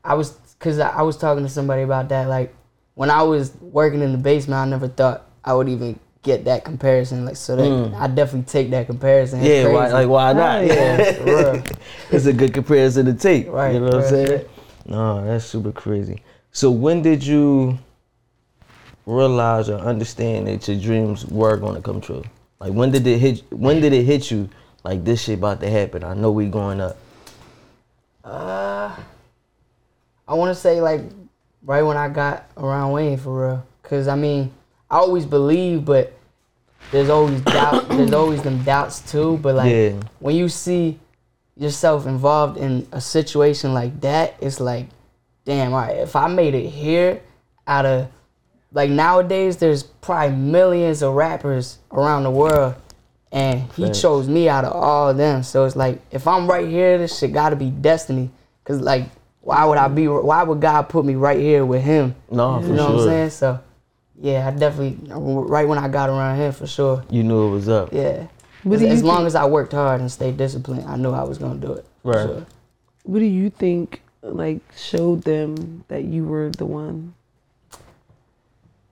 I 0.05 0.13
was, 0.13 0.37
cause 0.61 0.79
I, 0.79 0.91
I 0.91 1.01
was 1.01 1.17
talking 1.17 1.43
to 1.45 1.49
somebody 1.49 1.81
about 1.81 2.11
that. 2.11 2.29
Like 2.29 2.55
when 2.93 3.09
I 3.09 3.23
was 3.23 3.55
working 3.63 4.03
in 4.03 4.13
the 4.13 4.19
basement, 4.19 4.59
I 4.59 4.67
never 4.67 4.87
thought 4.87 5.25
I 5.43 5.55
would 5.55 5.71
even 5.71 5.99
get 6.21 6.45
that 6.45 6.63
comparison. 6.63 7.25
Like 7.25 7.37
so, 7.37 7.57
that 7.57 7.63
Mm. 7.63 7.95
I 7.99 8.07
definitely 8.07 8.53
take 8.53 8.69
that 8.73 8.85
comparison. 8.85 9.43
Yeah, 9.43 9.69
why, 9.73 9.89
like 9.89 10.09
why 10.09 10.35
not? 10.35 10.67
yeah, 10.67 11.63
it's 12.11 12.27
a 12.27 12.35
good 12.35 12.53
comparison 12.53 13.07
to 13.07 13.15
take. 13.15 13.49
Right, 13.49 13.73
You 13.73 13.81
know 13.81 13.87
what 13.87 13.95
I'm 14.05 14.09
saying? 14.11 14.45
No, 14.85 15.25
that's 15.25 15.47
super 15.47 15.73
crazy. 15.73 16.23
So 16.53 16.71
when 16.71 17.01
did 17.01 17.25
you 17.25 17.79
realize 19.07 19.69
or 19.69 19.79
understand 19.79 20.47
that 20.47 20.67
your 20.69 20.79
dreams 20.79 21.25
were 21.27 21.57
gonna 21.57 21.81
come 21.83 22.01
true? 22.01 22.23
Like 22.61 22.73
when 22.73 22.91
did 22.91 23.07
it 23.07 23.19
hit 23.19 23.43
when 23.53 23.81
did 23.81 23.93
it 23.93 24.05
hit 24.05 24.31
you 24.31 24.49
like 24.85 25.05
this 25.05 25.23
shit 25.25 25.39
about 25.39 25.61
to 25.61 25.71
happen? 25.71 26.05
I 26.05 26.15
know 26.15 26.31
we 26.31 26.47
going 26.47 26.81
up. 26.81 26.97
Uh, 28.25 28.95
I 30.29 30.35
want 30.35 30.55
to 30.55 30.61
say 30.61 30.81
like 30.81 31.01
right 31.65 31.83
when 31.83 31.97
I 31.97 32.09
got 32.09 32.45
around 32.57 32.93
Wayne 32.93 33.19
for 33.19 33.47
real, 33.49 33.67
cause 33.83 34.07
I 34.09 34.15
mean 34.15 34.53
I 34.91 34.99
always 34.99 35.27
believe, 35.27 35.85
but 35.85 36.13
there's 36.91 37.09
always 37.09 37.41
doubt. 37.43 37.89
there's 37.89 38.13
always 38.13 38.43
them 38.43 38.63
doubts 38.63 39.01
too. 39.11 39.39
But 39.39 39.57
like 39.57 39.73
Yeah. 39.73 40.01
when 40.21 40.37
you 40.37 40.49
see 40.49 40.99
yourself 41.57 42.07
involved 42.07 42.59
in 42.59 42.87
a 42.93 43.01
situation 43.01 43.75
like 43.75 44.01
that, 44.01 44.37
it's 44.41 44.61
like, 44.61 44.87
damn, 45.45 45.73
all 45.75 45.81
right, 45.81 45.97
if 45.99 46.15
I 46.17 46.29
made 46.29 46.55
it 46.55 46.69
here, 46.69 47.21
out 47.67 47.87
of 47.87 48.09
like 48.73 48.91
nowadays, 48.91 49.57
there's 49.59 49.83
probably 49.83 50.37
millions 50.37 51.03
of 51.03 51.15
rappers 51.15 51.79
around 51.91 52.25
the 52.25 52.31
world. 52.31 52.75
And 53.31 53.63
he 53.73 53.87
Facts. 53.87 54.03
chose 54.03 54.29
me 54.29 54.49
out 54.49 54.65
of 54.67 54.73
all 54.75 55.09
of 55.09 55.17
them. 55.17 55.43
So 55.43 55.65
it's 55.65 55.75
like, 55.75 56.01
if 56.11 56.27
I'm 56.29 56.47
right 56.47 56.69
here, 56.69 56.99
this 56.99 57.19
shit 57.19 57.33
gotta 57.33 57.57
be 57.57 57.71
destiny. 57.71 58.31
Cause 58.65 58.81
like, 58.81 59.05
why 59.41 59.65
would 59.65 59.79
I 59.79 59.89
be, 59.89 60.07
why 60.07 60.43
would 60.43 60.61
God 60.61 60.83
put 60.91 61.05
me 61.05 61.15
right 61.15 61.39
here 61.41 61.65
with 61.65 61.83
him? 61.83 62.15
No, 62.31 62.61
for 62.61 62.67
sure. 62.67 62.71
You 62.71 62.77
know 62.77 62.87
sure. 62.89 62.95
what 62.97 63.03
I'm 63.03 63.09
saying? 63.09 63.31
So, 63.31 63.61
yeah, 64.21 64.47
I 64.47 64.51
definitely, 64.51 64.99
right 65.11 65.67
when 65.67 65.79
I 65.79 65.89
got 65.89 66.11
around 66.11 66.37
him, 66.37 66.53
for 66.53 66.67
sure. 66.67 67.05
You 67.11 67.23
knew 67.23 67.49
it 67.49 67.51
was 67.51 67.69
up. 67.71 67.93
Yeah. 67.93 68.27
What 68.65 68.77
As, 68.77 68.83
as 68.83 69.03
long 69.03 69.17
think- 69.19 69.29
as 69.29 69.35
I 69.35 69.47
worked 69.47 69.73
hard 69.73 70.01
and 70.01 70.13
stayed 70.13 70.37
disciplined, 70.37 70.85
I 70.87 70.97
knew 70.97 71.11
I 71.11 71.25
was 71.25 71.39
gonna 71.39 71.59
do 71.59 71.73
it. 71.73 71.87
Right. 72.05 72.27
sure. 72.27 72.47
What 73.05 73.19
do 73.19 73.25
you 73.25 73.49
think 73.51 74.03
like 74.23 74.61
showed 74.77 75.23
them 75.23 75.85
that 75.89 76.05
you 76.05 76.25
were 76.25 76.51
the 76.51 76.67
one? 76.67 77.15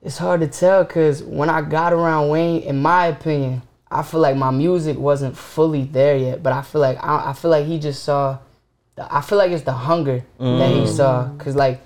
It's 0.02 0.18
hard 0.18 0.40
to 0.40 0.46
tell 0.46 0.84
because 0.84 1.22
when 1.22 1.50
I 1.50 1.60
got 1.62 1.92
around 1.92 2.30
Wayne, 2.30 2.62
in 2.62 2.80
my 2.80 3.06
opinion, 3.06 3.62
I 3.90 4.02
feel 4.02 4.20
like 4.20 4.36
my 4.36 4.50
music 4.50 4.96
wasn't 4.96 5.36
fully 5.36 5.84
there 5.84 6.16
yet. 6.16 6.42
But 6.42 6.52
I 6.52 6.62
feel 6.62 6.80
like 6.80 6.98
I, 7.02 7.30
I 7.30 7.32
feel 7.32 7.50
like 7.50 7.66
he 7.66 7.78
just 7.78 8.02
saw. 8.02 8.38
The, 8.96 9.14
I 9.14 9.20
feel 9.20 9.36
like 9.38 9.50
it's 9.50 9.64
the 9.64 9.72
hunger 9.72 10.24
that 10.38 10.70
he 10.70 10.82
mm. 10.82 10.88
saw. 10.88 11.28
Cause 11.36 11.54
like 11.54 11.80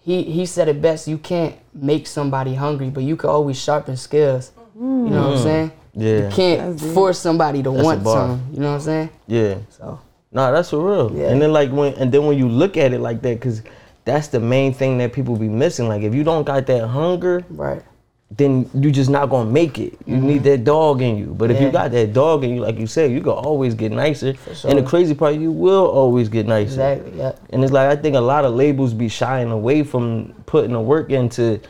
he 0.00 0.22
he 0.22 0.44
said 0.44 0.68
it 0.68 0.82
best. 0.82 1.08
You 1.08 1.18
can't 1.18 1.56
make 1.72 2.06
somebody 2.06 2.54
hungry, 2.54 2.90
but 2.90 3.04
you 3.04 3.16
can 3.16 3.30
always 3.30 3.58
sharpen 3.58 3.96
skills. 3.96 4.52
You 4.74 4.82
know 4.82 5.22
what 5.22 5.32
I'm 5.32 5.38
mm. 5.38 5.42
saying? 5.42 5.72
Yeah. 5.94 6.28
You 6.28 6.34
can't 6.34 6.80
force 6.80 7.18
somebody 7.18 7.62
to 7.62 7.70
That's 7.70 7.82
want 7.82 8.04
bar. 8.04 8.28
something. 8.28 8.54
You 8.54 8.60
know 8.60 8.72
what 8.72 8.74
I'm 8.74 8.80
saying? 8.82 9.10
Yeah. 9.26 9.58
So 9.70 10.00
Nah, 10.36 10.50
that's 10.50 10.68
for 10.68 10.86
real. 10.86 11.16
Yeah. 11.16 11.30
And 11.30 11.40
then 11.40 11.52
like 11.52 11.70
when 11.70 11.94
and 11.94 12.12
then 12.12 12.26
when 12.26 12.36
you 12.36 12.46
look 12.46 12.76
at 12.76 12.92
it 12.92 13.00
like 13.00 13.22
that, 13.22 13.40
cause 13.40 13.62
that's 14.06 14.28
the 14.28 14.40
main 14.40 14.72
thing 14.72 14.96
that 14.98 15.12
people 15.12 15.36
be 15.36 15.48
missing. 15.48 15.88
Like 15.88 16.00
if 16.02 16.14
you 16.14 16.24
don't 16.24 16.44
got 16.44 16.64
that 16.66 16.86
hunger, 16.86 17.44
right. 17.50 17.82
then 18.30 18.70
you 18.72 18.90
just 18.90 19.10
not 19.10 19.26
gonna 19.28 19.50
make 19.50 19.78
it. 19.78 19.98
You 20.06 20.16
need 20.16 20.44
that 20.44 20.64
dog 20.64 21.02
in 21.02 21.18
you. 21.18 21.26
But 21.36 21.50
if 21.50 21.60
you 21.60 21.66
Mm-hmm. 21.66 21.72
Got 21.76 21.90
that 21.90 22.12
dog 22.14 22.44
in 22.44 22.54
you, 22.54 22.60
like 22.62 22.78
you 22.78 22.86
said, 22.86 23.10
you 23.12 23.20
can 23.20 23.32
always 23.32 23.74
get 23.74 23.92
nicer. 23.92 24.34
sure. 24.54 24.70
And 24.70 24.78
the 24.78 24.82
crazy 24.84 25.14
part, 25.14 25.34
you 25.34 25.50
will 25.52 25.86
always 25.86 26.28
get 26.30 26.46
nicer. 26.46 26.70
Exactly. 26.70 27.18
Yeah. 27.18 27.32
And 27.50 27.62
it's 27.64 27.72
like 27.72 27.90
I 27.90 28.00
think 28.00 28.16
a 28.16 28.20
lot 28.20 28.44
of 28.46 28.54
labels 28.54 28.94
be 28.94 29.08
shying 29.08 29.50
away 29.50 29.82
from 29.82 30.32
putting 30.46 30.72
the 30.72 30.80
work 30.80 31.10
into 31.10 31.60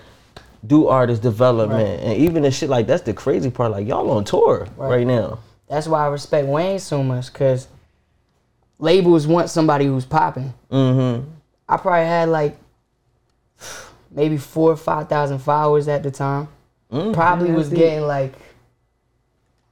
do 0.66 0.88
artist 0.88 1.22
development 1.22 2.00
and 2.02 2.18
even 2.18 2.42
the 2.42 2.50
shit 2.50 2.68
like 2.68 2.86
that's 2.86 3.02
the 3.02 3.14
crazy 3.14 3.50
part. 3.50 3.70
Like 3.72 3.86
y'all 3.86 4.10
on 4.10 4.24
tour 4.24 4.66
right, 4.76 4.88
Right. 4.98 5.06
now. 5.06 5.38
That's 5.68 5.86
why 5.88 6.04
I 6.04 6.08
respect 6.08 6.46
Wayne 6.46 6.78
so 6.80 7.02
much, 7.02 7.32
cause 7.32 7.66
labels 8.78 9.26
want 9.26 9.48
somebody 9.50 9.86
who's 9.86 10.04
popping. 10.04 10.52
Mm-hmm. 10.70 11.30
I 11.68 11.76
probably 11.76 12.06
had 12.06 12.28
like 12.28 12.56
maybe 14.10 14.36
four 14.36 14.72
or 14.72 14.76
five 14.76 15.08
thousand 15.08 15.38
followers 15.38 15.88
at 15.88 16.02
the 16.02 16.10
time. 16.10 16.48
Mm. 16.90 17.12
Probably 17.12 17.52
was 17.52 17.72
I 17.72 17.76
getting 17.76 18.06
like 18.06 18.32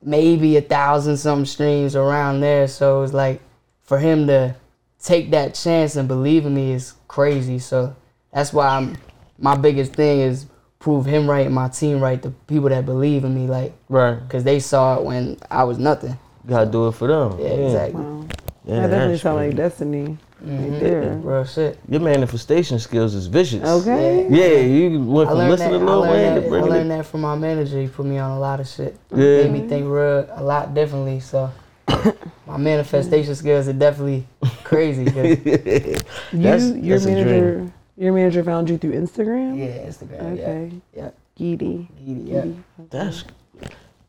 maybe 0.02 0.57
a 0.57 0.61
thousand 0.61 1.16
some 1.16 1.46
streams 1.46 1.96
around 1.96 2.40
there. 2.40 2.68
So 2.68 2.98
it 2.98 3.00
was 3.00 3.14
like 3.14 3.40
for 3.83 3.98
him 3.98 4.26
to 4.26 4.54
take 5.02 5.30
that 5.30 5.54
chance 5.54 5.96
and 5.96 6.09
believe 6.09 6.46
in 6.46 6.54
me 6.54 6.72
is 6.72 6.94
crazy. 7.09 7.59
So 7.59 7.94
that's 8.33 8.52
why 8.52 8.68
I'm 8.68 8.96
my 9.38 9.57
biggest 9.57 9.92
thing 9.94 10.20
is 10.20 10.46
prove 10.78 11.07
him 11.07 11.28
right 11.28 11.46
and 11.46 11.54
my 11.54 11.68
team 11.68 12.00
right, 12.00 12.20
the 12.20 12.30
people 12.46 12.68
that 12.68 12.85
believe 12.85 13.24
in 13.24 13.35
me, 13.35 13.46
like, 13.46 13.72
Right. 13.88 14.18
cause 14.28 14.44
they 14.44 14.61
saw 14.61 14.98
it 14.98 15.04
when 15.04 15.38
I 15.50 15.64
was 15.64 15.78
nothing. 15.78 16.18
Gotta 16.46 16.70
do 16.70 16.88
it 16.88 16.92
for 16.92 17.09
them. 17.09 17.40
Yeah, 17.40 17.46
exactly. 17.46 18.02
Wow. 18.02 18.26
Yeah, 18.66 18.74
that 18.74 18.83
definitely 18.83 19.12
that's 19.12 19.22
sound 19.22 19.37
like 19.37 19.57
destiny 19.57 20.18
Mhm. 20.44 20.70
right 20.72 20.80
there. 20.80 21.20
Real 21.22 21.44
shit. 21.44 21.78
Your 21.88 22.00
manifestation 22.00 22.78
skills 22.78 23.14
is 23.14 23.26
vicious. 23.26 23.62
Okay. 23.66 24.26
Yeah, 24.30 24.61
you 24.61 25.00
went 25.04 25.28
from 25.30 25.38
learned 25.38 25.50
listening 25.50 25.72
that. 25.72 25.78
to 25.80 25.85
Lil 25.85 26.02
Wayne 26.02 26.35
to 26.35 26.40
that, 26.40 26.46
I 26.46 26.61
learned 26.61 26.87
it. 26.92 26.96
that 26.96 27.07
from 27.07 27.20
my 27.22 27.35
manager. 27.37 27.80
He 27.80 27.88
put 27.88 28.07
me 28.07 28.18
on 28.18 28.30
a 28.33 28.38
lot 28.38 28.61
of 28.61 28.68
shit. 28.68 28.96
Yeah. 29.11 29.42
Made 29.44 29.52
me 29.52 29.68
think 29.68 29.87
real 29.87 30.26
a 30.35 30.42
lot 30.42 30.74
differently. 30.74 31.20
So 31.20 31.50
my 32.46 32.57
manifestation 32.57 33.35
skills 33.35 33.68
are 33.68 33.72
definitely 33.72 34.26
crazy. 34.64 35.04
You, 36.33 36.42
That's- 36.42 36.74
your 36.76 36.98
that's 36.98 37.04
a 37.07 37.09
manager, 37.11 37.70
your 37.96 38.12
manager 38.12 38.42
found 38.44 38.68
you 38.68 38.76
through 38.78 38.92
Instagram. 38.92 39.57
yeah, 39.59 39.87
Instagram. 39.88 40.33
Okay. 40.33 40.72
Yeah, 40.96 41.02
yeah, 41.02 41.11
Geedy. 41.38 41.87
yeah. 42.04 42.44
That's 42.90 43.24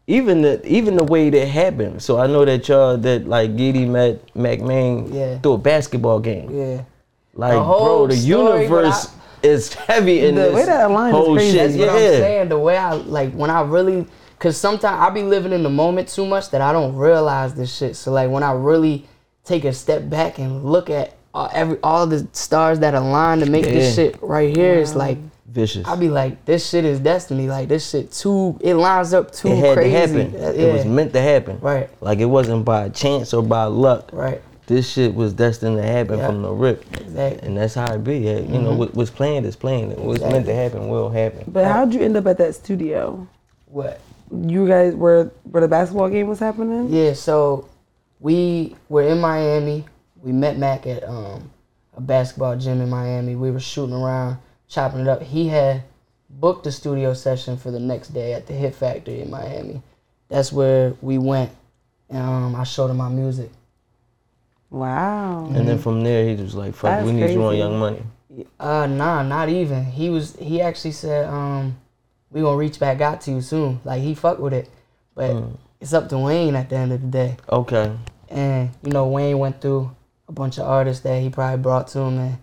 even 0.08 0.41
the 0.41 0.65
even 0.68 0.96
the 0.96 1.04
way 1.04 1.30
that 1.30 1.48
happened. 1.48 2.02
So 2.02 2.20
I 2.20 2.28
know 2.28 2.46
that 2.46 2.68
y'all 2.68 2.98
that 2.98 3.28
like 3.28 3.56
Giddy 3.58 3.86
met 3.86 4.36
Mack 4.36 4.62
Maine 4.62 5.13
Yeah. 5.13 5.39
through 5.39 5.54
a 5.54 5.58
basketball 5.58 6.20
game. 6.20 6.50
yeah. 6.56 6.82
Like 7.34 7.54
The 7.54 7.63
whole 7.63 8.06
bro, 8.06 8.08
the 8.08 8.15
story, 8.18 8.62
universe 8.63 9.10
is 9.44 9.74
heavy 9.74 10.26
in 10.26 10.36
this. 10.36 10.46
The 10.52 10.56
this 10.56 10.60
way 10.60 10.65
that 10.68 10.91
line 10.91 11.13
is 11.15 11.28
crazy. 11.34 11.52
shit. 11.52 11.58
That's 11.72 11.78
what 11.78 11.89
I'm 11.89 11.96
saying. 11.98 12.50
The 12.50 12.60
way 12.60 12.78
I 12.78 12.94
like 12.94 13.34
when 13.34 13.50
I 13.50 13.62
really, 13.62 14.06
cause 14.39 14.56
sometimes 14.58 15.00
I 15.02 15.10
be 15.10 15.24
living 15.24 15.52
in 15.52 15.63
the 15.63 15.70
moment 15.70 16.08
too 16.08 16.26
much 16.26 16.50
that 16.52 16.62
I 16.62 16.72
don't 16.72 16.96
realize 16.96 17.54
this 17.56 17.76
shit. 17.76 17.96
So 17.96 18.12
like 18.12 18.30
when 18.30 18.44
I 18.44 18.52
really 18.54 19.06
take 19.44 19.65
a 19.65 19.74
step 19.74 20.10
back 20.10 20.39
and 20.39 20.63
look 20.63 20.89
at 20.89 21.13
uh, 21.34 21.50
every 21.52 21.78
all 21.84 22.08
the 22.08 22.26
stars 22.32 22.80
that 22.80 22.94
align 22.96 23.39
to 23.39 23.46
make 23.50 23.65
Yeah. 23.65 23.72
this 23.74 23.96
shit 23.96 24.18
right 24.22 24.56
here, 24.56 24.76
it's 24.76 24.96
like 24.96 25.18
Vicious. 25.56 25.88
I 25.88 25.96
be 25.96 26.10
like, 26.10 26.44
this 26.44 26.70
shit 26.70 26.84
is 26.84 27.00
destiny. 27.00 27.48
Like 27.48 27.70
this 27.70 27.89
shit 27.89 28.12
too, 28.12 28.58
it 28.60 28.76
lines 28.76 29.13
up 29.13 29.32
too 29.32 29.48
it 29.48 29.58
had 29.58 29.78
crazy. 29.78 29.91
to 29.91 29.98
happen. 30.30 30.44
Uh, 30.44 30.52
It 30.52 30.74
was 30.74 30.86
meant 30.86 31.13
to 31.13 31.22
happen. 31.22 31.60
Right. 31.62 31.89
Like 32.02 32.20
it 32.20 32.26
wasn't 32.26 32.65
by 32.65 32.89
chance 32.89 33.34
or 33.34 33.41
by 33.41 33.63
luck. 33.63 34.10
Right. 34.12 34.41
This 34.68 34.91
shit 34.91 35.15
was 35.15 35.32
destined 35.32 35.78
to 35.78 35.84
happen 35.84 36.18
Yeah. 36.20 36.28
from 36.28 36.41
the 36.41 36.52
rip. 36.52 36.84
Exactly. 37.00 37.48
And 37.48 37.56
that's 37.58 37.74
how 37.76 37.94
it 37.94 38.04
be. 38.04 38.18
Yeah, 38.18 38.39
You 38.39 38.60
know, 38.60 38.74
what, 38.74 38.94
what's 38.96 39.12
planned 39.12 39.46
is 39.46 39.56
planned. 39.56 39.96
What's 39.98 40.22
meant 40.22 40.46
to 40.48 40.54
happen 40.56 40.89
will 40.89 41.10
happen. 41.10 41.46
But 41.48 41.65
how'd 41.65 41.94
you 41.94 42.02
end 42.02 42.18
up 42.18 42.26
at 42.28 42.38
that 42.39 42.54
studio? 42.56 43.26
What? 43.68 44.02
You 44.32 44.68
guys 44.68 44.94
were 44.94 45.32
where 45.44 45.62
the 45.62 45.68
basketball 45.70 46.10
game 46.10 46.28
was 46.28 46.39
happening? 46.39 46.89
Yeah. 46.89 47.13
So 47.13 47.70
we 48.20 48.76
were 48.89 49.04
in 49.04 49.22
Miami. 49.22 49.86
We 50.22 50.32
met 50.34 50.58
Mack 50.58 50.86
at 50.88 51.08
um, 51.08 51.50
a 51.96 52.02
basketball 52.02 52.58
gym 52.58 52.82
in 52.82 52.89
Miami. 52.89 53.36
We 53.36 53.52
were 53.52 53.60
shooting 53.60 53.96
around, 53.96 54.38
chopping 54.67 55.01
it 55.01 55.08
up. 55.08 55.21
He 55.21 55.47
had 55.47 55.84
booked 56.30 56.65
a 56.67 56.71
studio 56.71 57.13
session 57.13 57.58
for 57.58 57.71
the 57.71 57.80
next 57.80 58.10
day 58.10 58.34
at 58.34 58.47
the 58.47 58.54
Hit 58.54 58.75
Factory 58.75 59.21
in 59.21 59.30
Miami. 59.30 59.82
That's 60.30 60.51
where 60.51 60.93
we 61.01 61.17
went. 61.17 61.51
Um, 62.10 62.56
I 62.56 62.63
showed 62.63 62.89
him 62.91 62.97
my 62.97 63.10
music. 63.10 63.51
Wow. 64.69 65.45
And 65.54 65.67
then 65.67 65.78
from 65.78 66.04
there, 66.04 66.28
he 66.28 66.36
was 66.41 66.56
like, 66.56 66.73
"Fuck, 66.73 66.89
That's 66.89 67.06
we 67.06 67.13
need 67.13 67.32
you 67.32 67.43
on. 67.43 67.56
Young 67.56 67.80
Money." 67.80 68.04
Uh, 68.60 68.86
nah, 68.88 69.23
not 69.23 69.49
even. 69.49 69.86
He 69.86 70.10
was. 70.10 70.36
He 70.38 70.62
actually 70.62 70.91
said, 70.91 71.28
um, 71.30 71.78
we 72.32 72.41
gonna 72.41 72.58
reach 72.58 72.80
back 72.80 72.99
out 72.99 73.21
to 73.21 73.32
you 73.32 73.41
soon. 73.41 73.80
Like 73.86 74.01
he 74.01 74.13
fucked 74.15 74.41
with 74.41 74.54
it, 74.54 74.69
but 75.13 75.32
Mm. 75.32 75.58
it's 75.80 75.93
up 75.93 76.10
to 76.10 76.17
Wayne 76.17 76.56
at 76.56 76.69
the 76.69 76.75
end 76.75 76.91
of 76.91 77.01
the 77.01 77.08
day. 77.08 77.38
Okay. 77.49 77.91
And 78.30 78.71
you 78.84 78.91
know, 78.91 79.08
Wayne 79.08 79.38
went 79.38 79.62
through 79.62 79.91
a 80.28 80.32
bunch 80.32 80.58
of 80.58 80.67
artists 80.67 81.04
that 81.04 81.21
he 81.21 81.30
probably 81.30 81.62
brought 81.62 81.88
to 81.89 81.99
him, 81.99 82.17
and 82.17 82.38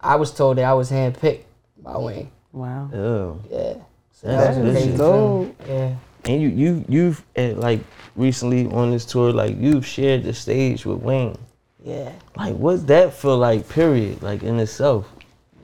I 0.00 0.16
was 0.16 0.32
told 0.32 0.58
that 0.58 0.64
I 0.64 0.74
was 0.74 0.90
handpicked 0.90 1.44
by 1.92 1.98
Wayne. 1.98 2.30
Wow. 2.52 2.90
Oh. 2.92 3.40
Yeah, 3.50 3.74
so 4.12 4.26
That's 4.28 4.56
that 4.56 4.64
was 4.64 4.72
vicious. 4.74 4.82
crazy. 4.84 4.96
Dope. 4.98 5.58
too. 5.66 5.72
Yeah, 5.72 5.94
And 6.26 6.42
you, 6.42 6.48
you, 6.48 6.84
you've 6.88 7.24
uh, 7.36 7.42
like 7.54 7.80
recently 8.16 8.66
on 8.66 8.90
this 8.90 9.04
tour, 9.04 9.32
like 9.32 9.56
you've 9.58 9.86
shared 9.86 10.24
the 10.24 10.32
stage 10.32 10.84
with 10.86 10.98
Wayne. 11.00 11.36
Yeah. 11.82 12.12
Like, 12.36 12.56
what's 12.56 12.82
that 12.84 13.14
feel 13.14 13.38
like? 13.38 13.68
Period. 13.68 14.22
Like 14.22 14.42
in 14.42 14.58
itself. 14.60 15.08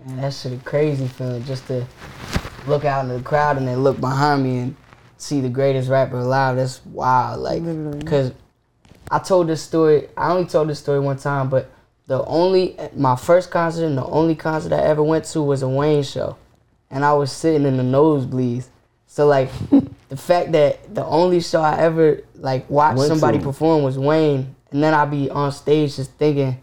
Man, 0.07 0.17
that 0.19 0.33
shit 0.33 0.53
a 0.53 0.57
crazy 0.59 1.09
feeling 1.09 1.45
just 1.45 1.67
to 1.67 1.87
look 2.67 2.85
out 2.85 3.05
in 3.05 3.11
the 3.15 3.21
crowd 3.23 3.59
and 3.59 3.69
then 3.69 3.83
look 3.83 4.01
behind 4.01 4.43
me 4.45 4.59
and 4.59 4.77
see 5.19 5.41
the 5.41 5.49
greatest 5.49 5.89
rapper 5.91 6.19
alive. 6.19 6.57
That's 6.57 6.85
wild. 6.87 7.41
Like, 7.41 7.63
Literally. 7.63 8.03
cause 8.03 8.33
I 9.11 9.19
told 9.19 9.49
this 9.49 9.63
story. 9.63 10.09
I 10.17 10.31
only 10.33 10.49
told 10.49 10.69
this 10.69 10.79
story 10.79 11.01
one 11.01 11.17
time, 11.19 11.49
but 11.51 11.71
the 12.07 12.25
only 12.25 12.77
my 12.95 13.17
first 13.17 13.51
concert 13.51 13.85
and 13.85 13.99
the 13.99 14.05
only 14.07 14.35
concert 14.35 14.73
I 14.73 14.81
ever 14.83 15.03
went 15.03 15.25
to 15.27 15.43
was 15.43 15.63
a 15.63 15.69
Wayne 15.69 16.03
show, 16.03 16.37
and 16.91 17.05
I 17.05 17.13
was 17.15 17.33
sitting 17.33 17.67
in 17.67 17.77
the 17.77 17.83
nosebleeds. 17.83 18.69
So 19.07 19.27
like, 19.27 19.51
the 20.09 20.17
fact 20.17 20.53
that 20.53 20.95
the 20.95 21.05
only 21.05 21.41
show 21.41 21.61
I 21.61 21.79
ever 21.79 22.21
like 22.37 22.69
watched 22.71 22.99
Went 22.99 23.09
somebody 23.09 23.39
to. 23.39 23.45
perform 23.45 23.83
was 23.83 23.99
Wayne, 23.99 24.55
and 24.71 24.83
then 24.83 24.95
I'd 24.95 25.11
be 25.11 25.31
on 25.31 25.51
stage 25.53 25.97
just 25.97 26.13
thinking, 26.13 26.61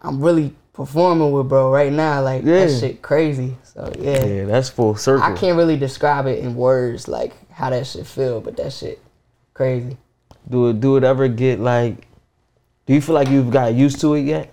I'm 0.00 0.20
really 0.20 0.54
performing 0.72 1.32
with 1.32 1.48
bro 1.48 1.70
right 1.70 1.92
now. 1.92 2.22
Like 2.22 2.42
Yeah. 2.44 2.66
that 2.66 2.80
shit 2.80 3.02
crazy. 3.02 3.56
So 3.62 3.92
yeah. 3.98 4.24
Yeah, 4.24 4.44
that's 4.46 4.68
full 4.68 4.96
circle. 4.96 5.22
I 5.22 5.32
can't 5.36 5.56
really 5.56 5.76
describe 5.76 6.26
it 6.26 6.38
in 6.40 6.54
words 6.54 7.08
like 7.08 7.34
how 7.50 7.70
that 7.70 7.86
shit 7.86 8.06
feel, 8.06 8.40
but 8.40 8.56
that 8.56 8.72
shit 8.72 9.00
crazy. 9.54 9.96
Do 10.48 10.68
it? 10.68 10.80
Do 10.80 10.96
it 10.96 11.04
ever 11.04 11.28
get 11.28 11.60
like? 11.60 12.06
Do 12.90 12.94
you 12.96 13.00
feel 13.00 13.14
like 13.14 13.28
you've 13.28 13.52
got 13.52 13.72
used 13.72 14.00
to 14.00 14.14
it 14.14 14.22
yet, 14.22 14.52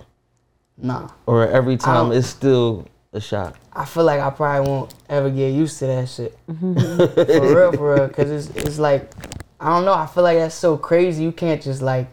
Nah. 0.78 1.10
or 1.26 1.47
every 1.47 1.76
time 1.76 2.12
it's 2.12 2.28
still 2.28 2.86
a 3.12 3.19
shock? 3.19 3.58
I 3.73 3.84
feel 3.84 4.04
like 4.04 4.19
I 4.19 4.30
probably 4.30 4.69
won't 4.69 4.93
ever 5.10 5.32
get 5.32 5.54
used 5.56 5.80
to 5.80 5.88
that 5.88 6.08
shit. 6.08 6.38
for 6.45 6.54
real, 6.54 7.71
for 7.71 7.95
real. 7.95 8.10
Cause 8.10 8.30
it's 8.30 8.50
it's 8.56 8.78
like 8.78 9.12
I 9.60 9.69
don't 9.69 9.86
know, 9.86 9.93
I 9.95 10.06
feel 10.06 10.21
like 10.21 10.38
that's 10.38 10.54
so 10.54 10.78
crazy. 10.78 11.23
You 11.23 11.32
can't 11.32 11.60
just 11.60 11.82
like 11.82 12.10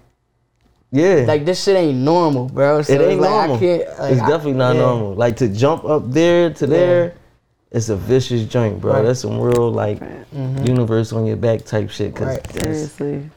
Yeah. 0.91 1.27
like 1.29 1.45
this 1.45 1.63
shit 1.63 1.77
ain't 1.77 1.99
normal, 1.99 2.47
bro. 2.49 2.81
So 2.81 2.95
it 2.95 3.03
it's 3.03 3.11
ain't 3.13 3.21
like, 3.21 3.31
normal. 3.31 3.57
I 3.57 3.59
can't, 3.59 3.99
like, 3.99 4.13
it's 4.13 4.23
I- 4.23 4.27
definitely 4.27 4.53
not 4.55 4.77
yeah. 4.77 4.81
normal. 4.81 5.15
Like 5.17 5.37
to 5.37 5.49
jump 5.51 5.85
up 5.85 6.11
there 6.11 6.49
to 6.55 6.67
there, 6.67 7.17
it's 7.71 7.91
a 7.91 7.97
vicious 7.97 8.47
joint, 8.47 8.81
bro. 8.81 8.95
Right. 8.95 9.03
That's 9.03 9.21
some 9.21 9.39
real 9.39 9.71
like 9.71 10.01
Mhm. 10.33 10.67
universe 10.67 11.13
on 11.13 11.27
your 11.27 11.37
back 11.37 11.67
type 11.67 11.91
shit. 11.91 12.15
Cause 12.17 12.29
Right. 12.29 12.51
Seriously. 12.51 13.29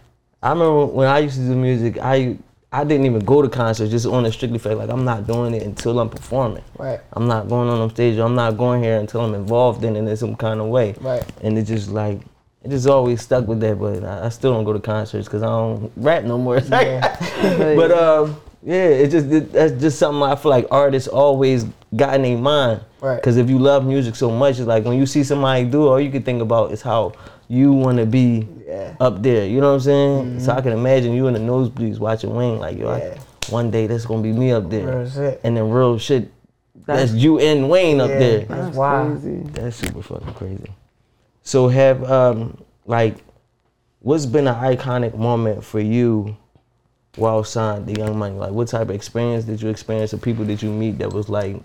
I 0.41 0.51
remember 0.51 0.85
when 0.85 1.09
I 1.09 1.19
used 1.19 1.35
to 1.35 1.41
do 1.41 1.53
music, 1.53 1.97
I 2.01 2.37
I 2.77 2.83
didn't 2.83 3.07
even 3.07 3.25
go 3.25 3.41
to 3.41 3.49
concerts 3.49 3.89
just 3.89 4.05
on 4.05 4.23
a 4.27 4.31
strictly 4.31 4.59
fact 4.59 4.77
like 4.77 4.91
I'm 4.91 5.03
not 5.03 5.25
doing 5.25 5.55
it 5.55 5.63
until 5.63 5.99
I'm 5.99 6.11
performing. 6.11 6.63
Right, 6.77 6.99
I'm 7.13 7.27
not 7.27 7.49
going 7.49 7.69
on 7.69 7.89
stage. 7.89 8.19
I'm 8.19 8.35
not 8.35 8.55
going 8.55 8.83
here 8.83 8.99
until 8.99 9.21
I'm 9.21 9.33
involved 9.33 9.83
in 9.83 9.95
it 9.95 10.07
in 10.07 10.15
some 10.15 10.35
kind 10.35 10.61
of 10.61 10.67
way. 10.67 10.93
right. 11.01 11.25
And 11.41 11.57
it 11.57 11.63
just 11.63 11.89
like 11.89 12.21
it 12.63 12.69
just 12.69 12.85
always 12.87 13.23
stuck 13.23 13.47
with 13.47 13.61
that. 13.61 13.79
But 13.79 14.03
I, 14.03 14.27
I 14.27 14.29
still 14.29 14.53
don't 14.53 14.63
go 14.63 14.73
to 14.73 14.79
concerts 14.79 15.27
because 15.27 15.41
I 15.41 15.47
don't 15.47 15.91
rap 15.97 16.23
no 16.23 16.37
more. 16.37 16.59
Yeah. 16.59 17.17
but 17.75 17.91
um, 17.91 18.39
yeah, 18.61 18.89
it 18.89 19.09
just 19.09 19.25
it, 19.25 19.51
that's 19.51 19.81
just 19.81 19.97
something 19.97 20.21
I 20.21 20.35
feel 20.35 20.51
like 20.51 20.67
artists 20.69 21.07
always 21.07 21.65
got 21.95 22.13
in 22.13 22.21
their 22.21 22.37
mind. 22.37 22.81
Right. 23.01 23.15
Because 23.15 23.37
if 23.37 23.49
you 23.49 23.57
love 23.57 23.87
music 23.87 24.15
so 24.15 24.29
much, 24.29 24.59
it's 24.59 24.67
like 24.67 24.85
when 24.85 24.99
you 24.99 25.07
see 25.07 25.23
somebody 25.23 25.65
do 25.65 25.87
it, 25.87 25.89
all 25.89 25.99
you 25.99 26.11
can 26.11 26.21
think 26.21 26.43
about 26.43 26.71
is 26.71 26.83
how 26.83 27.13
you 27.47 27.71
want 27.73 27.97
to 27.97 28.05
be 28.05 28.47
Yeah. 28.67 28.93
up 28.99 29.21
there. 29.21 29.45
You 29.45 29.61
know 29.61 29.69
what 29.69 29.75
I'm 29.75 29.79
saying? 29.81 30.39
So 30.41 30.51
I 30.53 30.61
can 30.61 30.73
imagine 30.73 31.13
you 31.13 31.27
in 31.27 31.33
the 31.33 31.39
nosebleeds 31.39 31.99
watching 31.99 32.33
Wayne, 32.35 32.59
like 32.59 32.77
yo, 32.77 32.89
I- 32.89 33.17
one 33.49 33.71
day 33.71 33.87
that's 33.87 34.05
gonna 34.05 34.21
be 34.21 34.33
me 34.33 34.51
up 34.51 34.69
there, 34.69 35.07
and 35.43 35.55
then 35.55 35.69
real 35.69 35.97
shit. 35.97 36.29
That's, 36.85 37.11
That's- 37.11 37.13
you 37.13 37.39
and 37.39 37.69
Wayne 37.69 38.01
up 38.01 38.09
Yeah. 38.09 38.19
there. 38.19 38.39
That's 38.39 38.49
That's 38.65 38.77
wild. 38.77 39.21
crazy. 39.21 39.37
That's 39.53 39.75
super 39.77 40.01
fucking 40.01 40.33
crazy. 40.33 40.71
So 41.43 41.69
have 41.69 42.09
um 42.09 42.57
like 42.85 43.15
what's 44.01 44.25
been 44.25 44.47
an 44.47 44.55
iconic 44.55 45.17
moment 45.17 45.63
for 45.63 45.79
you 45.79 46.35
while 47.15 47.43
signed 47.43 47.85
the 47.87 47.93
Young 47.99 48.17
Money? 48.17 48.35
Like 48.35 48.51
what 48.51 48.67
type 48.67 48.83
of 48.89 48.91
experience 48.91 49.45
did 49.45 49.61
you 49.61 49.69
experience 49.69 50.11
The 50.11 50.17
people 50.17 50.43
that 50.45 50.61
you 50.61 50.71
meet 50.71 50.97
that 50.99 51.11
was 51.13 51.29
like 51.29 51.55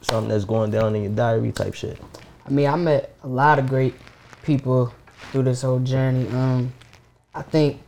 something 0.00 0.28
that's 0.28 0.44
going 0.44 0.70
down 0.72 0.94
in 0.96 1.02
your 1.04 1.12
diary 1.12 1.52
type 1.52 1.74
shit? 1.74 1.98
I 2.46 2.50
mean, 2.50 2.68
I 2.68 2.74
met 2.76 3.14
a 3.22 3.28
lot 3.28 3.58
of 3.60 3.68
great 3.68 3.94
people 4.42 4.92
through 5.30 5.44
this 5.44 5.62
whole 5.62 5.80
journey. 5.80 6.28
Um, 6.28 6.72
I 7.34 7.42
think 7.42 7.80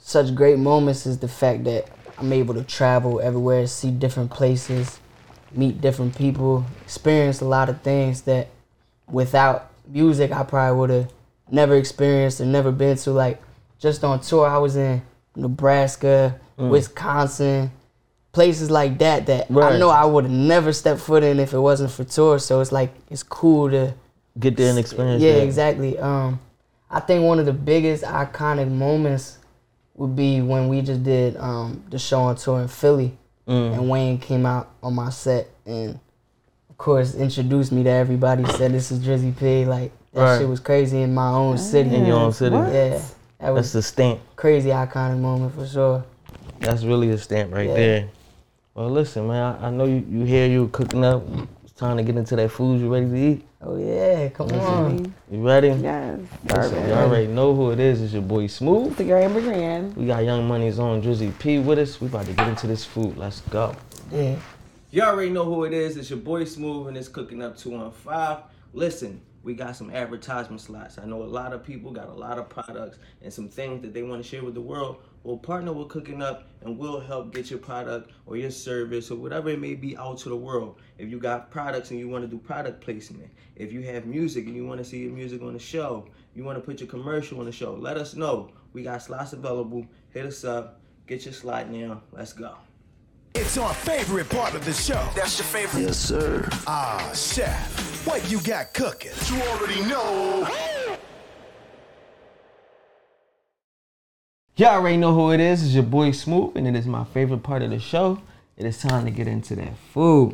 such 0.00 0.34
great 0.34 0.58
moments 0.58 1.06
is 1.06 1.18
the 1.18 1.28
fact 1.28 1.64
that 1.64 1.88
I'm 2.18 2.32
able 2.32 2.54
to 2.54 2.62
travel 2.64 3.20
everywhere, 3.20 3.66
see 3.66 3.90
different 3.90 4.30
places, 4.30 4.98
meet 5.52 5.80
different 5.80 6.16
people, 6.16 6.64
experience 6.82 7.40
a 7.40 7.44
lot 7.44 7.68
of 7.68 7.80
things 7.82 8.22
that 8.22 8.48
without 9.08 9.70
music 9.86 10.32
I 10.32 10.42
probably 10.42 10.78
would 10.78 10.90
have 10.90 11.12
never 11.50 11.76
experienced 11.76 12.40
or 12.40 12.46
never 12.46 12.70
been 12.72 12.96
to. 12.98 13.10
Like 13.10 13.40
just 13.78 14.04
on 14.04 14.20
tour, 14.20 14.46
I 14.46 14.58
was 14.58 14.76
in 14.76 15.02
Nebraska, 15.36 16.38
Wisconsin, 16.56 17.70
places 18.32 18.70
like 18.70 18.98
that 18.98 19.26
that 19.26 19.46
Right. 19.48 19.74
I 19.74 19.78
know 19.78 19.90
I 19.90 20.04
would 20.04 20.24
have 20.24 20.32
never 20.32 20.72
stepped 20.72 21.00
foot 21.00 21.22
in 21.22 21.38
if 21.40 21.52
it 21.52 21.58
wasn't 21.58 21.90
for 21.90 22.04
tour. 22.04 22.38
So 22.38 22.60
it's 22.60 22.72
like 22.72 22.92
it's 23.10 23.22
cool 23.22 23.70
to 23.70 23.94
Get 24.38 24.56
there 24.56 24.70
and 24.70 24.78
experience 24.78 25.22
yeah, 25.22 25.34
that. 25.34 25.42
exactly. 25.42 25.98
Um, 25.98 26.38
I 26.90 27.00
think 27.00 27.24
one 27.24 27.38
of 27.38 27.46
the 27.46 27.52
biggest 27.52 28.02
iconic 28.04 28.70
moments 28.70 29.38
would 29.94 30.14
be 30.16 30.40
when 30.40 30.68
we 30.68 30.80
just 30.80 31.02
did 31.02 31.36
um, 31.36 31.82
the 31.90 31.98
show 31.98 32.20
on 32.20 32.36
tour 32.36 32.60
in 32.62 32.68
Philly, 32.68 33.16
Mm. 33.46 33.72
and 33.72 33.88
Wayne 33.90 34.18
came 34.18 34.44
out 34.44 34.68
on 34.82 34.94
my 34.94 35.08
set 35.08 35.48
and, 35.64 35.98
of 36.68 36.76
course, 36.76 37.14
introduced 37.14 37.72
me 37.72 37.82
to 37.82 37.88
everybody. 37.90 38.44
Said 38.44 38.72
this 38.72 38.90
is 38.92 39.00
Drizzy 39.00 39.34
P. 39.38 39.64
Like 39.64 39.90
that 40.12 40.20
Right. 40.20 40.38
shit 40.38 40.48
was 40.48 40.60
crazy 40.60 41.00
in 41.00 41.14
my 41.14 41.30
own 41.30 41.56
city. 41.56 41.94
In 41.94 42.04
your 42.04 42.18
own 42.18 42.32
city. 42.32 42.54
What? 42.54 42.70
Yeah, 42.70 42.90
that 42.90 43.02
That's 43.40 43.54
was 43.54 43.72
the 43.72 43.80
stamp. 43.82 44.20
crazy 44.36 44.68
iconic 44.68 45.18
moment 45.18 45.54
for 45.54 45.66
sure. 45.66 46.04
That's 46.60 46.84
really 46.84 47.08
a 47.08 47.16
stamp 47.16 47.54
right 47.54 47.68
Yeah. 47.68 47.74
there. 47.74 48.08
Well 48.74 48.90
listen 48.90 49.26
man, 49.26 49.56
I, 49.62 49.68
I 49.68 49.70
know 49.70 49.84
you, 49.86 50.04
you 50.10 50.24
hear 50.26 50.46
you 50.46 50.68
cooking 50.68 51.02
up. 51.04 51.22
It's 51.64 51.72
time 51.72 51.96
to 51.96 52.02
get 52.02 52.16
into 52.16 52.36
that 52.36 52.50
food. 52.50 52.80
You 52.82 52.92
ready 52.92 53.06
to 53.06 53.16
eat? 53.16 53.47
Oh 53.60 53.76
yeah, 53.76 54.28
come 54.28 54.52
on. 54.52 55.14
You 55.28 55.44
ready? 55.44 55.68
Yes. 55.68 56.20
Listen, 56.44 56.46
Garbage. 56.46 56.86
you 56.86 56.92
already 56.94 57.26
know 57.26 57.56
who 57.56 57.72
it 57.72 57.80
is. 57.80 58.00
It's 58.00 58.12
your 58.12 58.22
boy 58.22 58.46
Smooth. 58.46 58.96
The 58.96 59.02
Grand 59.02 59.34
Grand. 59.34 59.96
We 59.96 60.06
got 60.06 60.24
Young 60.24 60.46
Money's 60.46 60.78
own 60.78 61.02
Drizzy 61.02 61.36
P 61.40 61.58
with 61.58 61.80
us. 61.80 62.00
We 62.00 62.06
about 62.06 62.26
to 62.26 62.34
get 62.34 62.46
into 62.46 62.68
this 62.68 62.84
food. 62.84 63.16
Let's 63.16 63.40
go. 63.40 63.74
Yeah. 64.12 64.36
You 64.92 65.02
already 65.02 65.30
know 65.30 65.44
who 65.44 65.64
it 65.64 65.72
is. 65.72 65.96
It's 65.96 66.08
your 66.08 66.20
boy 66.20 66.44
Smooth 66.44 66.86
and 66.86 66.96
it's 66.96 67.08
cooking 67.08 67.42
up 67.42 67.56
215. 67.56 68.44
Listen, 68.74 69.20
we 69.42 69.54
got 69.54 69.76
some 69.76 69.90
advertisement 69.90 70.60
slots. 70.60 70.98
I 70.98 71.04
know 71.04 71.22
a 71.22 71.24
lot 71.24 71.52
of 71.52 71.64
people 71.64 71.92
got 71.92 72.08
a 72.08 72.14
lot 72.14 72.38
of 72.38 72.48
products 72.48 72.98
and 73.22 73.32
some 73.32 73.48
things 73.48 73.82
that 73.82 73.94
they 73.94 74.02
want 74.02 74.22
to 74.22 74.28
share 74.28 74.44
with 74.44 74.54
the 74.54 74.60
world. 74.60 75.02
We'll 75.22 75.36
partner 75.36 75.72
with 75.72 75.88
Cooking 75.88 76.22
Up 76.22 76.48
and 76.62 76.78
we'll 76.78 77.00
help 77.00 77.34
get 77.34 77.50
your 77.50 77.58
product 77.58 78.10
or 78.26 78.36
your 78.36 78.50
service 78.50 79.10
or 79.10 79.16
whatever 79.16 79.50
it 79.50 79.60
may 79.60 79.74
be 79.74 79.96
out 79.96 80.18
to 80.18 80.28
the 80.28 80.36
world. 80.36 80.80
If 80.98 81.10
you 81.10 81.18
got 81.18 81.50
products 81.50 81.90
and 81.90 81.98
you 81.98 82.08
want 82.08 82.24
to 82.24 82.28
do 82.28 82.38
product 82.38 82.80
placement, 82.80 83.30
if 83.56 83.72
you 83.72 83.82
have 83.82 84.06
music 84.06 84.46
and 84.46 84.56
you 84.56 84.66
want 84.66 84.78
to 84.78 84.84
see 84.84 84.98
your 84.98 85.12
music 85.12 85.42
on 85.42 85.52
the 85.52 85.58
show, 85.58 86.06
you 86.34 86.44
want 86.44 86.58
to 86.58 86.62
put 86.62 86.80
your 86.80 86.88
commercial 86.88 87.40
on 87.40 87.46
the 87.46 87.52
show, 87.52 87.74
let 87.74 87.96
us 87.96 88.14
know. 88.14 88.50
We 88.72 88.82
got 88.82 89.02
slots 89.02 89.32
available. 89.32 89.86
Hit 90.10 90.26
us 90.26 90.44
up. 90.44 90.80
Get 91.06 91.24
your 91.24 91.34
slot 91.34 91.70
now. 91.70 92.02
Let's 92.12 92.32
go. 92.32 92.54
It's 93.34 93.56
our 93.56 93.72
favorite 93.72 94.28
part 94.28 94.54
of 94.54 94.64
the 94.64 94.72
show. 94.72 95.06
That's 95.14 95.38
your 95.38 95.46
favorite. 95.46 95.82
Yes, 95.82 95.98
sir. 95.98 96.48
Ah, 96.66 97.12
chef, 97.14 98.06
what 98.06 98.30
you 98.30 98.40
got 98.40 98.74
cooking? 98.74 99.12
You 99.30 99.42
already 99.42 99.80
know. 99.82 100.48
Y'all 104.56 104.68
already 104.70 104.96
know 104.96 105.14
who 105.14 105.30
it 105.32 105.40
is. 105.40 105.62
It's 105.62 105.72
your 105.74 105.84
boy 105.84 106.10
Smooth, 106.10 106.56
and 106.56 106.66
it 106.66 106.74
is 106.74 106.86
my 106.86 107.04
favorite 107.04 107.42
part 107.44 107.62
of 107.62 107.70
the 107.70 107.78
show. 107.78 108.20
It 108.56 108.66
is 108.66 108.78
time 108.78 109.04
to 109.04 109.10
get 109.10 109.28
into 109.28 109.54
that 109.56 109.76
food. 109.92 110.32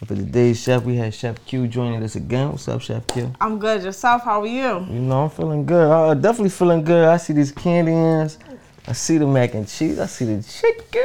And 0.00 0.08
for 0.08 0.14
today's 0.14 0.62
chef, 0.62 0.84
we 0.84 0.96
have 0.96 1.12
Chef 1.12 1.44
Q 1.44 1.66
joining 1.66 2.02
us 2.04 2.14
again. 2.14 2.50
What's 2.50 2.68
up, 2.68 2.82
Chef 2.82 3.04
Q? 3.08 3.32
I'm 3.40 3.58
good. 3.58 3.82
Yourself? 3.82 4.22
How 4.22 4.42
are 4.42 4.46
you? 4.46 4.86
You 4.88 5.00
know, 5.00 5.24
I'm 5.24 5.30
feeling 5.30 5.66
good. 5.66 5.90
Uh, 5.90 6.14
definitely 6.14 6.50
feeling 6.50 6.84
good. 6.84 7.04
I 7.08 7.16
see 7.16 7.32
these 7.32 7.50
candy 7.50 7.92
ends. 7.92 8.38
I 8.86 8.92
see 8.92 9.16
the 9.16 9.26
mac 9.26 9.54
and 9.54 9.66
cheese. 9.66 9.98
I 9.98 10.06
see 10.06 10.26
the 10.26 10.42
chicken. 10.42 11.02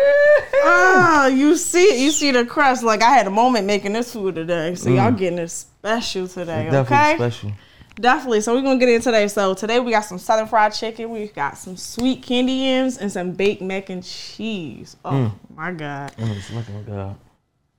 Ah, 0.66 1.28
you 1.28 1.56
see, 1.56 2.04
you 2.04 2.12
see 2.12 2.32
the 2.32 2.46
crust. 2.46 2.84
Like 2.84 3.02
I 3.02 3.12
had 3.12 3.26
a 3.28 3.30
moment 3.30 3.66
making 3.66 3.94
this 3.94 4.12
food 4.12 4.36
today, 4.36 4.76
so 4.76 4.90
y'all 4.90 5.12
getting 5.12 5.40
it 5.40 5.48
special 5.50 6.28
today. 6.28 6.66
It's 6.66 6.72
definitely 6.74 6.98
okay, 6.98 7.16
special. 7.16 7.52
definitely. 7.96 8.42
So 8.42 8.54
we're 8.54 8.64
gonna 8.64 8.80
get 8.80 8.90
in 8.90 9.02
today. 9.02 9.30
So 9.30 9.54
today 9.54 9.80
we 9.80 9.92
got 9.92 10.04
some 10.04 10.20
southern 10.20 10.48
fried 10.48 10.74
chicken. 10.74 11.10
We 11.10 11.28
got 11.28 11.58
some 11.58 11.78
sweet 11.78 12.22
candy 12.22 12.54
yams 12.54 12.98
and 12.98 13.10
some 13.10 13.32
baked 13.32 13.62
mac 13.62 13.90
and 13.90 14.04
cheese. 14.04 14.98
Oh 15.06 15.34
my 15.56 15.72
god. 15.72 16.14
Mm, 16.18 16.36
it's 16.36 16.52
looking 16.52 16.84
good. 16.84 17.16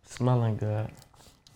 Smelling 0.05 0.57
good. 0.57 0.89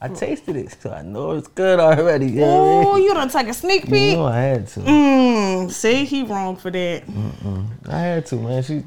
I 0.00 0.09
tasted 0.09 0.57
it, 0.57 0.76
so 0.80 0.90
I 0.90 1.02
know 1.02 1.33
it's 1.33 1.48
good 1.48 1.80
already. 1.80 2.26
You 2.26 2.40
know 2.40 2.62
what 2.62 2.87
I 2.87 2.90
Oh, 2.90 2.96
you 2.96 3.14
done 3.14 3.28
take 3.30 3.48
a 3.48 3.54
sneak 3.54 3.83
peek? 3.85 3.90
You 3.90 3.96
peek? 3.96 4.16
know 4.18 4.26
I 4.26 4.37
had 4.40 4.66
to. 4.68 4.80
Mmm. 4.80 5.70
See, 5.70 6.04
he 6.04 6.22
wrong 6.24 6.57
for 6.57 6.70
that. 6.70 7.07
Mm-mm. 7.07 7.66
I 7.88 7.98
had 7.98 8.26
to, 8.26 8.37
man. 8.37 8.62
She 8.62 8.83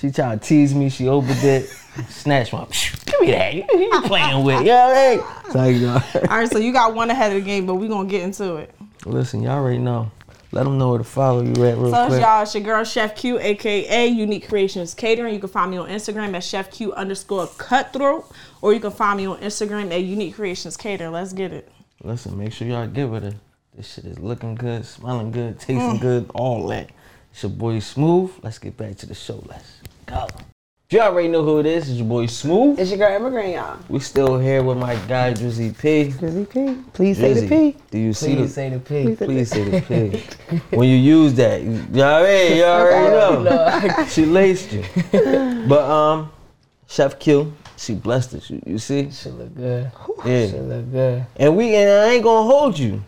she 0.00 0.10
tried 0.10 0.40
to 0.42 0.48
tease 0.48 0.74
me. 0.74 0.88
She 0.88 1.06
opened 1.06 1.42
it, 1.44 1.66
snatched 2.08 2.52
my. 2.52 2.64
Give 3.04 3.20
me 3.20 3.30
that. 3.32 3.54
You, 3.54 3.64
you 3.72 4.02
playing 4.02 4.42
with? 4.44 4.60
You 4.60 4.66
know 4.66 4.86
what 4.86 4.96
I 4.96 5.16
mean? 5.16 5.52
So, 5.52 5.64
you 5.64 5.86
know. 5.86 6.02
All 6.30 6.38
right, 6.38 6.50
so 6.50 6.58
you 6.58 6.72
got 6.72 6.94
one 6.94 7.10
ahead 7.10 7.32
of 7.32 7.38
the 7.38 7.44
game, 7.44 7.66
but 7.66 7.74
we 7.74 7.86
gonna 7.88 8.08
get 8.08 8.22
into 8.22 8.56
it. 8.56 8.74
Listen, 9.04 9.42
y'all 9.42 9.52
already 9.58 9.78
know. 9.78 10.10
Let 10.54 10.64
them 10.64 10.76
know 10.76 10.90
where 10.90 10.98
to 10.98 11.04
follow 11.04 11.42
you 11.42 11.64
at 11.64 11.78
real 11.78 11.90
So 11.90 12.06
quick. 12.08 12.20
y'all, 12.20 12.42
it's 12.42 12.54
your 12.54 12.62
girl 12.62 12.84
Chef 12.84 13.16
Q, 13.16 13.38
aka 13.38 14.06
Unique 14.06 14.48
Creations 14.48 14.92
Catering. 14.92 15.32
You 15.32 15.40
can 15.40 15.48
find 15.48 15.70
me 15.70 15.78
on 15.78 15.88
Instagram 15.88 16.34
at 16.36 16.44
Chef 16.44 16.70
Q 16.70 16.92
underscore 16.92 17.46
cutthroat, 17.56 18.30
or 18.60 18.74
you 18.74 18.80
can 18.80 18.90
find 18.90 19.16
me 19.16 19.26
on 19.26 19.38
Instagram 19.38 19.90
at 19.92 20.02
Unique 20.02 20.34
Creations 20.34 20.76
Catering. 20.76 21.12
Let's 21.12 21.32
get 21.32 21.52
it. 21.52 21.70
Listen, 22.04 22.36
make 22.36 22.52
sure 22.52 22.68
y'all 22.68 22.86
get 22.86 23.08
with 23.08 23.24
it. 23.24 23.34
This 23.74 23.94
shit 23.94 24.04
is 24.04 24.18
looking 24.18 24.54
good, 24.54 24.84
smelling 24.84 25.30
good, 25.30 25.58
tasting 25.58 25.96
Mm. 25.96 26.00
good, 26.00 26.30
all 26.34 26.66
that. 26.68 26.90
It's 27.32 27.42
your 27.42 27.50
boy 27.50 27.78
Smooth. 27.78 28.32
Let's 28.42 28.58
get 28.58 28.76
back 28.76 28.96
to 28.98 29.06
the 29.06 29.14
show. 29.14 29.42
Let's 29.48 29.80
go. 30.04 30.26
You 30.92 31.00
already 31.00 31.28
know 31.28 31.42
who 31.42 31.58
it 31.58 31.64
is. 31.64 31.88
It's 31.88 31.96
your 31.96 32.06
boy 32.06 32.26
Smooth. 32.26 32.78
It's 32.78 32.90
your 32.90 32.98
girl 32.98 33.08
Evergreen, 33.08 33.52
y'all. 33.52 33.78
We 33.88 33.98
still 34.00 34.38
here 34.38 34.62
with 34.62 34.76
my 34.76 34.94
guy 35.08 35.32
Drizzy 35.32 35.72
P. 35.78 36.10
Drizzy 36.10 36.50
P. 36.50 36.82
Please 36.92 37.16
say 37.16 37.32
the 37.32 37.48
P. 37.48 37.76
do 37.90 37.98
you 37.98 38.12
see 38.12 38.36
Please 38.36 38.48
the? 38.48 38.48
say 38.48 38.68
the 38.68 38.78
P. 38.78 39.16
Please 39.16 39.48
say 39.48 39.64
the 39.70 39.80
P. 39.80 40.58
when 40.76 40.90
you 40.90 40.96
use 40.96 41.32
that, 41.32 41.62
you, 41.62 41.70
you 41.70 41.78
know 41.92 42.20
what 42.20 42.28
I? 42.28 42.42
You 42.42 42.64
already 42.64 43.44
know. 43.88 44.06
she 44.06 44.26
laced 44.26 44.70
you. 44.74 44.84
But 45.66 45.90
um, 45.90 46.30
Chef 46.88 47.18
Q, 47.18 47.54
she 47.78 47.94
blessed 47.94 48.34
us. 48.34 48.50
You, 48.50 48.60
you 48.66 48.78
see? 48.78 49.10
She 49.12 49.30
look 49.30 49.54
good. 49.56 49.90
Yeah. 50.26 50.46
Shit 50.46 50.62
look 50.62 50.92
good. 50.92 51.24
And 51.36 51.56
we 51.56 51.74
and 51.74 51.88
I 51.88 52.12
ain't 52.12 52.22
gonna 52.22 52.46
hold 52.46 52.78
you. 52.78 53.02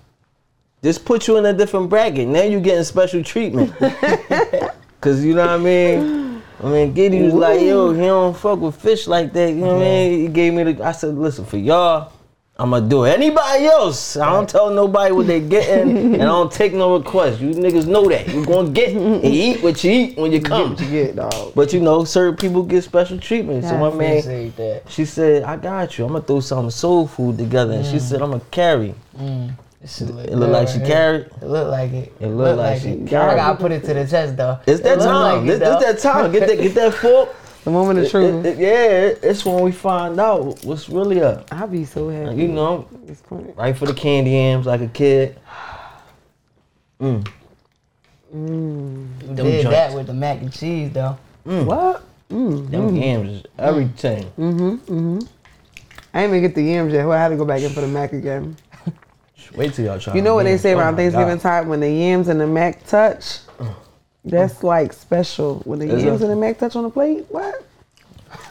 Just 0.82 1.04
put 1.04 1.28
you 1.28 1.36
in 1.36 1.44
a 1.44 1.52
different 1.52 1.90
bracket. 1.90 2.28
Now 2.28 2.44
you 2.44 2.60
getting 2.60 2.84
special 2.84 3.22
treatment. 3.22 3.74
Cause 5.02 5.22
you 5.22 5.34
know 5.34 5.42
what 5.42 5.50
I 5.50 5.58
mean? 5.58 6.23
I 6.64 6.68
mean, 6.68 6.94
Giddy 6.94 7.20
was 7.20 7.34
like, 7.34 7.60
yo, 7.60 7.92
he 7.92 8.00
don't 8.00 8.34
fuck 8.34 8.58
with 8.58 8.76
fish 8.76 9.06
like 9.06 9.34
that. 9.34 9.50
You 9.50 9.56
know 9.56 9.74
what 9.74 9.76
I 9.76 9.80
mean? 9.80 10.20
He 10.20 10.28
gave 10.28 10.54
me 10.54 10.72
the 10.72 10.82
I 10.82 10.92
said, 10.92 11.14
listen, 11.14 11.44
for 11.44 11.58
y'all, 11.58 12.10
I'ma 12.56 12.80
do 12.80 13.04
it. 13.04 13.10
Anybody 13.10 13.66
else, 13.66 14.16
I 14.16 14.32
don't 14.32 14.48
tell 14.48 14.70
nobody 14.70 15.12
what 15.12 15.26
they 15.26 15.40
getting 15.40 15.96
and 16.14 16.22
I 16.22 16.26
don't 16.26 16.50
take 16.50 16.72
no 16.72 16.96
requests. 16.96 17.40
You 17.40 17.50
niggas 17.50 17.86
know 17.86 18.08
that. 18.08 18.28
You 18.28 18.46
gonna 18.46 18.70
get 18.70 18.96
and 18.96 19.22
eat 19.34 19.62
what 19.62 19.84
you 19.84 19.90
eat 19.90 20.16
when 20.16 20.32
you 20.32 20.40
come. 20.40 20.70
What 20.70 20.80
you 20.80 20.90
get, 20.90 21.16
dog? 21.16 21.52
But 21.54 21.74
you 21.74 21.80
know, 21.80 22.04
certain 22.04 22.36
people 22.36 22.62
get 22.62 22.82
special 22.82 23.18
treatment. 23.18 23.64
So 23.64 23.76
my 23.76 23.94
man, 23.94 24.52
she 24.88 25.04
said, 25.04 25.42
I 25.42 25.56
got 25.56 25.98
you. 25.98 26.06
I'm 26.06 26.12
gonna 26.12 26.24
throw 26.24 26.40
some 26.40 26.70
soul 26.70 27.06
food 27.06 27.36
together. 27.36 27.74
And 27.74 27.84
she 27.84 27.96
mm. 27.96 28.00
said, 28.00 28.22
I'm 28.22 28.30
gonna 28.30 28.42
carry. 28.50 28.94
This 29.18 29.52
shit 29.86 30.08
look 30.08 30.26
It 30.26 30.36
looked 30.36 30.52
like 30.52 30.68
she 30.68 30.78
carried. 30.80 31.26
It 31.40 31.44
looked 31.46 31.70
like 31.70 31.92
it. 31.92 32.12
It 32.20 32.26
looked 32.28 32.58
like 32.58 32.80
she 32.82 32.90
it. 32.90 33.06
carried. 33.08 33.32
I 33.32 33.36
gotta 33.36 33.58
put 33.60 33.72
it 33.72 33.84
to 33.84 33.94
the 33.94 34.06
test 34.06 34.36
though. 34.36 34.58
It's 34.66 34.80
that 34.80 34.98
It 34.98 35.02
time. 35.02 35.46
like 35.46 35.54
it, 35.54 35.58
this 35.58 35.68
though. 35.68 35.80
that 35.80 35.98
time. 35.98 36.32
Get 36.32 36.48
that 36.48 36.58
get 36.58 36.74
that 36.74 36.94
fork. 37.02 37.34
The 37.64 37.70
moment 37.70 37.98
of 38.00 38.10
truth. 38.10 38.44
it- 38.44 38.58
yeah, 38.58 39.28
it's 39.28 39.44
when 39.44 39.62
we 39.62 39.72
find 39.72 40.20
out 40.20 40.62
what's 40.64 40.88
really 40.90 41.22
up. 41.22 41.48
I'll 41.50 41.66
be 41.66 41.84
so 41.86 42.10
happy. 42.10 42.36
You 42.36 42.48
know, 42.48 42.86
at 43.08 43.56
right 43.56 43.76
for 43.76 43.86
the 43.86 43.94
candy 43.94 44.32
yams 44.32 44.66
like 44.66 44.82
a 44.82 44.88
kid. 44.88 45.38
Mm. 47.00 47.26
You 48.32 48.38
Them 49.20 49.36
did 49.36 49.62
joints. 49.62 49.70
that 49.70 49.94
with 49.94 50.06
the 50.08 50.14
mac 50.14 50.40
and 50.40 50.52
cheese 50.52 50.90
though. 50.92 51.16
Mm. 51.46 51.64
What? 51.66 52.02
Them 52.28 52.96
yams 52.96 53.30
is 53.30 53.44
everything. 53.58 54.24
Mm-hmm. 54.38 54.70
Mm-hmm. 54.76 55.18
I 56.12 56.22
ain't 56.22 56.30
even 56.30 56.42
get 56.42 56.54
the 56.54 56.62
yams 56.62 56.92
yet. 56.92 57.04
Well, 57.06 57.16
I 57.16 57.20
had 57.22 57.28
to 57.28 57.36
go 57.36 57.44
back 57.44 57.62
in 57.62 57.70
for 57.70 57.80
the 57.80 57.86
mac 57.88 58.12
again. 58.12 58.56
Wait 59.54 59.74
till 59.74 59.84
y'all 59.84 59.98
try. 59.98 60.14
You 60.14 60.22
know 60.22 60.34
what 60.34 60.44
they 60.44 60.56
say 60.58 60.74
Oh 60.74 60.78
around 60.78 60.96
Thanksgiving 60.96 61.36
God. 61.36 61.42
time 61.42 61.68
when 61.68 61.80
the 61.80 61.90
yams 61.90 62.28
and 62.28 62.40
the 62.40 62.46
mac 62.46 62.86
touch? 62.86 63.40
That's 64.24 64.62
like 64.64 64.92
special. 64.92 65.60
When 65.64 65.78
the 65.78 65.86
yams 65.86 66.22
and 66.22 66.30
the 66.30 66.36
mac 66.36 66.58
touch 66.58 66.76
on 66.76 66.84
the 66.84 66.90
plate, 66.90 67.26
what? 67.28 67.64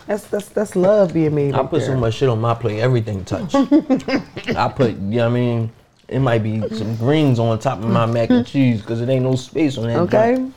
That's 0.07 0.25
that's 0.25 0.49
that's 0.49 0.75
love 0.75 1.13
being 1.13 1.33
made. 1.33 1.53
I 1.53 1.59
right 1.59 1.69
put 1.69 1.81
so 1.81 1.95
much 1.95 2.15
shit 2.15 2.29
on 2.29 2.39
my 2.39 2.53
plate, 2.53 2.79
everything 2.79 3.23
touch. 3.25 3.53
I 3.55 4.71
put, 4.73 4.91
you 4.91 4.97
know 4.97 5.17
what 5.17 5.25
I 5.25 5.29
mean? 5.29 5.71
It 6.09 6.19
might 6.19 6.43
be 6.43 6.67
some 6.69 6.95
greens 6.97 7.39
on 7.39 7.57
top 7.59 7.79
of 7.79 7.85
my 7.85 8.05
mac 8.05 8.29
and 8.29 8.45
cheese 8.45 8.81
because 8.81 9.01
it 9.01 9.09
ain't 9.09 9.23
no 9.23 9.35
space 9.35 9.77
on 9.77 9.87
that. 9.87 9.97
Okay. 10.13 10.51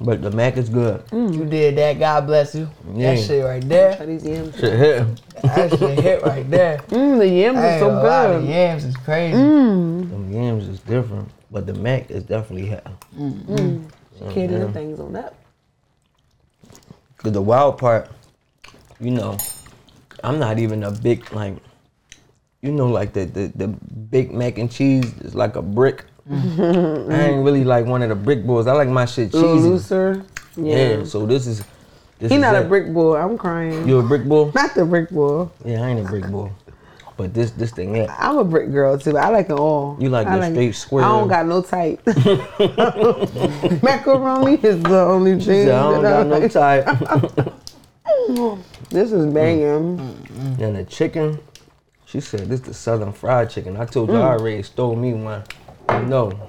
But 0.00 0.22
the 0.22 0.30
mac 0.30 0.56
is 0.56 0.70
good. 0.70 1.04
Mm. 1.08 1.34
You 1.34 1.44
did 1.44 1.76
that. 1.76 1.98
God 1.98 2.26
bless 2.26 2.54
you. 2.54 2.70
Yeah. 2.94 3.14
That 3.14 3.22
shit 3.22 3.44
right 3.44 3.68
there. 3.68 3.96
Try 3.96 4.06
these 4.06 4.24
yams. 4.26 4.54
Shit 4.58 4.78
hit. 4.78 5.22
That 5.42 5.70
shit 5.78 5.98
hit 6.00 6.22
right 6.22 6.50
there. 6.50 6.78
Mm, 6.88 7.18
the 7.18 7.28
yams 7.28 7.58
I 7.58 7.60
are 7.60 7.70
ain't 7.72 7.80
so 7.80 7.88
gonna 7.88 8.08
lie, 8.08 8.26
good. 8.26 8.42
The 8.42 8.48
yams 8.48 8.84
is 8.84 8.96
crazy. 8.96 9.36
Mm. 9.36 10.02
Mm. 10.02 10.10
Them 10.10 10.32
yams 10.32 10.68
is 10.68 10.80
different, 10.80 11.28
but 11.50 11.66
the 11.66 11.74
mac 11.74 12.10
is 12.10 12.24
definitely 12.24 12.66
hit. 12.66 12.86
Can't 13.14 14.50
do 14.50 14.58
the 14.58 14.72
things 14.72 15.00
on 15.00 15.12
that. 15.12 15.34
Cause 17.18 17.32
the 17.32 17.42
wild 17.42 17.76
part, 17.76 18.10
you 18.98 19.10
know, 19.10 19.36
I'm 20.24 20.38
not 20.38 20.58
even 20.58 20.84
a 20.84 20.90
big 20.90 21.30
like, 21.32 21.56
you 22.62 22.72
know, 22.72 22.86
like 22.86 23.12
the 23.12 23.26
the, 23.26 23.52
the 23.54 23.68
big 23.68 24.32
mac 24.32 24.56
and 24.56 24.70
cheese 24.70 25.12
is 25.18 25.34
like 25.34 25.56
a 25.56 25.62
brick. 25.62 26.04
I 26.30 27.28
ain't 27.28 27.44
really 27.44 27.64
like 27.64 27.86
one 27.86 28.02
of 28.02 28.08
the 28.08 28.14
brick 28.14 28.46
boys. 28.46 28.66
I 28.66 28.72
like 28.72 28.88
my 28.88 29.04
shit 29.04 29.32
cheesy. 29.32 29.44
looser. 29.44 30.24
Yeah. 30.56 30.98
Yeah. 30.98 31.04
So 31.04 31.26
this 31.26 31.46
is. 31.46 31.64
This 32.18 32.30
He 32.30 32.36
is 32.36 32.40
not 32.42 32.54
a 32.54 32.62
brick 32.62 32.92
boy. 32.92 33.16
I'm 33.16 33.38
crying. 33.38 33.88
You 33.88 33.98
a 33.98 34.02
brick 34.02 34.24
boy? 34.26 34.52
Not 34.54 34.74
the 34.74 34.84
brick 34.84 35.08
boy. 35.08 35.48
Yeah, 35.64 35.82
I 35.82 35.88
ain't 35.88 36.00
a 36.00 36.08
brick 36.08 36.26
boy. 36.26 36.50
But 37.16 37.32
this 37.32 37.50
this 37.52 37.70
thing, 37.70 37.96
yeah. 37.96 38.14
I'm 38.18 38.36
a 38.36 38.44
brick 38.44 38.70
girl 38.70 38.98
too. 38.98 39.16
I 39.16 39.28
like 39.30 39.46
it 39.46 39.52
all. 39.52 39.96
You 39.98 40.10
like 40.10 40.26
I 40.26 40.38
the 40.38 40.50
straight 40.50 40.74
square. 40.74 41.04
I 41.04 41.08
don't 41.08 41.28
got 41.28 41.46
no 41.46 41.62
type. 41.62 42.00
Macaroni 43.82 44.54
is 44.62 44.82
the 44.82 45.00
only 45.00 45.32
thing. 45.32 45.66
said, 45.66 45.70
I 45.70 45.90
don't 45.90 46.02
got 46.02 46.26
no 46.26 46.48
type. 46.48 46.86
This 48.90 49.12
is 49.12 49.32
banging. 49.32 49.98
and 50.60 50.76
the 50.76 50.84
chicken, 50.84 51.38
she 52.06 52.20
said 52.20 52.48
this 52.48 52.60
the 52.60 52.74
southern 52.74 53.12
fried 53.12 53.50
chicken. 53.50 53.76
I 53.76 53.84
told 53.86 54.08
you 54.10 54.16
Mm. 54.16 54.22
I 54.22 54.32
already 54.32 54.62
stole 54.62 54.96
me 54.96 55.14
one. 55.14 55.42
No. 56.08 56.48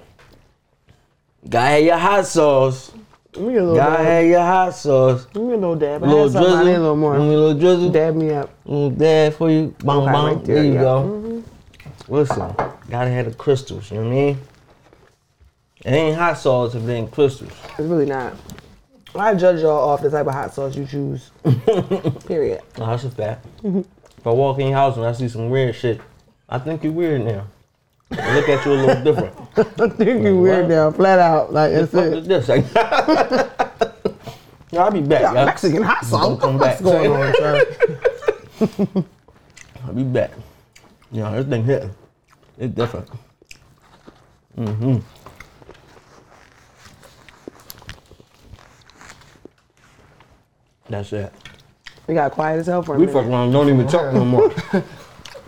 Gotta 1.49 1.67
have 1.69 1.84
your 1.84 1.97
hot 1.97 2.25
sauce. 2.25 2.91
Let 3.34 3.43
me 3.45 3.54
get 3.54 3.62
a 3.62 3.65
little 3.65 3.75
Gotta 3.77 3.97
dab. 4.04 4.06
have 4.06 4.25
your 4.25 4.39
hot 4.41 4.75
sauce. 4.75 5.27
Let 5.34 5.36
me 5.36 5.41
get 5.49 5.54
a 5.54 5.58
little 5.58 5.75
dab. 5.75 6.04
A 6.04 6.06
I 6.06 6.10
little 6.10 6.30
had. 6.30 6.36
I 6.36 6.41
drizzle. 6.41 6.65
need 6.65 6.73
a 6.73 6.80
little 6.80 6.95
more. 6.97 7.13
Give 7.17 7.27
me 7.27 7.34
a 7.34 7.38
little 7.39 7.60
drizzle. 7.60 7.89
Dab 7.91 8.15
me 8.15 8.30
up. 8.32 8.49
little 8.65 8.89
dab 8.91 9.34
for 9.34 9.49
you. 9.49 9.75
Bang, 9.84 9.97
Okay, 9.97 10.12
bang. 10.12 10.25
right 10.36 10.45
there, 10.45 10.56
there, 10.56 10.63
you 10.65 10.73
yeah. 10.73 10.80
Mm-hmm. 10.82 11.39
go. 11.39 11.43
Listen, 12.10 12.56
gotta 12.89 13.10
have 13.10 13.25
the 13.25 13.34
crystals, 13.34 13.89
you 13.89 13.97
know 13.97 14.04
what 14.04 14.12
I 14.12 14.15
mean? 14.15 14.38
It 15.86 15.91
ain't 15.91 16.17
hot 16.17 16.38
sauce 16.38 16.75
if 16.75 16.84
it 16.88 16.91
ain't 16.91 17.10
crystals. 17.12 17.54
It's 17.69 17.80
really 17.80 18.06
not. 18.06 18.34
I 19.15 19.34
judge 19.34 19.62
y'all 19.62 19.89
off 19.89 20.01
the 20.01 20.10
type 20.10 20.27
of 20.27 20.34
hot 20.34 20.54
sauce 20.54 20.75
you 20.75 20.86
choose. 20.86 21.32
Period. 22.27 22.62
No, 22.77 22.86
that's 22.88 23.04
a 23.06 23.12
fact. 23.12 23.45
If 23.63 24.27
I 24.27 24.30
walk 24.30 24.60
in 24.60 24.67
your 24.67 24.77
house 24.77 24.95
and 24.97 25.06
I 25.06 25.12
see 25.13 25.27
some 25.30 25.49
weird 25.49 25.73
shit, 25.75 25.99
I 26.49 26.60
think 26.60 26.84
you're 26.84 26.93
weird 26.93 27.23
now. 27.25 27.47
I 28.12 28.36
look 28.36 28.50
at 28.50 28.65
you 28.65 28.74
a 28.74 28.76
little 28.76 29.04
different. 29.04 29.34
I 29.82 29.88
think 29.89 30.24
you 30.24 30.39
weird 30.39 30.63
what? 30.63 30.69
now, 30.69 30.91
flat 30.91 31.19
out. 31.19 31.54
Like 31.54 31.71
it's 31.71 31.91
fuck 31.91 32.24
this? 32.24 32.50
I'll 34.74 34.91
be 34.91 35.02
back. 35.02 35.21
Yeah, 35.21 35.34
y'all. 35.34 35.45
Mexican 35.45 35.84
hot 35.84 36.06
sauce. 36.06 36.39
Come 36.39 36.58
back. 36.58 36.80
What's 36.80 36.82
going 36.82 37.12
on, 37.12 37.34
sir? 37.36 39.06
I'll 39.86 39.93
be 39.93 40.04
back. 40.04 40.32
Know, 41.12 41.32
this 41.36 41.47
thing 41.47 41.63
hitting. 41.65 41.91
It's 42.58 42.74
different. 42.74 43.10
Mm-hmm. 44.58 44.97
That's 50.89 51.13
it. 51.13 51.34
We 52.08 52.13
got 52.15 52.32
quiet 52.32 52.60
as 52.60 52.67
hell 52.67 52.82
for 52.84 52.95
a 52.95 53.00
We 53.00 53.06
minute. 53.06 53.21
fuck 53.21 53.30
around, 53.32 53.52
don't 53.52 53.69
even 53.69 53.88
talk 53.88 54.13
no 54.13 54.26
more. 54.26 54.54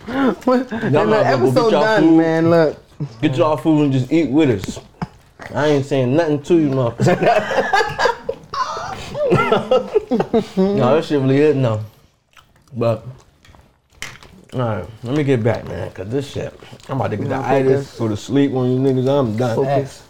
and 0.07 0.93
Y'all 0.93 1.05
the 1.05 1.05
might 1.05 1.25
as 1.25 1.39
well 1.39 1.51
go 1.51 1.67
episode 1.67 1.69
done, 1.71 2.03
food. 2.03 2.17
man. 2.17 2.49
Look. 2.49 2.77
Get 3.21 3.35
y'all 3.37 3.57
food 3.57 3.83
and 3.83 3.93
just 3.93 4.11
eat 4.11 4.29
with 4.29 4.49
us. 4.49 4.79
I 5.53 5.67
ain't 5.67 5.85
saying 5.85 6.15
nothing 6.15 6.41
to 6.43 6.55
you, 6.57 6.69
motherfucker. 6.69 8.19
no, 10.57 10.95
that 10.95 11.05
shit 11.05 11.19
really 11.19 11.37
is 11.37 11.55
no. 11.55 11.81
But, 12.75 13.05
alright, 14.53 14.85
let 15.03 15.17
me 15.17 15.23
get 15.23 15.43
back, 15.43 15.65
man, 15.67 15.91
cause 15.91 16.09
this 16.09 16.31
shit, 16.31 16.53
I'm 16.89 16.95
about 16.97 17.11
to 17.11 17.17
get 17.17 17.29
the 17.29 17.37
Nah, 17.37 17.47
itis, 17.47 17.97
go 17.99 18.07
to 18.07 18.17
sleep 18.17 18.53
on 18.53 18.71
you 18.71 18.79
niggas, 18.79 19.07
I'm 19.07 19.35
done. 19.37 19.63
Facts. 19.65 20.03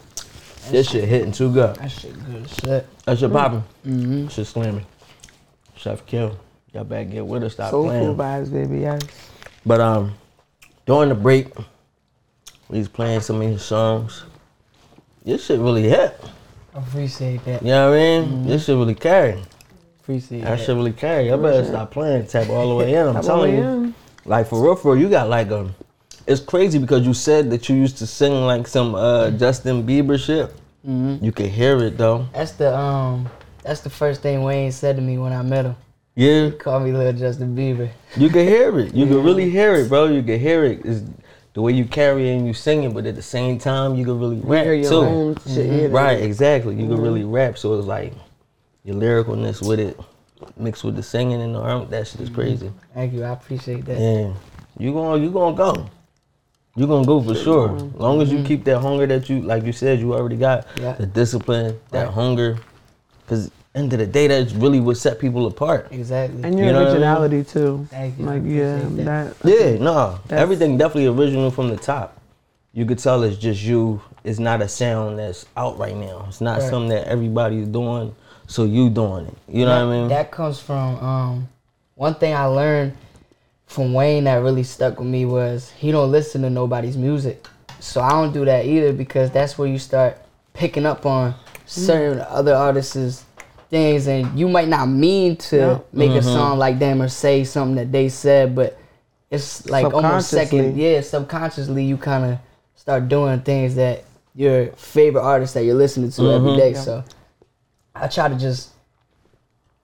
This 0.70 0.90
shit 0.90 1.10
hitting 1.10 1.32
too 1.34 1.52
good. 1.52 1.76
That 1.76 1.92
shit 1.92 2.14
good 2.26 2.50
shit. 2.50 2.88
That 3.06 3.20
shit 3.20 3.32
popping. 3.34 3.64
Mm-hmm. 3.86 4.28
Shit 4.30 4.48
slamming. 4.48 4.86
Chef 5.76 6.06
Kill, 6.06 6.38
y'all 6.74 6.86
better 6.86 7.04
get 7.04 7.26
with 7.26 7.44
us, 7.44 7.54
stop 7.54 7.72
Soul 7.72 7.86
playing. 7.88 8.06
food 8.06 8.18
vibes, 8.18 8.54
baby. 8.54 8.80
Yes. 8.80 9.02
But 9.66 9.80
um, 9.82 10.14
during 10.86 11.10
the 11.10 11.16
break, 11.16 11.48
we 12.70 12.80
was 12.80 12.88
playing 12.88 13.22
some 13.22 13.42
of 13.42 13.48
his 13.50 13.62
songs. 13.64 14.24
This 15.24 15.46
shit 15.46 15.60
really 15.60 15.84
hit. 15.84 16.20
Appreciate 16.74 17.46
that. 17.46 17.62
You 17.62 17.70
know 17.70 17.92
what 17.92 17.98
I 17.98 18.02
mean? 18.02 18.48
This 18.48 18.66
shit 18.66 18.76
really 18.76 18.96
carry. 18.96 19.42
Appreciate 20.02 20.42
That 20.42 20.58
that. 20.58 20.66
shit 20.66 20.76
really 20.76 20.92
carry. 20.92 21.32
I 21.32 21.38
better 21.38 21.64
stop 21.64 21.92
playing 21.92 22.28
tap 22.28 22.50
all 22.50 22.70
the 22.70 22.76
way 22.76 22.94
in. 22.94 23.08
I'm 23.08 23.24
telling 23.24 23.56
you. 23.56 23.94
Like 24.26 24.48
for 24.48 24.62
real, 24.62 24.76
for 24.76 24.94
real, 24.94 25.02
you 25.04 25.10
got 25.10 25.30
like 25.30 25.50
a. 25.52 25.74
It's 26.26 26.42
crazy 26.42 26.80
because 26.80 27.06
you 27.06 27.14
said 27.14 27.50
that 27.52 27.68
you 27.70 27.76
used 27.76 27.98
to 27.98 28.08
sing 28.08 28.34
like 28.46 28.68
some 28.68 28.96
uh, 28.96 29.32
Justin 29.32 29.86
Bieber 29.86 30.18
shit. 30.18 30.50
Mm-hmm. 30.88 31.24
You 31.24 31.32
could 31.32 31.48
hear 31.48 31.78
it 31.84 31.98
though. 31.98 32.28
That's 32.34 32.54
the 32.54 32.76
um. 32.76 33.30
That's 33.64 33.80
the 33.82 33.90
first 33.90 34.22
thing 34.22 34.44
Wayne 34.44 34.72
said 34.74 34.98
to 34.98 35.02
me 35.02 35.18
when 35.18 35.32
I 35.32 35.42
met 35.42 35.66
him. 35.66 35.76
Yeah, 36.16 36.52
Call 36.52 36.80
me 36.80 36.92
little 36.92 37.14
Justin 37.14 37.56
Bieber. 37.56 37.90
you 38.16 38.30
can 38.30 38.48
hear 38.48 38.78
it. 38.80 38.94
You 38.94 39.08
can 39.08 39.24
really 39.24 39.50
hear 39.50 39.74
it, 39.76 39.90
bro. 39.90 40.06
You 40.06 40.22
can 40.22 40.40
hear 40.40 40.64
it. 40.64 40.82
It's, 40.86 41.02
the 41.54 41.62
way 41.62 41.72
you 41.72 41.86
carry 41.86 42.30
it 42.30 42.36
and 42.36 42.48
you 42.48 42.54
sing 42.54 42.84
it, 42.84 42.94
but 42.94 43.06
at 43.06 43.16
the 43.16 43.22
same 43.22 43.60
time 43.60 43.96
you 43.96 44.06
can 44.06 44.20
really 44.20 44.40
rap 44.40 44.66
Hear 44.66 44.74
your 44.74 44.90
too. 44.90 44.98
own 44.98 45.36
shit. 45.36 45.68
Mm-hmm. 45.68 45.80
yeah, 45.80 45.88
Right, 46.02 46.22
exactly. 46.22 46.74
You 46.76 46.82
can 46.88 46.96
mm-hmm. 46.96 47.04
really 47.04 47.24
rap, 47.24 47.58
so 47.58 47.78
it's 47.78 47.88
like 47.88 48.14
your 48.84 48.96
lyricalness 48.96 49.66
with 49.66 49.80
it 49.80 50.00
mixed 50.58 50.84
with 50.84 50.96
the 50.96 51.04
singing 51.04 51.42
and 51.42 51.56
the 51.56 51.60
arm. 51.60 51.90
That 51.90 52.08
shit 52.08 52.22
is 52.22 52.30
mm-hmm. 52.30 52.36
crazy. 52.36 52.72
Thank 52.94 53.14
you. 53.14 53.24
I 53.24 53.30
appreciate 53.30 53.86
that. 53.86 54.00
Yeah. 54.00 54.34
you 54.78 54.94
gonna 54.94 55.24
you 55.24 55.30
gonna 55.32 55.56
go. 55.56 55.90
You're 56.76 56.88
gonna 56.88 57.06
go 57.06 57.22
for 57.22 57.36
sure. 57.36 57.76
As 57.76 57.84
long 57.94 58.20
as 58.22 58.32
you 58.32 58.44
keep 58.44 58.64
that 58.66 58.80
hunger 58.80 59.06
that 59.06 59.30
you 59.30 59.42
like 59.42 59.64
you 59.64 59.72
said 59.72 60.00
you 60.00 60.14
already 60.14 60.38
got 60.38 60.68
Yeah. 60.80 60.94
the 60.94 61.06
discipline, 61.06 61.80
that 61.92 62.06
Right. 62.06 62.14
hunger. 62.14 62.58
Cause 63.28 63.52
end 63.76 63.92
of 63.94 64.00
the 64.00 64.06
day, 64.08 64.28
that's 64.28 64.54
really 64.54 64.80
what 64.80 64.98
set 64.98 65.20
people 65.20 65.48
apart. 65.48 65.88
Exactly. 65.92 66.44
And 66.44 66.58
your 66.58 66.68
You 66.68 66.74
know 66.74 66.80
what 66.80 66.88
I 66.90 66.94
mean? 66.94 66.94
originality 67.04 67.44
too. 67.44 67.88
Thank 67.90 68.20
you. 68.20 68.26
Like 68.26 68.42
yeah, 68.46 68.78
appreciate 68.78 69.06
that. 69.06 69.36
Yeah, 69.44 69.78
no, 69.84 70.20
everything 70.30 70.78
definitely 70.78 71.08
original 71.08 71.50
from 71.52 71.70
the 71.70 71.78
top. 71.78 72.20
You 72.74 72.86
could 72.86 73.00
tell 73.00 73.24
it's 73.24 73.38
just 73.38 73.62
you. 73.64 74.02
It's 74.24 74.40
not 74.40 74.62
a 74.62 74.68
sound 74.68 75.20
that's 75.20 75.46
out 75.58 75.78
right 75.78 75.96
now. 75.96 76.26
It's 76.28 76.42
not 76.42 76.60
Right. 76.60 76.70
something 76.70 76.90
that 76.90 77.08
everybody's 77.08 77.68
doing, 77.68 78.16
so 78.48 78.64
you 78.64 78.90
doing 78.90 79.28
it. 79.28 79.38
You 79.48 79.66
know 79.66 79.80
that, 79.80 79.86
what 79.86 79.94
I 79.94 80.00
mean? 80.00 80.08
That 80.10 80.32
comes 80.32 80.60
from 80.60 80.98
um, 81.04 81.48
one 81.96 82.16
thing 82.16 82.34
I 82.34 82.46
learned 82.46 82.94
from 83.68 83.94
Wayne 83.94 84.24
that 84.26 84.36
really 84.42 84.64
stuck 84.64 85.00
with 85.00 85.08
me 85.08 85.26
was 85.26 85.72
he 85.72 85.92
don't 85.92 86.12
listen 86.12 86.42
to 86.44 86.50
nobody's 86.50 86.96
music. 86.98 87.48
So 87.80 88.02
I 88.02 88.10
don't 88.12 88.34
do 88.34 88.46
that 88.46 88.66
either 88.66 88.94
because 88.94 89.30
that's 89.32 89.58
where 89.58 89.68
you 89.68 89.78
start 89.78 90.18
picking 90.54 90.86
up 90.86 91.06
on 91.06 91.36
certain 91.66 92.20
other 92.30 92.54
artists' 92.56 93.24
things 93.74 94.08
and 94.08 94.40
you 94.40 94.48
might 94.48 94.68
not 94.68 94.86
mean 94.86 95.36
to 95.36 95.58
Yeah. 95.58 95.80
make 95.92 96.12
a 96.12 96.20
mm-hmm. 96.20 96.28
song 96.28 96.60
like 96.60 96.78
them 96.78 97.02
or 97.02 97.08
say 97.08 97.44
something 97.44 97.76
that 97.78 97.92
they 97.92 98.08
said, 98.08 98.54
but 98.54 98.78
it's 99.32 99.68
like 99.68 99.92
almost 99.92 100.30
second 100.30 100.78
yeah, 100.78 101.02
subconsciously 101.02 101.84
you 101.84 101.98
kinda 101.98 102.40
start 102.76 103.10
doing 103.10 103.42
things 103.42 103.74
that 103.76 104.04
your 104.36 104.68
favorite 104.74 105.24
artist 105.24 105.56
that 105.56 105.64
you're 105.64 105.74
listening 105.74 106.12
to 106.12 106.32
every 106.32 106.52
mm-hmm. 106.52 106.60
day. 106.60 106.74
So 106.76 107.04
I 107.96 108.08
try 108.08 108.28
to 108.30 108.38
just 108.38 108.70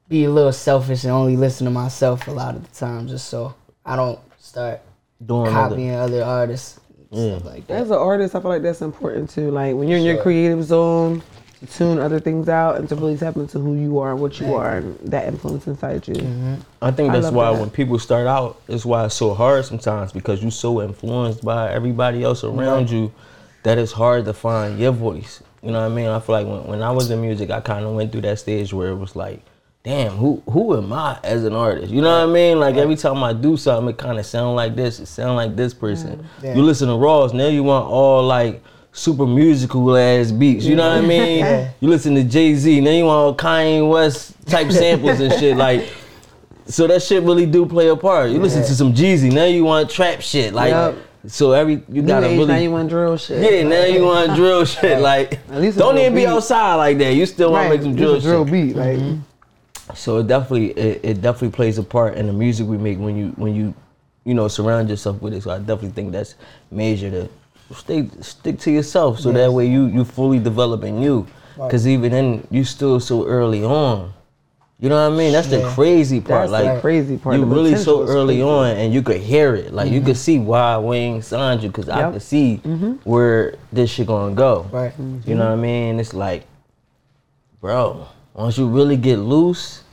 be 0.07 0.25
a 0.25 0.29
little 0.29 0.53
selfish 0.53 1.03
and 1.03 1.11
only 1.11 1.35
listen 1.35 1.65
to 1.65 1.71
myself 1.71 2.27
a 2.27 2.31
lot 2.31 2.55
of 2.55 2.61
the 2.69 2.75
time, 2.75 3.07
just 3.07 3.27
so 3.27 3.55
I 3.83 3.95
don't 3.95 4.19
start 4.37 4.81
doing 5.25 5.51
copying 5.51 5.95
other 5.95 6.23
artists, 6.23 6.79
and 7.11 7.19
Yeah. 7.19 7.37
stuff 7.37 7.45
like 7.53 7.67
that. 7.67 7.81
As 7.81 7.89
an 7.89 7.97
artist, 7.97 8.35
I 8.35 8.39
feel 8.39 8.51
like 8.51 8.61
that's 8.61 8.81
important 8.83 9.31
too. 9.31 9.49
Like 9.49 9.75
when 9.75 9.87
you're 9.87 9.97
in 9.97 10.05
your 10.05 10.21
creative 10.21 10.63
zone, 10.63 11.21
to 11.21 11.38
tune 11.67 11.99
other 11.99 12.19
things 12.19 12.47
out 12.47 12.77
and 12.77 12.87
to 12.87 12.95
really 12.95 13.17
tap 13.17 13.35
into 13.35 13.59
who 13.59 13.75
you 13.75 13.99
are 13.99 14.11
and 14.11 14.21
what 14.21 14.39
you 14.39 14.53
are 14.53 14.77
and 14.77 14.97
that 14.99 15.27
influence 15.27 15.67
inside 15.67 16.07
you. 16.07 16.15
Mm-hmm. 16.15 16.55
I 16.81 16.91
think 16.91 17.11
that's 17.11 17.25
love 17.25 17.33
why 17.33 17.51
that. 17.51 17.59
when 17.59 17.69
people 17.69 17.99
start 17.99 18.27
out, 18.27 18.61
it's 18.67 18.85
why 18.85 19.05
it's 19.05 19.15
so 19.15 19.33
hard 19.33 19.65
sometimes 19.65 20.11
because 20.11 20.41
you're 20.41 20.51
so 20.51 20.81
influenced 20.81 21.43
by 21.43 21.71
everybody 21.71 22.23
else 22.23 22.43
around 22.43 22.89
you 22.89 23.11
that 23.63 23.77
it's 23.77 23.91
hard 23.91 24.25
to 24.25 24.33
find 24.33 24.79
your 24.79 24.93
voice. 24.93 25.43
You 25.61 25.71
know 25.71 25.81
what 25.81 25.91
I 25.91 25.95
mean? 25.95 26.07
I 26.07 26.19
feel 26.21 26.35
like 26.35 26.47
when, 26.47 26.63
when 26.65 26.81
I 26.81 26.91
was 26.91 27.11
in 27.11 27.19
music, 27.19 27.49
I 27.49 27.59
kind 27.59 27.85
of 27.85 27.93
went 27.93 28.13
through 28.13 28.21
that 28.21 28.39
stage 28.39 28.73
where 28.73 28.89
it 28.89 28.95
was 28.95 29.17
like, 29.17 29.41
damn, 29.83 30.13
who 30.13 30.41
who 30.49 30.77
am 30.77 30.93
I 30.93 31.19
as 31.23 31.43
an 31.43 31.53
artist? 31.53 31.91
You 31.91 32.01
know 32.01 32.19
what 32.19 32.29
I 32.29 32.33
mean? 32.33 32.59
Like 32.59 32.75
every 32.75 32.95
time 32.95 33.21
I 33.23 33.33
do 33.33 33.57
something, 33.57 33.89
it 33.89 33.97
kind 33.97 34.17
of 34.17 34.25
sound 34.25 34.55
like 34.55 34.75
this, 34.75 34.99
it 34.99 35.07
sound 35.07 35.35
like 35.35 35.57
this 35.57 35.73
person. 35.73 36.19
Mm. 36.19 36.43
Yeah. 36.43 36.55
You 36.55 36.61
listen 36.61 36.87
to 36.87 36.93
Rawls, 36.93 37.33
now 37.33 37.47
you 37.47 37.63
want 37.63 37.89
all 37.89 38.23
like 38.23 38.63
super 38.91 39.25
musical 39.25 39.95
ass 39.95 40.31
beats. 40.31 40.65
You 40.65 40.75
know 40.75 40.89
what 40.89 41.03
I 41.03 41.07
mean? 41.07 41.39
Yeah. 41.39 41.71
You 41.79 41.87
listen 41.89 42.15
to 42.15 42.23
Jay 42.23 42.55
Z, 42.55 42.81
now 42.81 42.91
you 42.91 43.05
want 43.05 43.37
Kanye 43.37 43.89
West 43.89 44.35
type 44.45 44.71
samples 44.71 45.19
and 45.21 45.31
shit. 45.33 45.55
Like, 45.55 45.89
so 46.65 46.87
that 46.87 47.01
shit 47.01 47.23
really 47.23 47.45
do 47.45 47.65
play 47.65 47.87
a 47.87 47.95
part. 47.95 48.31
You 48.31 48.39
listen 48.39 48.61
to 48.63 48.75
some 48.75 48.93
Jeezy, 48.93 49.31
now 49.31 49.45
you 49.45 49.63
want 49.63 49.89
trap 49.89 50.21
shit. 50.21 50.53
Like, 50.53 50.71
Yup. 50.71 50.95
so 51.27 51.53
every 51.53 51.81
you 51.89 52.01
gotta 52.01 52.27
age, 52.27 52.37
really. 52.37 52.53
now 52.53 52.59
you 52.59 52.71
want 52.71 52.89
drill 52.89 53.17
shit. 53.17 53.41
yeah, 53.41 53.63
now 53.67 53.85
you 53.85 54.03
want 54.03 54.35
drill 54.35 54.65
shit. 54.65 55.01
Like, 55.01 55.39
At 55.49 55.61
least 55.61 55.77
don't 55.77 55.97
even 55.97 56.13
be 56.13 56.27
outside 56.27 56.75
like 56.75 56.97
that. 56.97 57.13
You 57.13 57.25
still 57.25 57.51
want 57.53 57.69
right. 57.69 57.77
to 57.77 57.77
make 57.77 57.83
some 57.83 57.95
drill 57.95 58.15
a 58.15 58.21
drill 58.21 58.45
shit. 58.45 58.51
beat. 58.51 58.75
Like 58.75 58.97
mm-hmm. 58.97 59.21
So 59.95 60.17
it 60.17 60.27
definitely 60.27 60.71
it, 60.71 60.99
it 61.03 61.21
definitely 61.21 61.55
plays 61.55 61.77
a 61.77 61.83
part 61.83 62.15
in 62.15 62.27
the 62.27 62.33
music 62.33 62.67
we 62.67 62.77
make 62.77 62.99
when 62.99 63.15
you 63.17 63.29
when 63.37 63.55
you 63.55 63.73
you 64.23 64.33
know 64.33 64.47
surround 64.47 64.89
yourself 64.89 65.21
with 65.21 65.33
it. 65.33 65.43
So 65.43 65.51
I 65.51 65.59
definitely 65.59 65.91
think 65.91 66.11
that's 66.11 66.35
major 66.69 67.09
to 67.09 67.29
stay 67.75 68.09
stick 68.21 68.59
to 68.59 68.71
yourself 68.71 69.19
so 69.19 69.31
that 69.31 69.51
way 69.51 69.67
you 69.67 69.85
you 69.85 70.03
fully 70.05 70.39
developing 70.39 71.01
you. 71.01 71.27
Cause 71.57 71.85
even 71.85 72.13
then 72.13 72.47
you 72.49 72.63
still 72.63 73.01
so 73.01 73.27
early 73.27 73.65
on. 73.65 74.13
You 74.79 74.87
know 74.87 75.09
what 75.09 75.13
I 75.13 75.17
mean? 75.17 75.33
That's 75.33 75.49
the 75.49 75.61
crazy 75.75 76.21
part. 76.21 76.49
That's 76.49 76.51
like 76.51 76.75
the 76.75 76.79
crazy 76.79 77.17
part. 77.17 77.35
You 77.35 77.43
really 77.43 77.75
so 77.75 78.07
early 78.07 78.35
crazy. 78.35 78.43
on, 78.43 78.77
and 78.77 78.93
you 78.93 79.01
could 79.01 79.19
hear 79.19 79.53
it. 79.55 79.73
Like 79.73 79.91
you 79.91 79.97
mm-hmm. 79.97 80.07
could 80.07 80.17
see 80.17 80.39
why 80.39 80.77
Wayne 80.77 81.21
signed 81.21 81.61
you, 81.61 81.69
cause 81.69 81.89
I 81.89 82.09
could 82.09 82.21
see 82.21 82.61
mm-hmm. 82.63 82.93
where 83.03 83.55
this 83.73 83.89
shit 83.89 84.07
gonna 84.07 84.33
go. 84.33 84.69
Right. 84.71 84.93
You 85.25 85.35
know 85.35 85.47
what 85.47 85.51
I 85.51 85.55
mean? 85.57 85.99
It's 85.99 86.13
like, 86.13 86.45
bro, 87.59 88.07
once 88.33 88.57
you 88.57 88.69
really 88.69 88.95
get 88.95 89.17
loose, 89.17 89.83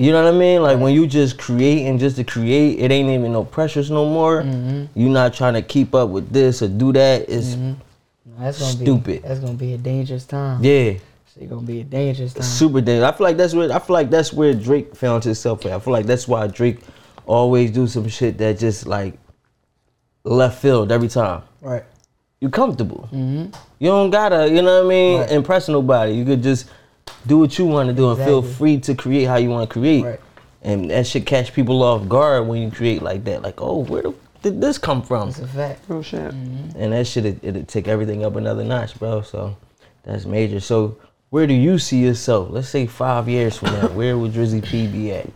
you 0.00 0.12
know 0.12 0.24
what 0.24 0.34
I 0.34 0.36
mean? 0.36 0.62
Like 0.62 0.78
when 0.78 0.94
you 0.94 1.06
just 1.06 1.38
creating 1.38 1.98
just 1.98 2.16
to 2.16 2.24
create, 2.24 2.78
it 2.80 2.90
ain't 2.90 3.08
even 3.10 3.32
no 3.32 3.44
pressures 3.44 3.90
no 3.90 4.06
more. 4.08 4.42
Mm-hmm. 4.42 4.98
You're 4.98 5.10
not 5.10 5.34
trying 5.34 5.54
to 5.54 5.62
keep 5.62 5.94
up 5.94 6.08
with 6.10 6.32
this 6.32 6.62
or 6.62 6.68
do 6.68 6.92
that. 6.94 7.28
It's 7.28 7.48
mm-hmm. 7.54 7.72
That's 8.38 8.58
gonna 8.58 8.72
Stupid. 8.72 9.04
Be, 9.04 9.18
that's 9.18 9.40
gonna 9.40 9.52
be 9.54 9.74
a 9.74 9.78
dangerous 9.78 10.24
time. 10.24 10.64
yeah, 10.64 10.94
It's 11.26 11.46
gonna 11.48 11.60
be 11.60 11.80
a 11.82 11.84
dangerous 11.84 12.32
time. 12.32 12.42
super 12.42 12.80
dangerous. 12.80 13.12
I 13.12 13.16
feel 13.16 13.24
like 13.26 13.36
that's 13.36 13.52
where 13.54 13.70
I 13.70 13.78
feel 13.78 13.94
like 13.94 14.08
that's 14.10 14.32
where 14.32 14.54
Drake 14.54 14.96
found 14.96 15.24
himself 15.24 15.66
at. 15.66 15.72
I 15.72 15.78
feel 15.78 15.92
like 15.92 16.06
that's 16.06 16.26
why 16.26 16.46
Drake 16.46 16.78
always 17.26 17.70
do 17.70 17.86
some 17.86 18.08
shit 18.08 18.38
that 18.38 18.58
just 18.58 18.86
like 18.86 19.14
left 20.24 20.60
field 20.62 20.90
every 20.92 21.08
time. 21.08 21.42
Right. 21.60 21.84
you 22.40 22.48
comfortable. 22.48 23.08
Mm-hmm. 23.12 23.52
You 23.78 23.88
don't 23.90 24.10
gotta, 24.10 24.48
you 24.48 24.62
know 24.62 24.78
what 24.78 24.86
I 24.86 24.88
mean, 24.88 25.20
Right. 25.20 25.30
impress 25.32 25.68
nobody. 25.68 26.12
You 26.12 26.24
could 26.24 26.42
just 26.42 26.66
do 27.26 27.38
what 27.38 27.58
you 27.58 27.66
want 27.66 27.88
to 27.88 27.94
do 27.94 28.10
and 28.10 28.18
feel 28.18 28.42
free 28.42 28.78
to 28.80 28.94
create 28.94 29.24
how 29.24 29.36
you 29.36 29.50
want 29.50 29.68
to 29.68 29.72
create. 29.72 30.04
Right. 30.04 30.20
And 30.62 30.90
that 30.90 31.06
should 31.06 31.26
catch 31.26 31.54
people 31.54 31.82
off 31.82 32.08
guard 32.08 32.46
when 32.46 32.60
you 32.62 32.70
create 32.70 33.02
like 33.02 33.24
that. 33.24 33.42
Like, 33.42 33.60
oh, 33.60 33.78
where 33.84 34.02
the, 34.02 34.14
did 34.42 34.60
this 34.60 34.78
come 34.78 35.02
from? 35.02 35.30
It's 35.30 35.38
a 35.38 35.46
fact. 35.46 35.84
real 35.88 36.02
shit. 36.02 36.20
Mm-hmm. 36.20 36.80
And 36.80 36.92
that 36.92 37.06
shit, 37.06 37.24
it, 37.24 37.38
it'll 37.42 37.64
take 37.64 37.88
everything 37.88 38.24
up 38.24 38.36
another 38.36 38.64
notch, 38.64 38.98
bro. 38.98 39.22
So 39.22 39.56
that's 40.02 40.26
major. 40.26 40.60
So 40.60 40.98
where 41.30 41.46
do 41.46 41.54
you 41.54 41.78
see 41.78 42.02
yourself? 42.02 42.48
Let's 42.50 42.68
say 42.68 42.86
five 42.86 43.28
years 43.28 43.56
from 43.56 43.72
now. 43.72 43.88
where 43.88 44.18
would 44.18 44.32
Drizzy 44.32 44.64
P 44.64 44.86
be 44.86 45.12
at? 45.12 45.30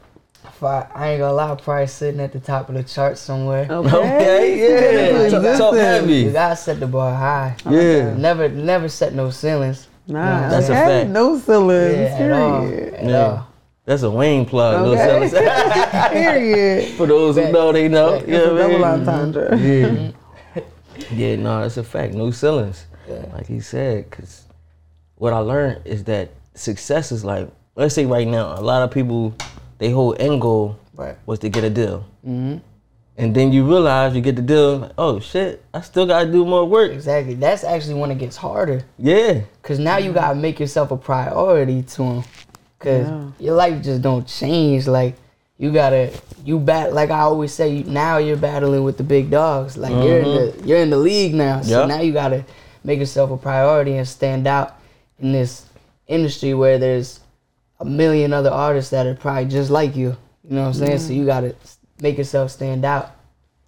If 0.44 0.62
I, 0.62 0.88
I 0.94 1.10
ain't 1.12 1.20
gonna 1.20 1.32
lie, 1.32 1.54
probably 1.56 1.86
sitting 1.86 2.20
at 2.20 2.32
the 2.32 2.40
top 2.40 2.68
of 2.68 2.74
the 2.74 2.82
chart 2.82 3.18
somewhere. 3.18 3.66
Okay, 3.70 5.12
yeah. 5.12 5.18
Listen. 5.18 5.42
Talk, 5.42 5.58
talk 5.58 5.72
You 5.74 5.78
heavy. 5.80 6.32
gotta 6.32 6.56
set 6.56 6.80
the 6.80 6.86
bar 6.86 7.14
high. 7.14 7.56
Yeah. 7.68 8.14
Never, 8.14 8.48
never 8.48 8.88
set 8.88 9.14
no 9.14 9.30
ceilings. 9.30 9.88
Nah, 10.06 10.48
That's 10.50 10.68
a 10.68 10.72
fact. 10.72 11.10
No 11.10 11.38
ceilings. 11.38 11.96
Yeah, 11.96 12.16
at 12.18 12.32
all. 12.32 12.60
period. 12.68 12.94
At 12.94 13.04
Yeah. 13.04 13.18
all. 13.26 13.46
That's 13.86 14.02
a 14.02 14.10
Wayne 14.10 14.46
plug. 14.46 14.86
Okay. 14.86 15.20
Little 15.20 15.28
sellers. 15.28 16.10
Period. 16.12 16.94
For 16.96 17.06
those 17.06 17.36
who 17.36 17.52
know, 17.52 17.72
they 17.72 17.88
know. 17.88 18.16
Fact. 18.18 18.28
You 18.28 18.34
It's 18.36 18.46
a 18.46 18.52
what 18.52 18.60
I 18.60 18.62
double 18.62 18.78
mean? 18.78 19.08
entendre. 19.08 19.56
Yeah. 19.58 20.62
yeah, 21.12 21.36
no, 21.42 21.60
that's 21.60 21.76
a 21.76 21.84
fact. 21.84 22.14
No 22.14 22.30
ceilings. 22.30 22.86
Yeah. 23.08 23.26
Like 23.34 23.46
he 23.46 23.60
said, 23.60 24.08
because 24.10 24.44
what 25.16 25.32
I 25.32 25.38
learned 25.38 25.82
is 25.86 26.04
that 26.04 26.30
success 26.54 27.12
is 27.12 27.24
like, 27.24 27.50
let's 27.76 27.94
say 27.94 28.06
right 28.06 28.26
now, 28.26 28.54
a 28.58 28.62
lot 28.62 28.82
of 28.82 28.90
people, 28.90 29.34
they 29.78 29.90
whole 29.90 30.16
end 30.18 30.40
goal 30.40 30.78
Right. 30.94 31.16
was 31.26 31.38
to 31.40 31.48
get 31.48 31.64
a 31.64 31.70
deal. 31.70 32.04
Mm-hmm. 32.26 32.58
And 33.16 33.32
then 33.34 33.52
you 33.52 33.64
realize 33.64 34.14
you 34.16 34.20
get 34.20 34.34
the 34.36 34.42
deal, 34.42 34.78
like, 34.78 34.92
oh 34.98 35.20
shit, 35.20 35.64
I 35.72 35.82
still 35.82 36.04
gotta 36.06 36.30
do 36.30 36.44
more 36.44 36.64
work. 36.64 36.90
Exactly. 36.90 37.34
That's 37.34 37.62
actually 37.62 37.94
when 37.94 38.10
it 38.10 38.18
gets 38.18 38.36
harder. 38.36 38.82
Yeah. 38.98 39.42
Cause 39.62 39.78
now 39.78 39.98
you 39.98 40.12
gotta 40.12 40.34
make 40.34 40.58
yourself 40.58 40.90
a 40.90 40.96
priority 40.96 41.82
to 41.82 41.96
them. 41.96 42.24
Cause 42.80 43.06
Yeah. 43.06 43.30
your 43.38 43.54
life 43.54 43.82
just 43.84 44.02
don't 44.02 44.26
change. 44.26 44.88
Like 44.88 45.14
you 45.58 45.72
gotta, 45.72 46.10
you 46.44 46.58
bat. 46.58 46.92
Like 46.92 47.10
I 47.10 47.20
always 47.20 47.52
say, 47.52 47.68
you, 47.76 47.84
now 47.84 48.16
you're 48.18 48.36
battling 48.36 48.82
with 48.82 48.96
the 48.98 49.04
big 49.04 49.30
dogs. 49.30 49.76
Like 49.76 49.92
you're 49.92 50.18
in 50.18 50.24
the, 50.24 50.52
mm-hmm. 50.52 50.66
you're 50.68 50.78
in 50.78 50.90
the 50.90 50.98
league 50.98 51.34
now. 51.34 51.60
So 51.62 51.80
Yep. 51.80 51.88
now 51.88 52.00
you 52.00 52.12
gotta 52.12 52.44
make 52.82 52.98
yourself 52.98 53.30
a 53.30 53.36
priority 53.36 53.94
and 53.96 54.08
stand 54.08 54.48
out 54.48 54.76
in 55.20 55.30
this 55.30 55.66
industry 56.08 56.52
where 56.52 56.78
there's 56.78 57.20
a 57.78 57.84
million 57.84 58.32
other 58.32 58.50
artists 58.50 58.90
that 58.90 59.06
are 59.06 59.14
probably 59.14 59.46
just 59.46 59.70
like 59.70 59.94
you. 59.94 60.16
You 60.42 60.56
know 60.56 60.62
what 60.62 60.66
I'm 60.68 60.74
saying? 60.74 60.98
So 60.98 61.12
you 61.12 61.24
gotta 61.24 61.54
make 62.00 62.18
yourself 62.18 62.50
stand 62.50 62.84
out. 62.84 63.12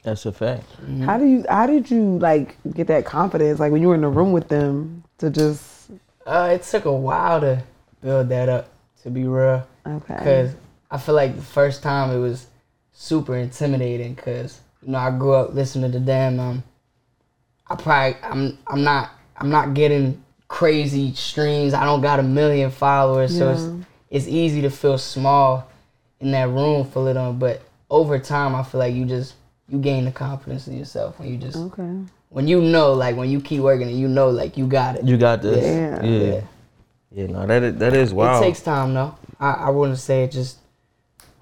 That's 0.03 0.25
a 0.25 0.33
fact. 0.33 0.65
How 1.05 1.19
do 1.19 1.27
you? 1.27 1.45
How 1.49 1.67
did 1.67 1.91
you 1.91 2.19
like 2.19 2.57
get 2.75 2.87
that 2.87 3.05
confidence? 3.05 3.59
Like 3.59 3.73
when 3.73 3.83
you 3.83 3.89
were 3.89 3.95
in 3.97 4.03
the 4.03 4.09
room 4.09 4.33
with 4.33 4.49
them 4.49 5.03
to 5.19 5.31
just 5.31 5.91
Uh, 6.25 6.51
it 6.55 6.63
took 6.63 6.85
a 6.85 6.93
while 6.93 7.41
to 7.41 7.63
build 8.03 8.29
that 8.29 8.49
up. 8.49 8.69
To 9.03 9.11
be 9.11 9.25
real. 9.25 9.67
okay. 9.87 10.17
Cause 10.23 10.55
I 10.91 10.99
feel 10.99 11.15
like 11.15 11.35
the 11.37 11.43
first 11.43 11.83
time 11.83 12.11
it 12.11 12.19
was 12.19 12.47
super 12.93 13.37
intimidating. 13.37 14.15
Cause 14.17 14.61
you 14.83 14.93
know 14.93 14.99
I 14.99 15.11
grew 15.11 15.33
up 15.33 15.55
listening 15.55 15.91
to 15.93 15.99
them. 16.01 16.39
Um, 16.39 16.63
I 17.69 17.75
probably 17.75 18.17
I'm 18.23 18.59
I'm 18.69 18.85
not 18.85 19.11
I'm 19.37 19.51
not 19.51 19.75
getting 19.75 20.23
crazy 20.47 21.13
streams. 21.15 21.75
I 21.75 21.85
don't 21.85 22.01
got 22.01 22.21
a 22.21 22.23
million 22.23 22.71
followers, 22.71 23.37
so 23.37 23.51
it's 23.51 23.67
it's 24.09 24.29
easy 24.29 24.63
to 24.63 24.71
feel 24.71 24.99
small 24.99 25.69
in 26.21 26.31
that 26.31 26.49
room 26.49 26.85
full 26.89 27.09
of 27.09 27.15
them. 27.15 27.41
But 27.41 27.63
over 27.91 28.19
time, 28.19 28.55
I 28.55 28.63
feel 28.63 28.81
like 28.81 28.95
you 28.95 29.05
just 29.05 29.35
you 29.69 29.79
gain 29.79 30.05
the 30.05 30.13
confidence 30.13 30.69
in 30.69 30.79
yourself 30.79 31.19
when 31.19 31.29
you 31.29 31.37
just 31.37 31.57
Okay. 31.57 31.91
when 32.31 32.47
you 32.49 32.61
know 32.61 32.93
like 32.93 33.17
when 33.17 33.29
you 33.31 33.41
keep 33.41 33.61
working 33.61 33.89
and 33.89 33.99
you 33.99 34.09
know 34.09 34.31
like 34.31 34.57
you 34.57 34.67
got 34.67 34.97
it. 34.97 35.05
You 35.05 35.17
got 35.17 35.43
this. 35.43 35.65
Yeah. 35.65 36.03
Yeah. 36.05 36.21
Yeah. 36.35 36.41
Yeah. 37.13 37.27
no, 37.29 37.47
that 37.47 37.63
is, 37.63 37.77
that 37.77 37.95
is 37.95 38.13
wild. 38.15 38.43
It 38.43 38.47
takes 38.47 38.61
time 38.61 38.95
though. 38.95 39.15
I, 39.41 39.53
I 39.53 39.71
wouldn't 39.71 39.99
say 39.99 40.25
it 40.25 40.33
just 40.33 40.59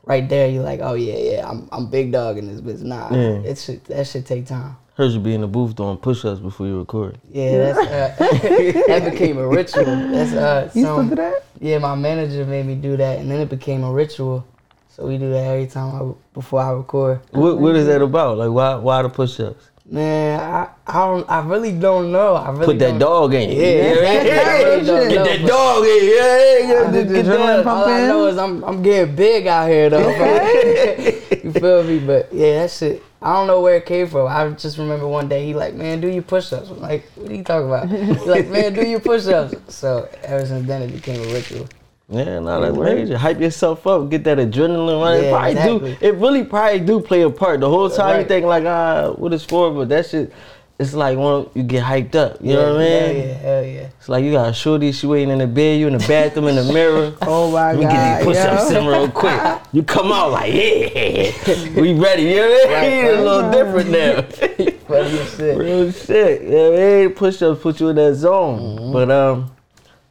right 0.04 0.28
there. 0.28 0.48
You're 0.48 0.62
like, 0.62 0.80
oh 0.82 0.94
yeah, 0.94 1.16
yeah, 1.16 1.48
I'm 1.50 1.68
I'm 1.72 1.86
big 1.90 2.12
dog 2.12 2.38
in 2.38 2.48
this 2.48 2.60
business. 2.60 2.88
Nah, 2.88 3.10
Yeah. 3.14 3.38
it 3.50 3.58
should 3.58 3.84
that 3.86 4.06
should 4.06 4.26
take 4.26 4.46
time. 4.46 4.76
Heard 4.96 5.10
you 5.10 5.18
be 5.18 5.34
in 5.34 5.40
the 5.40 5.48
booth 5.48 5.74
doing 5.74 5.96
push-ups 5.96 6.38
before 6.40 6.68
you 6.68 6.78
record. 6.78 7.18
Yeah, 7.32 7.72
that's 7.72 7.78
uh, 7.78 8.14
that 8.86 9.10
became 9.10 9.38
a 9.38 9.48
ritual. 9.48 9.84
That's 9.84 10.32
uh, 10.32 10.70
You 10.72 10.84
some- 10.84 11.06
still 11.06 11.08
do 11.08 11.14
that? 11.16 11.44
Yeah, 11.60 11.78
my 11.78 11.94
manager 11.96 12.44
made 12.46 12.64
me 12.66 12.76
do 12.76 12.96
that, 12.98 13.18
and 13.18 13.28
then 13.30 13.40
it 13.40 13.48
became 13.48 13.82
a 13.82 13.90
ritual. 13.92 14.46
So 14.94 15.06
we 15.06 15.18
do 15.18 15.28
that 15.30 15.44
every 15.44 15.66
time 15.66 15.92
I 15.94 16.14
before 16.34 16.60
I 16.60 16.70
record. 16.70 17.20
What 17.32 17.58
What 17.58 17.74
is 17.74 17.86
that 17.86 18.00
about? 18.00 18.38
Like, 18.38 18.50
why 18.50 18.76
Why 18.76 19.02
the 19.02 19.08
push-ups? 19.08 19.70
Man, 19.90 20.40
I 20.40 20.68
I 20.86 20.92
don't 21.06 21.28
I 21.28 21.40
really 21.40 21.72
don't 21.72 22.12
know. 22.12 22.36
I 22.36 22.50
really 22.50 22.64
Put 22.66 22.78
that 22.78 22.90
don't- 22.90 22.98
dog 23.00 23.34
in 23.34 23.50
you. 23.50 23.56
Yeah, 23.60 23.92
exactly. 23.92 24.30
I 24.38 24.62
really 24.62 24.86
don't 24.86 25.08
Get 25.08 25.16
know, 25.16 25.24
that 25.24 25.46
dog 25.46 25.84
in. 25.84 26.04
you. 26.04 26.10
Yeah, 26.14 26.58
yeah, 26.84 26.90
the 26.90 27.04
get 27.12 27.24
that. 27.26 27.64
pump. 27.64 27.76
All 27.78 27.84
I 27.92 28.00
in? 28.02 28.08
know 28.08 28.26
is 28.28 28.38
I'm 28.38 28.64
I'm 28.64 28.82
getting 28.82 29.14
big 29.16 29.46
out 29.48 29.68
here 29.68 29.90
though. 29.90 30.08
you 31.44 31.52
feel 31.52 31.82
me? 31.84 31.98
But 31.98 32.32
yeah, 32.32 32.60
that 32.62 32.70
shit. 32.70 33.02
I 33.20 33.32
don't 33.32 33.46
know 33.46 33.60
where 33.62 33.76
it 33.76 33.86
came 33.86 34.06
from. 34.06 34.28
I 34.28 34.48
just 34.50 34.78
remember 34.78 35.08
one 35.08 35.28
day 35.28 35.44
he 35.46 35.54
like, 35.54 35.74
man, 35.74 36.00
do 36.00 36.08
your 36.08 36.22
push-ups. 36.22 36.68
I'm 36.70 36.80
like, 36.80 37.04
what 37.16 37.30
are 37.30 37.34
you 37.34 37.42
talking 37.42 37.68
about? 37.68 37.88
He 37.88 38.12
like, 38.30 38.48
man, 38.48 38.74
do 38.74 38.86
your 38.86 39.00
push-ups. 39.00 39.74
So 39.74 40.08
ever 40.22 40.46
since 40.46 40.66
then, 40.66 40.82
it 40.82 40.92
became 40.92 41.20
a 41.28 41.32
ritual. 41.32 41.66
Yeah, 42.08 42.38
no, 42.38 42.60
that's 42.60 42.76
major. 42.76 43.16
Hype 43.16 43.40
yourself 43.40 43.86
up, 43.86 44.10
get 44.10 44.24
that 44.24 44.38
adrenaline 44.38 45.00
running. 45.02 45.24
Yeah, 45.24 45.30
probably 45.30 45.50
exactly. 45.52 45.94
do. 45.94 46.06
It 46.06 46.14
really 46.16 46.44
probably 46.44 46.80
do 46.80 47.00
play 47.00 47.22
a 47.22 47.30
part. 47.30 47.60
The 47.60 47.68
whole 47.68 47.88
time 47.88 48.20
you 48.20 48.26
think 48.26 48.44
like, 48.44 48.64
ah, 48.64 49.12
what 49.12 49.32
it's 49.32 49.44
for, 49.44 49.70
but 49.70 49.88
that 49.88 50.06
shit, 50.06 50.30
it's 50.78 50.92
like 50.92 51.16
when 51.16 51.48
you 51.54 51.62
get 51.62 51.82
hyped 51.82 52.14
up. 52.14 52.38
You 52.42 52.54
know 52.54 52.74
what 52.74 52.82
I 52.82 52.84
Hell 52.84 53.08
mean? 53.08 53.16
yeah, 53.16 53.32
hell 53.34 53.64
yeah. 53.64 53.88
It's 53.98 54.08
like 54.08 54.24
you 54.24 54.32
got 54.32 54.50
a 54.50 54.52
shorty, 54.52 54.92
she 54.92 55.06
waiting 55.06 55.30
in 55.30 55.38
the 55.38 55.46
bed, 55.46 55.80
you 55.80 55.86
in 55.86 55.96
the 55.96 56.06
bathroom 56.06 56.48
in 56.48 56.56
the 56.56 56.72
mirror. 56.72 57.14
Oh 57.22 57.50
my 57.50 57.72
Let 57.72 57.78
me 57.78 57.84
god. 57.84 57.92
get 57.92 58.18
these 58.18 58.26
push-ups 58.26 58.72
yo. 58.72 58.80
in 58.80 58.86
real 58.86 59.10
quick. 59.10 59.60
You 59.72 59.82
come 59.82 60.12
out 60.12 60.32
like, 60.32 60.52
yeah, 60.52 61.80
we 61.80 61.94
ready. 61.94 62.24
You 62.24 62.36
know 62.36 62.48
what 62.48 62.70
I 62.70 62.80
mean? 62.82 63.04
It's 63.04 63.08
a 63.08 63.16
right. 63.16 63.20
little 63.22 63.50
different 63.50 63.90
now. 63.90 64.78
Funny 64.88 65.24
shit. 65.24 65.56
Real 65.58 65.90
shit. 65.92 66.42
You 66.42 66.50
know 66.50 66.70
what 66.70 66.80
I 66.80 66.82
mean? 66.82 67.10
Push-ups 67.14 67.62
put 67.62 67.80
you 67.80 67.88
in 67.88 67.96
that 67.96 68.14
zone. 68.14 68.58
Mm-hmm. 68.60 68.92
But 68.92 69.10
um, 69.10 69.50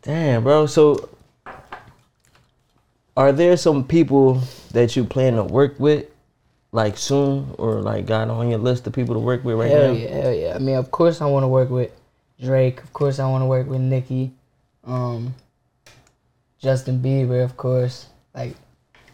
damn, 0.02 0.44
bro. 0.44 0.66
So, 0.66 1.10
are 3.16 3.32
there 3.32 3.58
some 3.58 3.86
people 3.86 4.42
that 4.72 4.96
you 4.96 5.04
plan 5.04 5.36
to 5.36 5.44
work 5.44 5.80
with, 5.80 6.08
like 6.72 6.98
soon, 6.98 7.54
or 7.58 7.82
like 7.82 8.06
got 8.06 8.30
on 8.30 8.50
your 8.50 8.60
list 8.60 8.88
of 8.88 8.94
people 8.94 9.16
to 9.16 9.20
work 9.20 9.44
with 9.44 9.56
right 9.56 9.72
Hell 9.72 9.94
now? 9.94 10.00
yeah, 10.00 10.10
hell 10.10 10.34
yeah. 10.34 10.56
I 10.56 10.60
mean, 10.60 10.76
of 10.76 10.92
course, 10.92 11.22
I 11.22 11.26
want 11.26 11.44
to 11.44 11.48
work 11.48 11.70
with 11.70 11.92
Drake. 12.42 12.82
Of 12.84 12.94
course, 12.94 13.20
I 13.20 13.30
want 13.30 13.42
to 13.42 13.46
work 13.46 13.68
with 13.68 13.82
Nicki. 13.82 14.32
Um, 14.84 15.36
Justin 16.60 17.00
Bieber, 17.00 17.44
of 17.44 17.58
course. 17.58 18.08
Like 18.34 18.56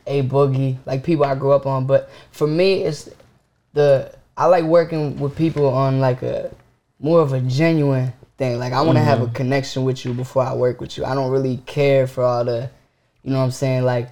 A 0.08 0.24
Boogie, 0.24 0.78
like 0.86 1.04
people 1.04 1.26
I 1.26 1.36
grew 1.36 1.52
up 1.52 1.66
on. 1.66 1.86
But 1.86 2.10
for 2.32 2.48
me, 2.48 2.84
it's 2.84 3.10
the 3.74 4.16
I 4.38 4.46
like 4.46 4.64
working 4.64 5.20
with 5.20 5.36
people 5.36 5.68
on 5.68 6.00
like 6.00 6.22
a 6.22 6.54
more 7.00 7.22
of 7.22 7.34
a 7.34 7.42
genuine 7.42 8.14
thing. 8.38 8.58
Like 8.58 8.72
I 8.72 8.82
want 8.82 8.98
to 8.98 9.04
have 9.04 9.22
a 9.22 9.28
connection 9.28 9.84
with 9.84 10.06
you 10.06 10.14
before 10.14 10.44
I 10.44 10.54
work 10.54 10.80
with 10.80 10.98
you. 10.98 11.04
I 11.04 11.14
don't 11.14 11.32
really 11.32 11.58
care 11.66 12.08
for 12.08 12.24
all 12.24 12.46
the, 12.46 12.70
you 13.24 13.32
know 13.32 13.40
what 13.40 13.46
I'm 13.46 13.52
saying? 13.52 13.84
Like 13.84 14.10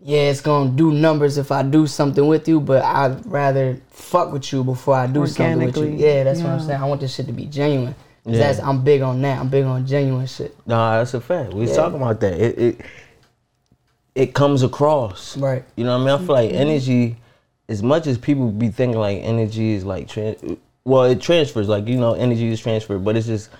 yeah, 0.00 0.30
it's 0.30 0.42
gonna 0.42 0.70
do 0.70 0.92
numbers 0.92 1.38
if 1.38 1.50
I 1.50 1.62
do 1.62 1.86
something 1.86 2.26
with 2.26 2.46
you, 2.46 2.60
but 2.60 2.82
I'd 2.84 3.24
rather 3.24 3.80
fuck 3.88 4.32
with 4.32 4.52
you 4.52 4.62
before 4.62 4.96
I 4.96 5.06
do 5.06 5.26
something 5.26 5.64
with 5.64 5.76
you. 5.76 5.82
Organically, 5.82 6.06
Yeah, 6.06 6.24
that's 6.24 6.40
what 6.40 6.50
I'm 6.50 6.60
saying. 6.60 6.80
I 6.80 6.84
want 6.84 7.00
this 7.00 7.14
shit 7.14 7.26
to 7.26 7.32
be 7.32 7.46
genuine. 7.46 7.94
Yeah. 8.26 8.38
That's 8.38 8.58
I'm 8.58 8.82
big 8.84 9.02
on 9.02 9.22
that. 9.22 9.38
I'm 9.38 9.48
big 9.48 9.64
on 9.64 9.86
genuine 9.86 10.26
shit. 10.26 10.56
Nah, 10.66 10.98
that's 10.98 11.14
a 11.14 11.20
fact. 11.20 11.54
We 11.54 11.60
was 11.62 11.70
Yeah. 11.70 11.76
talking 11.76 11.96
about 11.96 12.20
that. 12.20 12.34
It, 12.34 12.58
it 12.58 12.80
it 14.14 14.34
comes 14.34 14.62
across. 14.62 15.36
Right. 15.36 15.64
You 15.76 15.84
know 15.84 15.98
what 15.98 16.10
I 16.10 16.16
mean? 16.16 16.22
I 16.22 16.26
feel 16.26 16.34
like 16.34 16.52
energy, 16.52 17.16
as 17.68 17.82
much 17.82 18.06
as 18.06 18.16
people 18.18 18.50
be 18.50 18.68
thinking 18.68 18.98
like 18.98 19.18
energy 19.22 19.72
is 19.72 19.84
like, 19.84 20.06
tran- 20.08 20.58
well, 20.84 21.04
it 21.04 21.20
transfers. 21.20 21.68
Like 21.68 21.86
you 21.88 21.96
know, 21.96 22.12
energy 22.14 22.48
is 22.48 22.60
transferred, 22.60 23.04
but 23.04 23.16
it's 23.16 23.26
just 23.26 23.50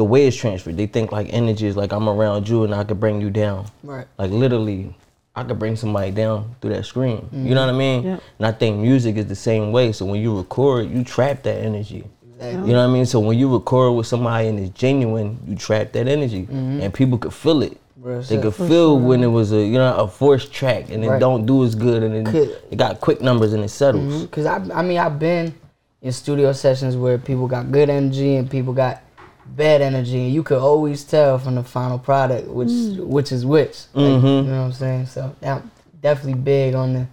the 0.00 0.04
way 0.04 0.26
it's 0.26 0.34
transferred. 0.34 0.78
They 0.78 0.86
think 0.86 1.12
like 1.12 1.30
energy 1.30 1.66
is 1.66 1.76
like 1.76 1.92
I'm 1.92 2.08
around 2.08 2.48
you 2.48 2.64
and 2.64 2.74
I 2.74 2.84
could 2.84 2.98
bring 2.98 3.20
you 3.20 3.28
down. 3.28 3.66
Right. 3.82 4.06
Like 4.16 4.30
literally, 4.30 4.96
I 5.36 5.44
could 5.44 5.58
bring 5.58 5.76
somebody 5.76 6.10
down 6.10 6.56
through 6.58 6.70
that 6.70 6.86
screen. 6.86 7.16
You 7.16 7.20
mm-hmm. 7.20 7.50
know 7.50 7.66
what 7.66 7.74
I 7.74 7.76
mean? 7.76 8.02
Yeah. 8.04 8.20
And 8.38 8.46
I 8.46 8.52
think 8.52 8.78
music 8.78 9.16
is 9.16 9.26
the 9.26 9.36
same 9.36 9.72
way. 9.72 9.92
So 9.92 10.06
when 10.06 10.22
you 10.22 10.34
record, 10.34 10.90
you 10.90 11.04
trap 11.04 11.42
that 11.42 11.58
energy. 11.58 12.06
Exactly. 12.36 12.66
You 12.66 12.72
know 12.72 12.80
what 12.82 12.90
I 12.90 12.94
mean? 12.94 13.04
So 13.04 13.20
when 13.20 13.38
you 13.38 13.52
record 13.52 13.94
with 13.94 14.06
somebody 14.06 14.48
and 14.48 14.58
it's 14.58 14.70
genuine, 14.70 15.38
you 15.46 15.54
trap 15.54 15.92
that 15.92 16.08
energy, 16.08 16.44
mm-hmm. 16.44 16.80
and 16.80 16.94
people 16.94 17.18
could 17.18 17.34
feel 17.34 17.62
it. 17.62 17.76
Real 17.98 18.22
They 18.22 18.40
could 18.40 18.54
feel 18.54 18.98
when 18.98 19.22
it 19.22 19.26
was 19.26 19.52
a 19.52 19.62
you 19.62 19.74
know 19.74 19.94
a 19.96 20.08
forced 20.08 20.50
track 20.50 20.88
and 20.88 21.04
it 21.04 21.10
Right. 21.10 21.20
don't 21.20 21.44
do 21.44 21.62
as 21.62 21.74
good 21.74 22.02
and 22.02 22.26
it, 22.26 22.64
it 22.70 22.76
got 22.76 23.02
quick 23.02 23.20
numbers 23.20 23.52
and 23.52 23.62
it 23.62 23.68
settles. 23.68 24.14
Mm-hmm. 24.14 24.26
Cause 24.28 24.46
I, 24.46 24.56
I 24.72 24.80
mean, 24.80 24.96
I've 24.96 25.18
been 25.18 25.52
in 26.00 26.10
studio 26.10 26.54
sessions 26.54 26.96
where 26.96 27.18
people 27.18 27.46
got 27.46 27.70
good 27.70 27.90
energy 27.90 28.36
and 28.36 28.50
people 28.50 28.72
got 28.72 29.02
bad 29.46 29.80
energy, 29.80 30.18
and 30.18 30.32
you 30.32 30.42
could 30.42 30.58
always 30.58 31.04
tell 31.04 31.38
from 31.38 31.56
the 31.56 31.62
final 31.62 31.98
product 31.98 32.48
which 32.48 32.70
which 32.98 33.32
is 33.32 33.44
which. 33.44 33.86
Like, 33.94 34.04
Mm-hmm. 34.04 34.26
You 34.26 34.42
know 34.42 34.58
what 34.60 34.66
I'm 34.66 34.72
saying? 34.72 35.06
So 35.06 35.34
I'm 35.42 35.70
definitely 36.00 36.40
big 36.40 36.74
on 36.74 36.92
the 36.92 37.06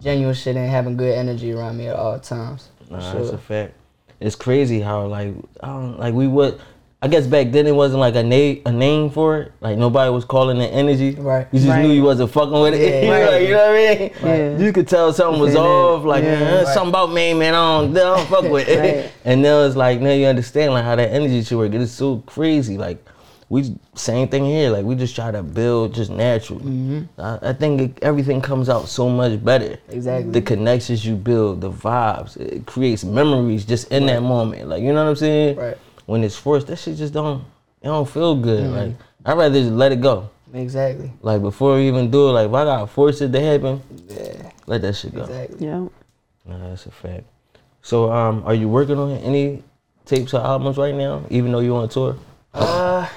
genuine 0.00 0.34
shit 0.34 0.56
and 0.56 0.70
having 0.70 0.96
good 0.96 1.16
energy 1.16 1.52
around 1.52 1.78
me 1.78 1.88
at 1.88 1.96
all 1.96 2.18
times. 2.18 2.68
Nah, 2.90 3.00
sure. 3.12 3.20
that's 3.20 3.32
a 3.32 3.38
fact. 3.38 3.74
It's 4.20 4.36
crazy 4.36 4.80
how 4.80 5.06
like 5.06 5.34
I 5.62 5.68
don't 5.68 5.98
like 5.98 6.14
we 6.14 6.26
would. 6.26 6.60
I 7.04 7.06
guess 7.06 7.26
back 7.26 7.50
then 7.52 7.66
it 7.66 7.74
wasn't 7.74 8.00
like 8.00 8.14
a 8.14 8.22
name 8.22 8.62
a 8.64 8.72
name 8.72 9.10
for 9.10 9.36
it. 9.42 9.52
Like 9.60 9.76
nobody 9.76 10.10
was 10.10 10.24
calling 10.24 10.56
it 10.58 10.68
energy. 10.72 11.10
Right. 11.16 11.46
You 11.52 11.58
just 11.58 11.68
Right. 11.68 11.82
knew 11.82 11.92
you 11.92 12.02
wasn't 12.02 12.30
fucking 12.30 12.58
with 12.58 12.72
it. 12.72 12.80
Yeah, 12.80 13.00
you, 13.02 13.08
know, 13.10 13.30
right. 13.30 13.42
you 13.42 13.50
know 13.50 13.58
what 13.58 13.76
I 13.76 13.98
mean? 13.98 14.10
Yeah. 14.58 14.64
You 14.64 14.72
could 14.72 14.88
tell 14.88 15.12
something 15.12 15.38
was 15.38 15.52
Saying 15.52 15.66
off. 15.66 16.04
Like 16.06 16.24
Yeah. 16.24 16.40
man, 16.40 16.64
Right. 16.64 16.72
something 16.72 16.88
about 16.88 17.12
me, 17.12 17.34
man. 17.34 17.52
I 17.54 17.58
don't, 17.82 17.90
I 17.90 18.00
don't 18.00 18.26
fuck 18.26 18.44
with 18.50 18.68
it. 18.70 18.78
Right. 18.80 19.10
And 19.26 19.42
now 19.42 19.64
it's 19.64 19.76
like 19.76 20.00
now 20.00 20.12
you 20.12 20.24
understand 20.24 20.72
like 20.72 20.84
how 20.84 20.96
that 20.96 21.12
energy 21.12 21.42
should 21.42 21.58
work. 21.58 21.74
It's 21.74 21.92
so 21.92 22.22
crazy. 22.24 22.78
Like 22.78 23.04
we 23.50 23.76
same 23.94 24.26
thing 24.28 24.46
here. 24.46 24.70
Like 24.70 24.86
we 24.86 24.94
just 24.94 25.14
try 25.14 25.30
to 25.30 25.42
build 25.42 25.92
just 25.92 26.10
natural. 26.10 26.60
Mm-hmm. 26.60 27.20
I, 27.20 27.50
I 27.50 27.52
think 27.52 27.80
it, 27.82 27.98
everything 28.00 28.40
comes 28.40 28.70
out 28.70 28.88
so 28.88 29.10
much 29.10 29.44
better. 29.44 29.76
Exactly. 29.90 30.32
The 30.32 30.40
connections 30.40 31.04
you 31.04 31.16
build, 31.16 31.60
the 31.60 31.70
vibes, 31.70 32.38
it 32.38 32.64
creates 32.64 33.04
memories 33.04 33.66
just 33.66 33.92
in 33.92 34.06
that 34.06 34.22
moment. 34.22 34.68
Like 34.70 34.82
you 34.82 34.94
know 34.94 35.04
what 35.04 35.10
I'm 35.10 35.16
saying? 35.16 35.56
Right. 35.56 35.76
When 36.06 36.22
it's 36.22 36.36
forced, 36.36 36.66
that 36.68 36.76
shit 36.76 36.96
just 36.96 37.12
don't 37.14 37.40
it 37.82 37.86
don't 37.86 38.08
feel 38.08 38.34
good. 38.36 38.70
Like 38.70 38.96
I'd 39.24 39.36
rather 39.38 39.58
just 39.60 39.72
let 39.72 39.92
it 39.92 40.00
go. 40.00 40.30
Exactly. 40.52 41.10
Like 41.22 41.42
before 41.42 41.76
we 41.76 41.88
even 41.88 42.10
do 42.10 42.28
it, 42.28 42.32
like 42.32 42.48
if 42.48 42.54
I 42.54 42.64
gotta 42.64 42.86
force 42.86 43.20
it 43.20 43.32
to 43.32 43.40
happen, 43.40 43.82
Yeah. 44.08 44.50
let 44.66 44.82
that 44.82 44.94
shit 44.94 45.14
go. 45.14 45.22
Exactly. 45.24 45.66
Yeah. 45.66 45.88
Nah, 46.46 46.68
that's 46.68 46.86
a 46.86 46.90
fact. 46.90 47.24
So 47.82 48.10
um, 48.12 48.42
are 48.46 48.54
you 48.54 48.68
working 48.68 48.98
on 48.98 49.12
any 49.18 49.62
tapes 50.06 50.32
or 50.34 50.40
albums 50.40 50.76
right 50.78 50.94
now, 50.94 51.24
even 51.30 51.52
though 51.52 51.60
you're 51.60 51.80
on 51.80 51.88
tour? 51.88 52.16
Uh, 52.52 53.08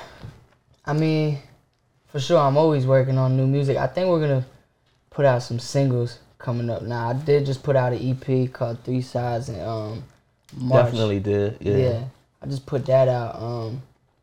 I 0.86 0.94
mean, 0.94 1.38
for 2.08 2.20
sure, 2.20 2.40
I'm 2.40 2.58
always 2.58 2.86
working 2.88 3.18
on 3.18 3.38
new 3.38 3.46
music. 3.46 3.78
I 3.78 3.88
think 3.88 4.10
we're 4.10 4.20
gonna 4.22 4.46
put 5.10 5.26
out 5.26 5.44
some 5.44 5.60
singles 5.60 6.20
coming 6.38 6.70
up. 6.70 6.82
Now, 6.82 7.10
I 7.10 7.14
did 7.14 7.46
just 7.46 7.64
put 7.64 7.76
out 7.76 7.94
an 7.94 8.00
EP 8.02 8.52
called 8.52 8.84
Three 8.84 9.02
Sides 9.02 9.50
in 9.50 9.60
um 9.62 10.04
March. 10.56 10.86
Definitely 10.86 11.20
did. 11.20 11.58
Yeah. 11.60 11.78
Yeah. 11.78 12.04
I 12.42 12.46
just 12.46 12.66
put 12.66 12.86
that 12.86 13.08
out. 13.08 13.42
Um, 13.42 13.82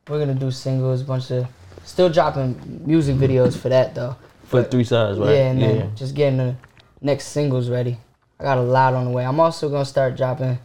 we're 0.08 0.18
gonna 0.18 0.34
do 0.34 0.50
singles, 0.50 1.02
bunch 1.02 1.30
of 1.30 1.46
still 1.84 2.08
dropping 2.08 2.82
music 2.86 3.16
videos 3.16 3.56
for 3.56 3.68
that 3.68 3.94
though. 3.94 4.16
For 4.44 4.62
three 4.62 4.84
sides, 4.84 5.18
right? 5.18 5.30
Yeah, 5.30 5.50
and 5.50 5.62
then 5.62 5.96
just 5.96 6.14
getting 6.14 6.38
the 6.38 6.56
next 7.00 7.28
singles 7.28 7.70
ready. 7.70 7.98
I 8.38 8.44
got 8.44 8.58
a 8.58 8.62
lot 8.62 8.94
on 8.94 9.06
the 9.06 9.10
way. 9.10 9.24
I'm 9.24 9.40
also 9.40 9.68
gonna 9.68 9.84
start 9.84 10.16
dropping 10.16 10.58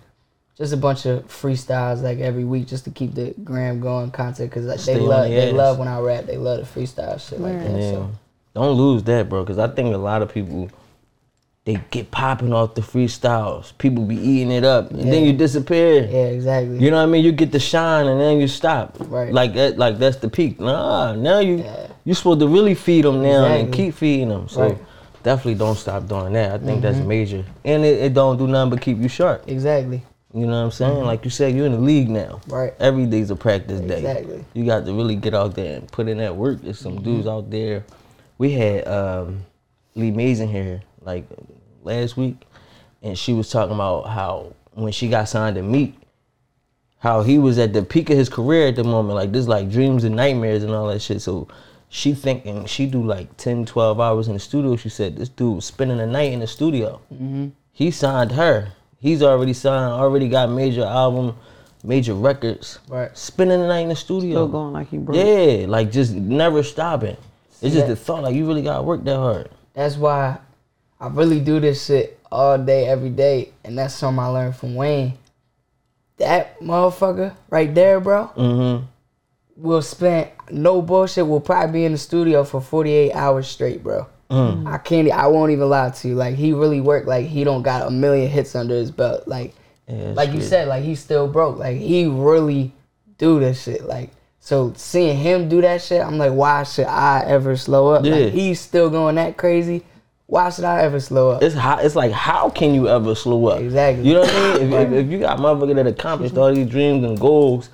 just 0.58 0.74
a 0.74 0.78
bunch 0.78 1.06
of 1.06 1.26
freestyles 1.28 2.02
like 2.02 2.20
every 2.20 2.44
week 2.44 2.68
just 2.68 2.84
to 2.84 2.92
keep 2.92 3.16
the 3.16 3.34
gram 3.44 3.80
going 3.80 4.12
content 4.12 4.50
because 4.50 4.66
like, 4.66 4.82
they 4.82 4.98
love 4.98 5.30
the 5.30 5.36
they 5.36 5.50
ass. 5.50 5.54
love 5.54 5.80
when 5.80 5.88
I 5.88 6.00
rap. 6.00 6.26
They 6.26 6.38
love 6.38 6.60
the 6.60 6.80
freestyle 6.80 7.20
shit 7.20 7.40
like 7.40 7.58
that. 7.60 7.72
Yeah. 7.72 7.92
So 7.92 8.12
Don't 8.54 8.76
lose 8.76 9.04
that, 9.04 9.30
bro, 9.30 9.44
because 9.44 9.58
I 9.58 9.70
think 9.70 9.94
a 9.96 9.98
lot 9.98 10.22
of 10.22 10.34
people 10.34 10.70
they 11.70 11.80
get 11.92 12.10
popping 12.10 12.52
off 12.52 12.74
the 12.74 12.82
freestyles. 12.82 13.78
People 13.78 14.04
be 14.04 14.16
eating 14.16 14.52
it 14.52 14.64
up, 14.64 14.90
and 14.90 15.14
then 15.14 15.24
you 15.24 15.34
disappear. 15.34 16.02
yeah, 16.04 16.26
exactly. 16.38 16.80
You 16.80 16.90
know 16.90 16.98
what 16.98 17.04
I 17.04 17.06
mean? 17.06 17.24
You 17.24 17.32
get 17.32 17.52
the 17.52 17.60
shine, 17.60 18.08
and 18.08 18.20
then 18.20 18.40
you 18.40 18.48
stop. 18.48 18.96
Right. 19.02 19.32
Like 19.32 19.54
that. 19.54 19.78
Like 19.78 20.00
that's 20.00 20.18
the 20.18 20.30
peak. 20.30 20.60
Nah, 20.60 21.14
now 21.14 21.40
you 21.40 21.58
Yeah. 21.58 21.88
you 22.06 22.16
supposed 22.16 22.40
to 22.40 22.48
really 22.48 22.74
feed 22.74 23.06
them 23.06 23.22
now 23.22 23.46
and 23.46 23.72
keep 23.72 23.94
feeding 23.94 24.30
them. 24.30 24.48
So 24.50 24.62
Right. 24.62 24.72
Mm-hmm. 24.74 25.24
definitely 25.24 25.56
don't 25.56 25.76
stop 25.78 26.08
doing 26.08 26.34
that. 26.34 26.54
I 26.54 26.58
think 26.58 26.82
that's 26.82 26.98
major, 26.98 27.46
and 27.64 27.86
it, 27.86 28.02
it 28.06 28.14
don't 28.16 28.38
do 28.38 28.48
nothing 28.48 28.72
but 28.72 28.82
keep 28.82 28.98
you 28.98 29.08
sharp. 29.08 29.44
exactly. 29.48 30.02
You 30.34 30.46
know 30.46 30.54
what 30.60 30.66
I'm 30.66 30.72
saying? 30.72 31.04
Like 31.06 31.24
you 31.26 31.30
said, 31.32 31.56
you're 31.56 31.66
in 31.68 31.72
the 31.74 31.80
league 31.80 32.10
now. 32.10 32.40
Mm-hmm. 32.42 32.54
Right. 32.54 32.74
Every 32.80 33.06
day's 33.06 33.30
a 33.30 33.36
practice 33.36 33.80
day. 33.82 33.98
Exactly. 33.98 34.44
You 34.56 34.66
got 34.66 34.86
to 34.86 34.94
really 34.94 35.16
get 35.16 35.34
out 35.36 35.54
there 35.56 35.78
and 35.78 35.92
put 35.92 36.08
in 36.08 36.18
that 36.18 36.36
work. 36.36 36.62
There's 36.62 36.80
some 36.80 37.02
dudes 37.04 37.28
Mm-hmm. 37.28 37.30
out 37.30 37.50
there. 37.52 37.84
We 38.40 38.52
had 38.54 38.88
um, 38.88 39.44
Lee 39.96 40.12
Mazin 40.12 40.48
here 40.50 40.82
like 41.02 41.26
last 41.84 42.18
week, 42.18 42.36
and 43.02 43.18
she 43.18 43.34
was 43.34 43.50
talking 43.50 43.76
about 43.76 44.04
how 44.08 44.54
when 44.74 44.92
she 44.92 45.08
got 45.08 45.28
signed 45.30 45.56
to 45.56 45.64
Meek, 45.64 45.96
how 47.00 47.22
he 47.22 47.38
was 47.40 47.58
at 47.58 47.74
the 47.74 47.82
peak 47.84 48.10
of 48.10 48.18
his 48.18 48.30
career 48.30 48.68
at 48.68 48.76
the 48.76 48.84
moment, 48.84 49.16
like 49.16 49.32
this, 49.32 49.48
like 49.48 49.70
dreams 49.70 50.04
and 50.04 50.16
nightmares 50.16 50.64
and 50.64 50.74
all 50.74 50.88
that 50.88 51.02
shit. 51.02 51.22
So 51.22 51.48
she 51.90 52.14
thinking 52.14 52.66
she 52.66 52.86
do 52.86 53.04
like 53.04 53.36
10, 53.38 53.66
12 53.66 54.00
hours 54.00 54.28
in 54.28 54.34
the 54.34 54.40
studio. 54.40 54.76
She 54.76 54.90
said 54.90 55.16
this 55.16 55.30
dude 55.30 55.56
was 55.56 55.66
spending 55.66 55.98
the 55.98 56.08
night 56.08 56.32
in 56.34 56.40
the 56.40 56.48
studio. 56.48 57.02
Mm-hmm. 57.14 57.48
He 57.72 57.92
signed 57.92 58.34
her. 58.34 58.74
He's 59.00 59.24
already 59.24 59.54
signed, 59.54 59.94
already 59.94 60.28
got 60.28 60.50
major 60.50 60.84
album, 60.84 61.38
major 61.86 62.14
records. 62.14 62.80
Right. 62.90 63.18
Spending 63.18 63.62
the 63.62 63.68
night 63.68 63.80
in 63.82 63.90
the 63.90 63.96
studio. 63.96 64.32
Still 64.32 64.48
going 64.50 64.74
like 64.74 64.90
he 64.90 64.98
broke. 64.98 65.16
Yeah, 65.16 65.66
like 65.68 65.92
just 65.92 66.14
never 66.14 66.64
stopping. 66.64 67.16
It's 67.62 67.74
just 67.74 67.76
that- 67.76 67.88
the 67.88 67.96
thought, 67.96 68.24
like 68.24 68.36
you 68.36 68.46
really 68.46 68.62
gotta 68.62 68.84
work 68.84 69.04
that 69.06 69.16
hard. 69.16 69.50
That's 69.74 69.96
why 69.96 70.38
I 71.00 71.08
really 71.08 71.40
do 71.40 71.60
this 71.60 71.86
shit 71.86 72.20
all 72.32 72.58
day, 72.58 72.88
every 72.88 73.10
day, 73.10 73.52
and 73.64 73.78
that's 73.78 73.94
something 73.94 74.20
I 74.24 74.28
learned 74.28 74.56
from 74.56 74.76
Wayne. 74.76 75.14
That 76.18 76.60
motherfucker 76.60 77.34
right 77.50 77.74
there, 77.74 78.00
bro, 78.02 78.28
Mm-hmm. 78.36 78.86
will 79.56 79.82
spend 79.82 80.30
no 80.52 80.82
bullshit. 80.82 81.26
Will 81.26 81.40
probably 81.40 81.72
be 81.82 81.86
in 81.86 81.94
the 81.94 81.98
studio 81.98 82.44
for 82.44 82.60
forty 82.60 82.92
eight 82.92 83.14
hours 83.14 83.48
straight, 83.48 83.82
bro. 83.84 84.08
I 84.32 84.78
can't. 84.78 85.10
I 85.10 85.26
won't 85.28 85.52
even 85.52 85.70
lie 85.70 85.90
to 85.90 86.08
you. 86.08 86.16
Like 86.16 86.36
he 86.36 86.54
really 86.54 86.82
worked. 86.82 87.08
Like 87.08 87.26
he 87.26 87.44
don't 87.44 87.64
got 87.64 87.88
a 87.88 87.90
million 87.90 88.30
hits 88.30 88.54
under 88.56 88.76
his 88.76 88.92
belt. 88.92 89.28
Like, 89.28 89.56
Yeah, 89.88 90.12
like 90.16 90.34
you 90.34 90.42
said, 90.42 90.68
like 90.68 90.84
he's 90.84 91.00
still 91.00 91.28
broke. 91.28 91.58
Like 91.58 91.78
he 91.78 92.06
really 92.06 92.72
do 93.18 93.40
this 93.40 93.64
shit. 93.64 93.86
Like 93.86 94.12
so, 94.40 94.74
seeing 94.76 95.18
him 95.18 95.50
do 95.50 95.62
that 95.62 95.82
shit, 95.82 96.02
I'm 96.02 96.18
like, 96.20 96.34
why 96.34 96.62
should 96.64 96.86
I 96.86 97.24
ever 97.26 97.56
slow 97.58 97.90
up? 97.94 98.06
Yeah. 98.06 98.16
Like 98.16 98.34
he's 98.34 98.60
still 98.60 98.90
going 98.92 99.16
that 99.16 99.36
crazy. 99.38 99.84
Why 100.30 100.52
should 100.52 100.64
I 100.64 100.82
ever 100.82 101.00
slow 101.00 101.32
up? 101.32 101.42
It's 101.42 101.56
how, 101.56 101.80
it's 101.80 101.96
like 101.96 102.12
how 102.12 102.52
can 102.52 102.76
you 102.76 102.88
ever 102.88 103.16
slow 103.16 103.48
up? 103.48 103.62
Exactly. 103.62 104.08
You 104.08 104.14
know 104.14 104.20
what 104.22 104.30
I 104.36 104.60
mean? 104.60 104.74
If, 104.74 104.88
if, 104.88 105.06
if 105.06 105.12
you 105.12 105.20
got 105.20 105.40
motherfucker 105.40 105.74
that 105.74 105.88
accomplished 105.88 106.38
all 106.38 106.54
these 106.54 106.70
dreams 106.70 107.04
and 107.04 107.20
goals, 107.20 107.70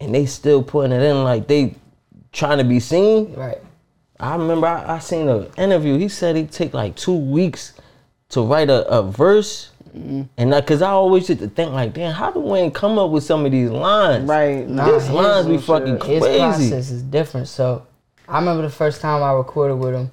and 0.00 0.14
they 0.14 0.24
still 0.24 0.62
putting 0.62 0.92
it 0.92 1.02
in 1.02 1.22
like 1.22 1.46
they 1.48 1.74
trying 2.32 2.58
to 2.58 2.64
be 2.64 2.80
seen. 2.80 3.34
Right. 3.34 3.58
I 4.18 4.36
remember 4.36 4.66
I, 4.66 4.94
I 4.94 4.98
seen 5.00 5.28
an 5.28 5.48
interview. 5.58 5.98
He 5.98 6.08
said 6.08 6.34
he 6.34 6.44
take 6.44 6.72
like 6.72 6.96
two 6.96 7.14
weeks 7.16 7.74
to 8.30 8.42
write 8.42 8.70
a, 8.70 8.86
a 8.88 9.02
verse, 9.02 9.70
Mm-hmm. 9.88 10.22
and 10.36 10.52
that 10.52 10.64
because 10.66 10.82
I 10.82 10.90
always 10.90 11.28
used 11.30 11.40
to 11.40 11.48
think 11.48 11.72
like, 11.72 11.94
damn, 11.94 12.12
how 12.12 12.30
do 12.30 12.40
Wayne 12.40 12.70
come 12.70 12.98
up 12.98 13.10
with 13.10 13.24
some 13.24 13.46
of 13.46 13.52
these 13.52 13.70
lines? 13.70 14.28
Right. 14.28 14.68
Nah, 14.68 14.84
This 14.84 15.08
lines 15.08 15.46
be 15.46 15.56
fucking 15.56 15.94
His 16.02 16.22
crazy. 16.22 16.38
process 16.38 16.90
is 16.90 17.02
different. 17.02 17.48
So 17.48 17.86
I 18.28 18.38
remember 18.38 18.62
the 18.62 18.70
first 18.70 19.00
time 19.00 19.22
I 19.22 19.32
recorded 19.32 19.76
with 19.76 19.94
him, 19.94 20.10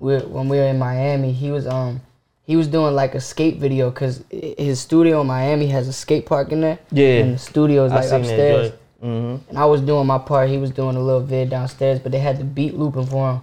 we 0.00 0.16
when 0.18 0.48
we 0.48 0.56
were 0.56 0.66
in 0.66 0.78
Miami. 0.78 1.32
He 1.32 1.50
was 1.50 1.66
um 1.66 2.00
he 2.44 2.56
was 2.56 2.66
doing 2.66 2.94
like 2.96 3.14
a 3.14 3.20
skate 3.20 3.58
video 3.58 3.90
because 3.90 4.24
his 4.30 4.80
studio 4.80 5.20
in 5.20 5.26
Miami 5.28 5.68
has 5.68 5.86
a 5.86 5.92
skate 5.92 6.26
park 6.26 6.50
in 6.50 6.60
there. 6.60 6.78
Yeah. 6.90 7.18
And 7.20 7.34
the 7.34 7.38
studio 7.38 7.84
is 7.84 7.92
like 7.92 8.10
upstairs. 8.10 8.72
Mhm. 9.02 9.40
And 9.48 9.58
I 9.58 9.64
was 9.66 9.80
doing 9.80 10.06
my 10.06 10.18
part. 10.18 10.48
He 10.48 10.58
was 10.58 10.70
doing 10.70 10.96
a 10.96 11.00
little 11.00 11.20
vid 11.20 11.50
downstairs, 11.50 12.00
but 12.00 12.12
they 12.12 12.18
had 12.18 12.38
the 12.38 12.44
beat 12.44 12.76
looping 12.76 13.06
for 13.06 13.34
him. 13.34 13.40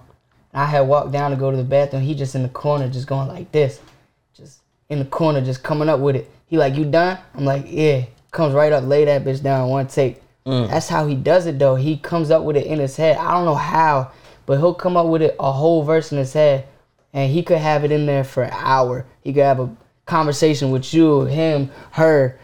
I 0.54 0.66
had 0.66 0.82
walked 0.82 1.12
down 1.12 1.32
to 1.32 1.38
go 1.38 1.52
to 1.52 1.58
the 1.58 1.64
bathroom. 1.64 2.02
He 2.02 2.16
just 2.16 2.36
in 2.36 2.44
the 2.44 2.50
corner, 2.50 2.90
just 2.90 3.08
going 3.08 3.28
like 3.28 3.52
this, 3.52 3.80
just 4.36 4.62
in 4.90 5.00
the 5.00 5.06
corner, 5.06 5.42
just 5.42 5.64
coming 5.64 5.88
up 5.90 6.00
with 6.00 6.16
it. 6.16 6.30
He 6.48 6.58
like, 6.58 6.76
you 6.76 6.86
done? 6.86 7.18
I'm 7.36 7.46
like, 7.46 7.66
yeah. 7.68 8.06
Comes 8.32 8.54
right 8.54 8.72
up, 8.72 8.84
lay 8.86 9.06
that 9.06 9.24
bitch 9.24 9.42
down, 9.42 9.70
one 9.70 9.88
take. 9.88 10.22
That's 10.46 10.88
how 10.88 11.06
he 11.08 11.16
does 11.16 11.46
it 11.46 11.60
though. 11.60 11.76
He 11.76 11.98
comes 11.98 12.30
up 12.32 12.44
with 12.44 12.56
it 12.56 12.66
in 12.68 12.80
his 12.80 12.96
head. 12.96 13.18
I 13.18 13.32
don't 13.32 13.46
know 13.46 13.56
how, 13.56 14.12
but 14.48 14.58
he'll 14.58 14.74
come 14.74 14.98
up 14.98 15.06
with 15.06 15.22
it 15.22 15.36
a 15.40 15.52
whole 15.52 15.84
verse 15.84 16.12
in 16.12 16.18
his 16.18 16.34
head, 16.34 16.66
and 17.14 17.32
he 17.32 17.44
could 17.44 17.60
have 17.60 17.84
it 17.84 17.92
in 17.92 18.08
there 18.08 18.24
for 18.24 18.42
an 18.44 18.52
hour. 18.54 19.06
He 19.24 19.32
could 19.34 19.44
have 19.44 19.60
a 19.60 19.70
conversation 20.08 20.72
with 20.72 20.92
you, 20.94 21.26
him, 21.26 21.70
her, 21.92 22.40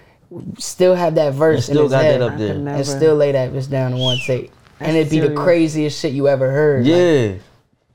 still 0.59 0.93
have 0.95 1.15
that 1.15 1.33
verse 1.33 1.67
And 1.69 1.77
still 1.77 1.77
in 1.77 1.83
his 1.85 1.91
got 1.93 2.03
head 2.03 2.21
that 2.21 2.31
up 2.33 2.37
there. 2.37 2.53
and 2.55 2.65
never. 2.65 2.83
still 2.83 3.15
lay 3.15 3.31
that 3.31 3.51
bitch 3.51 3.69
down 3.69 3.93
in 3.93 3.99
one 3.99 4.17
take. 4.27 4.51
And 4.79 4.97
it'd 4.97 5.09
be 5.11 5.19
the 5.19 5.33
craziest 5.33 5.99
shit 5.99 6.13
you 6.13 6.27
ever 6.27 6.51
heard. 6.51 6.85
Like, 6.85 6.91
Yeah. 6.93 7.33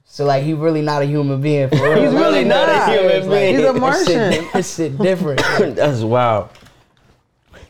so 0.07 0.25
like 0.25 0.43
he 0.45 0.55
really 0.55 0.81
not 0.81 1.03
a 1.03 1.05
human 1.05 1.41
being 1.43 1.69
for 1.69 1.77
real. 1.95 2.03
He's 2.05 2.13
really 2.15 2.45
not 2.45 2.69
a 2.69 2.93
human 2.93 3.29
being. 3.29 3.57
He's 3.57 3.65
a 3.65 3.73
That 3.73 3.81
Martian. 3.81 4.33
shit, 4.33 4.53
that 4.53 4.65
shit 4.65 4.99
different. 4.99 5.41
Like, 5.61 5.75
That's 5.75 6.01
wild. 6.03 6.49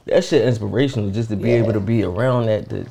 That 0.06 0.22
shit 0.24 0.46
inspirational 0.46 1.10
just 1.10 1.30
to 1.30 1.36
be 1.36 1.48
Yeah. 1.50 1.56
able 1.56 1.72
to 1.72 1.80
be 1.80 2.02
around 2.04 2.46
that. 2.46 2.68
To, 2.70 2.86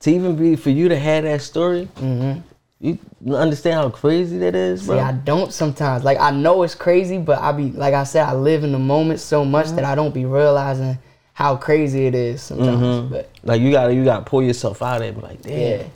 to 0.00 0.10
even 0.10 0.36
be 0.36 0.54
for 0.56 0.70
you 0.70 0.88
to 0.90 0.98
have 0.98 1.24
that 1.24 1.40
story. 1.42 1.88
Mm-hmm. 1.96 2.40
You 2.80 2.98
understand 3.34 3.76
how 3.76 3.88
crazy 3.90 4.38
that 4.38 4.54
is, 4.54 4.82
See, 4.82 4.88
bro? 4.88 4.98
I 4.98 5.12
don't 5.12 5.52
sometimes. 5.52 6.04
Like 6.04 6.18
I 6.20 6.30
know 6.30 6.62
it's 6.64 6.74
crazy, 6.74 7.18
but 7.18 7.38
I 7.40 7.52
be 7.52 7.70
like 7.70 7.94
I 7.94 8.04
said, 8.04 8.26
I 8.26 8.34
live 8.34 8.62
in 8.64 8.72
the 8.72 8.78
moment 8.78 9.20
so 9.20 9.44
much 9.44 9.68
that 9.70 9.84
I 9.84 9.94
don't 9.94 10.12
be 10.12 10.26
realizing 10.26 10.98
how 11.32 11.56
crazy 11.56 12.06
it 12.06 12.14
is 12.14 12.42
sometimes. 12.42 12.82
Mm-hmm. 12.82 13.12
But 13.12 13.30
like 13.42 13.60
you 13.60 13.70
gotta 13.70 13.94
you 13.94 14.04
gotta 14.04 14.24
pull 14.24 14.42
yourself 14.42 14.82
out 14.82 14.98
of 14.98 15.02
it 15.02 15.14
and 15.14 15.22
like, 15.22 15.40
damn, 15.42 15.80
yeah, 15.80 15.86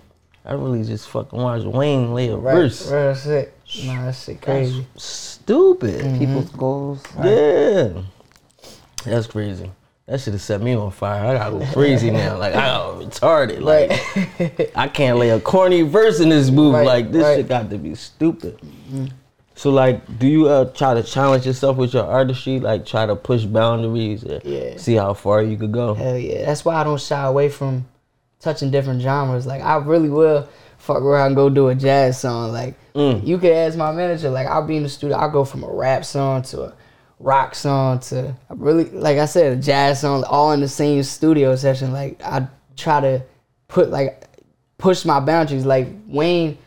I 0.45 0.53
really 0.53 0.83
just 0.83 1.09
fucking 1.09 1.39
watched 1.39 1.67
Wayne 1.67 2.15
lay 2.15 2.29
a 2.29 2.37
right, 2.37 2.55
verse. 2.55 2.91
real 2.91 3.15
shit. 3.15 3.55
Nah, 3.85 4.07
that 4.07 4.15
shit 4.15 4.41
crazy. 4.41 4.87
Stupid. 4.97 6.01
Mm-hmm. 6.01 6.19
People's 6.19 6.51
goals. 6.51 7.05
Yeah. 7.23 8.03
That's 9.05 9.27
crazy. 9.27 9.71
That 10.09 10.21
should 10.21 10.33
have 10.33 10.41
set 10.41 10.63
me 10.63 10.73
on 10.75 10.91
fire. 10.91 11.27
I 11.27 11.35
gotta 11.35 11.59
go 11.59 11.73
crazy 11.75 12.11
now. 12.11 12.39
Like 12.39 12.55
I 12.55 12.67
got 12.69 12.97
retarded. 12.99 13.61
Like 13.61 13.91
Right. 14.41 14.71
I 14.75 14.89
can't 14.89 15.19
lay 15.19 15.29
a 15.29 15.39
corny 15.39 15.83
verse 15.83 16.19
in 16.21 16.31
this 16.31 16.51
movie. 16.51 16.79
Right, 16.79 16.87
like 16.87 17.13
this 17.13 17.23
right. 17.23 17.37
shit 17.37 17.49
got 17.49 17.69
to 17.69 17.77
be 17.77 17.95
stupid. 17.95 18.59
So 19.55 19.71
like, 19.71 20.19
do 20.19 20.27
you 20.27 20.49
uh, 20.49 20.67
try 20.73 20.95
to 20.95 21.03
challenge 21.03 21.45
yourself 21.45 21.77
with 21.77 21.93
your 21.93 22.05
artistry? 22.05 22.59
Like 22.59 22.87
try 22.87 23.05
to 23.05 23.17
push 23.17 23.45
boundaries? 23.45 24.25
Or 24.25 24.41
Yeah. 24.45 24.79
See 24.79 24.95
how 24.95 25.13
far 25.13 25.43
you 25.43 25.59
could 25.59 25.73
go. 25.73 25.93
Hell 25.93 26.17
yeah. 26.17 26.47
That's 26.47 26.65
why 26.65 26.77
I 26.77 26.85
don't 26.85 27.01
shy 27.01 27.23
away 27.25 27.51
from 27.51 27.87
touching 28.41 28.71
different 28.71 29.03
genres. 29.03 29.47
Like 29.47 29.61
I 29.61 29.77
really 29.77 30.09
will 30.09 30.49
fuck 30.79 31.03
around 31.03 31.27
and 31.29 31.37
go 31.37 31.51
do 31.51 31.69
a 31.69 31.75
jazz 31.75 32.19
song. 32.21 32.53
Like 32.53 32.77
Mm. 32.95 33.25
you 33.27 33.37
could 33.39 33.53
ask 33.53 33.77
my 33.77 33.93
manager, 33.93 34.31
like 34.31 34.47
I'll 34.49 34.67
be 34.67 34.77
in 34.77 34.83
the 34.85 34.89
studio, 34.89 35.19
I'll 35.19 35.31
go 35.31 35.45
from 35.45 35.63
a 35.65 35.71
rap 35.71 36.05
song 36.05 36.43
to 36.43 36.63
a 36.63 36.75
rock 37.21 37.55
song 37.55 37.99
to 37.99 38.35
really 38.51 38.85
like 38.91 39.19
I 39.19 39.27
said, 39.27 39.59
a 39.59 39.61
jazz 39.61 40.01
song, 40.01 40.25
all 40.25 40.53
in 40.53 40.61
the 40.61 40.69
same 40.69 41.03
studio 41.03 41.57
session. 41.57 41.93
Like 41.93 42.23
I 42.23 42.47
try 42.77 43.01
to 43.01 43.23
put 43.67 43.91
like 43.91 44.25
push 44.79 45.05
my 45.05 45.21
boundaries. 45.21 45.67
Like 45.67 45.89
Wayne 46.07 46.59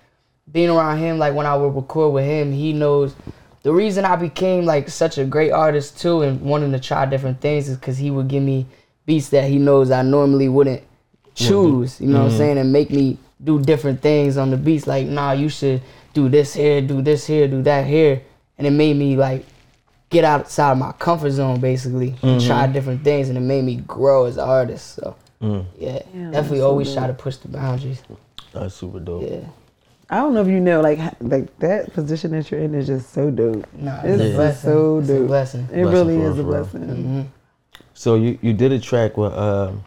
being 0.51 0.69
around 0.69 0.99
him, 0.99 1.17
like 1.17 1.33
when 1.33 1.45
I 1.45 1.55
would 1.55 1.75
record 1.75 2.13
with 2.13 2.25
him, 2.25 2.51
he 2.51 2.73
knows 2.73 3.15
the 3.63 3.71
reason 3.71 4.05
I 4.05 4.15
became 4.15 4.65
like 4.65 4.89
such 4.89 5.17
a 5.17 5.25
great 5.25 5.51
artist 5.51 5.99
too 5.99 6.21
and 6.21 6.41
wanting 6.41 6.71
to 6.71 6.79
try 6.79 7.05
different 7.05 7.41
things 7.41 7.69
is 7.69 7.77
because 7.77 7.97
he 7.97 8.11
would 8.11 8.27
give 8.27 8.43
me 8.43 8.65
beats 9.05 9.29
that 9.29 9.49
he 9.49 9.57
knows 9.57 9.91
I 9.91 10.01
normally 10.01 10.49
wouldn't 10.49 10.83
choose, 11.35 11.99
you 12.01 12.07
know 12.07 12.19
what 12.19 12.23
I'm 12.23 12.29
mm-hmm. 12.29 12.37
saying, 12.37 12.57
and 12.57 12.73
make 12.73 12.91
me 12.91 13.17
do 13.43 13.59
different 13.61 14.01
things 14.01 14.37
on 14.37 14.51
the 14.51 14.57
beats. 14.57 14.87
Like, 14.87 15.07
nah, 15.07 15.31
you 15.31 15.49
should 15.49 15.81
do 16.13 16.29
this 16.29 16.53
here, 16.53 16.81
do 16.81 17.01
this 17.01 17.25
here, 17.25 17.47
do 17.47 17.61
that 17.63 17.85
here. 17.87 18.21
And 18.57 18.67
it 18.67 18.71
made 18.71 18.95
me 18.95 19.15
like 19.15 19.45
get 20.11 20.23
outside 20.23 20.73
of 20.73 20.77
my 20.77 20.91
comfort 20.93 21.31
zone 21.31 21.59
basically 21.59 22.09
and 22.21 22.39
mm-hmm. 22.39 22.47
try 22.47 22.67
different 22.67 23.03
things 23.03 23.29
and 23.29 23.37
it 23.37 23.41
made 23.41 23.63
me 23.63 23.77
grow 23.77 24.25
as 24.25 24.37
an 24.37 24.47
artist. 24.47 24.95
So 24.95 25.15
mm. 25.41 25.65
yeah, 25.79 25.93
Yeah, 25.93 25.99
definitely 26.03 26.31
that's 26.31 26.49
so 26.49 26.67
always 26.69 26.87
dope. 26.89 26.97
try 26.97 27.07
to 27.07 27.13
push 27.13 27.37
the 27.37 27.47
boundaries. 27.47 28.03
That's 28.53 28.75
super 28.75 28.99
dope. 28.99 29.23
Yeah. 29.23 29.47
I 30.09 30.17
don't 30.17 30.33
know 30.33 30.41
if 30.41 30.47
you 30.47 30.59
know, 30.59 30.81
like, 30.81 30.99
like 31.21 31.57
that 31.59 31.93
position 31.93 32.31
that 32.31 32.51
you're 32.51 32.59
in 32.59 32.75
is 32.75 32.87
just 32.87 33.13
so 33.13 33.31
dope. 33.31 33.65
Nah, 33.73 34.01
It's 34.03 34.21
it's 34.21 34.33
a 34.33 34.35
blessing. 34.35 34.69
so 34.69 34.99
It's 34.99 35.09
a 35.09 35.17
dope. 35.19 35.27
blessing. 35.27 35.61
It 35.61 35.83
Blessing 35.83 35.91
really 35.91 36.17
is 36.17 36.37
a 36.39 36.43
real, 36.43 36.65
for 36.65 36.77
real. 36.77 36.85
blessing. 36.85 37.03
Mm-hmm. 37.03 37.21
So 37.93 38.15
you 38.15 38.37
you 38.41 38.51
did 38.53 38.73
a 38.73 38.79
track 38.79 39.15
with 39.15 39.31
um, 39.31 39.83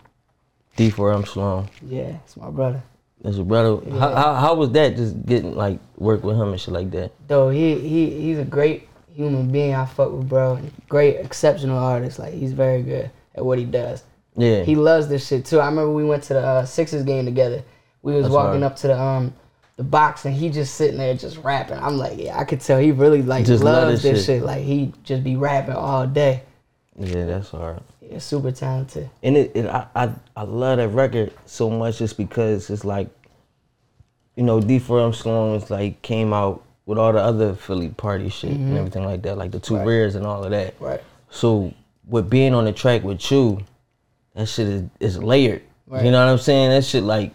D4M 0.78 1.28
Sloan. 1.28 1.68
Yeah, 1.86 2.16
it's 2.24 2.36
my 2.38 2.48
brother. 2.50 2.82
That's 3.20 3.36
your 3.36 3.44
brother. 3.44 3.80
How, 3.98 4.14
how 4.14 4.34
how 4.34 4.54
was 4.54 4.70
that? 4.72 4.96
Just 4.96 5.26
getting 5.26 5.54
like 5.54 5.78
work 5.96 6.24
with 6.24 6.36
him 6.36 6.48
and 6.52 6.60
shit 6.60 6.72
like 6.72 6.90
that. 6.92 7.12
Though 7.28 7.50
he 7.50 7.78
he 7.78 8.10
he's 8.20 8.38
a 8.38 8.44
great 8.44 8.88
human 9.14 9.50
being. 9.50 9.74
I 9.74 9.86
fuck 9.86 10.12
with 10.12 10.28
bro. 10.28 10.60
Great 10.88 11.16
exceptional 11.16 11.78
artist. 11.78 12.18
Like 12.18 12.34
he's 12.34 12.52
very 12.52 12.82
good 12.82 13.10
at 13.34 13.44
what 13.44 13.58
he 13.58 13.64
does. 13.64 14.02
Yeah. 14.36 14.62
He 14.64 14.74
loves 14.74 15.08
this 15.08 15.26
shit 15.26 15.44
too. 15.46 15.60
I 15.60 15.66
remember 15.66 15.92
we 15.92 16.04
went 16.04 16.24
to 16.24 16.34
the 16.34 16.40
uh, 16.40 16.64
Sixers 16.66 17.04
game 17.04 17.24
together. 17.24 17.62
We 18.02 18.14
was 18.14 18.24
That's 18.24 18.34
walking 18.34 18.60
hard. 18.60 18.72
up 18.72 18.76
to 18.78 18.86
the 18.88 19.00
um 19.00 19.34
the 19.76 19.84
box 19.84 20.24
and 20.24 20.34
he 20.34 20.50
just 20.50 20.74
sitting 20.74 20.98
there 20.98 21.14
just 21.14 21.38
rapping. 21.38 21.78
I'm 21.78 21.96
like, 21.96 22.18
yeah, 22.18 22.38
I 22.38 22.44
could 22.44 22.60
tell 22.60 22.78
he 22.78 22.92
really 22.92 23.22
like 23.22 23.44
Just 23.46 23.64
love 23.64 23.88
loves 23.88 24.02
this 24.02 24.18
shit. 24.24 24.38
shit. 24.38 24.42
Like 24.44 24.62
he 24.62 24.92
just 25.02 25.24
be 25.24 25.36
rapping 25.36 25.74
all 25.74 26.06
day. 26.06 26.42
yeah, 26.98 27.24
that's 27.24 27.50
hard. 27.50 27.80
Yeah, 28.00 28.18
super 28.18 28.52
talented. 28.52 29.08
and 29.22 29.36
it, 29.36 29.52
it 29.56 29.66
I, 29.66 29.86
I 29.96 30.12
I 30.36 30.42
love 30.42 30.76
that 30.76 30.88
record 30.90 31.32
so 31.46 31.70
much 31.70 31.98
just 31.98 32.16
because 32.18 32.68
it's 32.70 32.84
like, 32.84 33.08
you 34.36 34.42
know, 34.42 34.60
D4M 34.60 35.14
Sloan 35.14 35.62
like 35.70 36.02
came 36.02 36.32
out 36.32 36.62
with 36.86 36.98
all 36.98 37.12
the 37.12 37.20
other 37.20 37.54
Philly 37.54 37.88
party 37.88 38.28
shit 38.28 38.50
and 38.50 38.60
mm-hmm. 38.60 38.76
everything 38.76 39.04
like 39.04 39.22
that, 39.22 39.38
like 39.38 39.50
the 39.50 39.60
two 39.60 39.76
Right. 39.76 39.86
rears 39.86 40.14
and 40.14 40.26
all 40.26 40.44
of 40.44 40.50
that. 40.50 40.74
Right. 40.80 41.02
So 41.30 41.72
with 42.06 42.28
being 42.28 42.54
on 42.54 42.64
the 42.64 42.72
track 42.72 43.02
with 43.02 43.30
you, 43.30 43.60
that 44.34 44.46
shit 44.46 44.68
is, 44.68 44.82
is 45.00 45.18
layered. 45.22 45.62
Right. 45.86 46.04
You 46.04 46.10
know 46.10 46.24
what 46.24 46.30
I'm 46.30 46.38
saying? 46.38 46.70
That 46.70 46.84
shit 46.84 47.02
like 47.02 47.32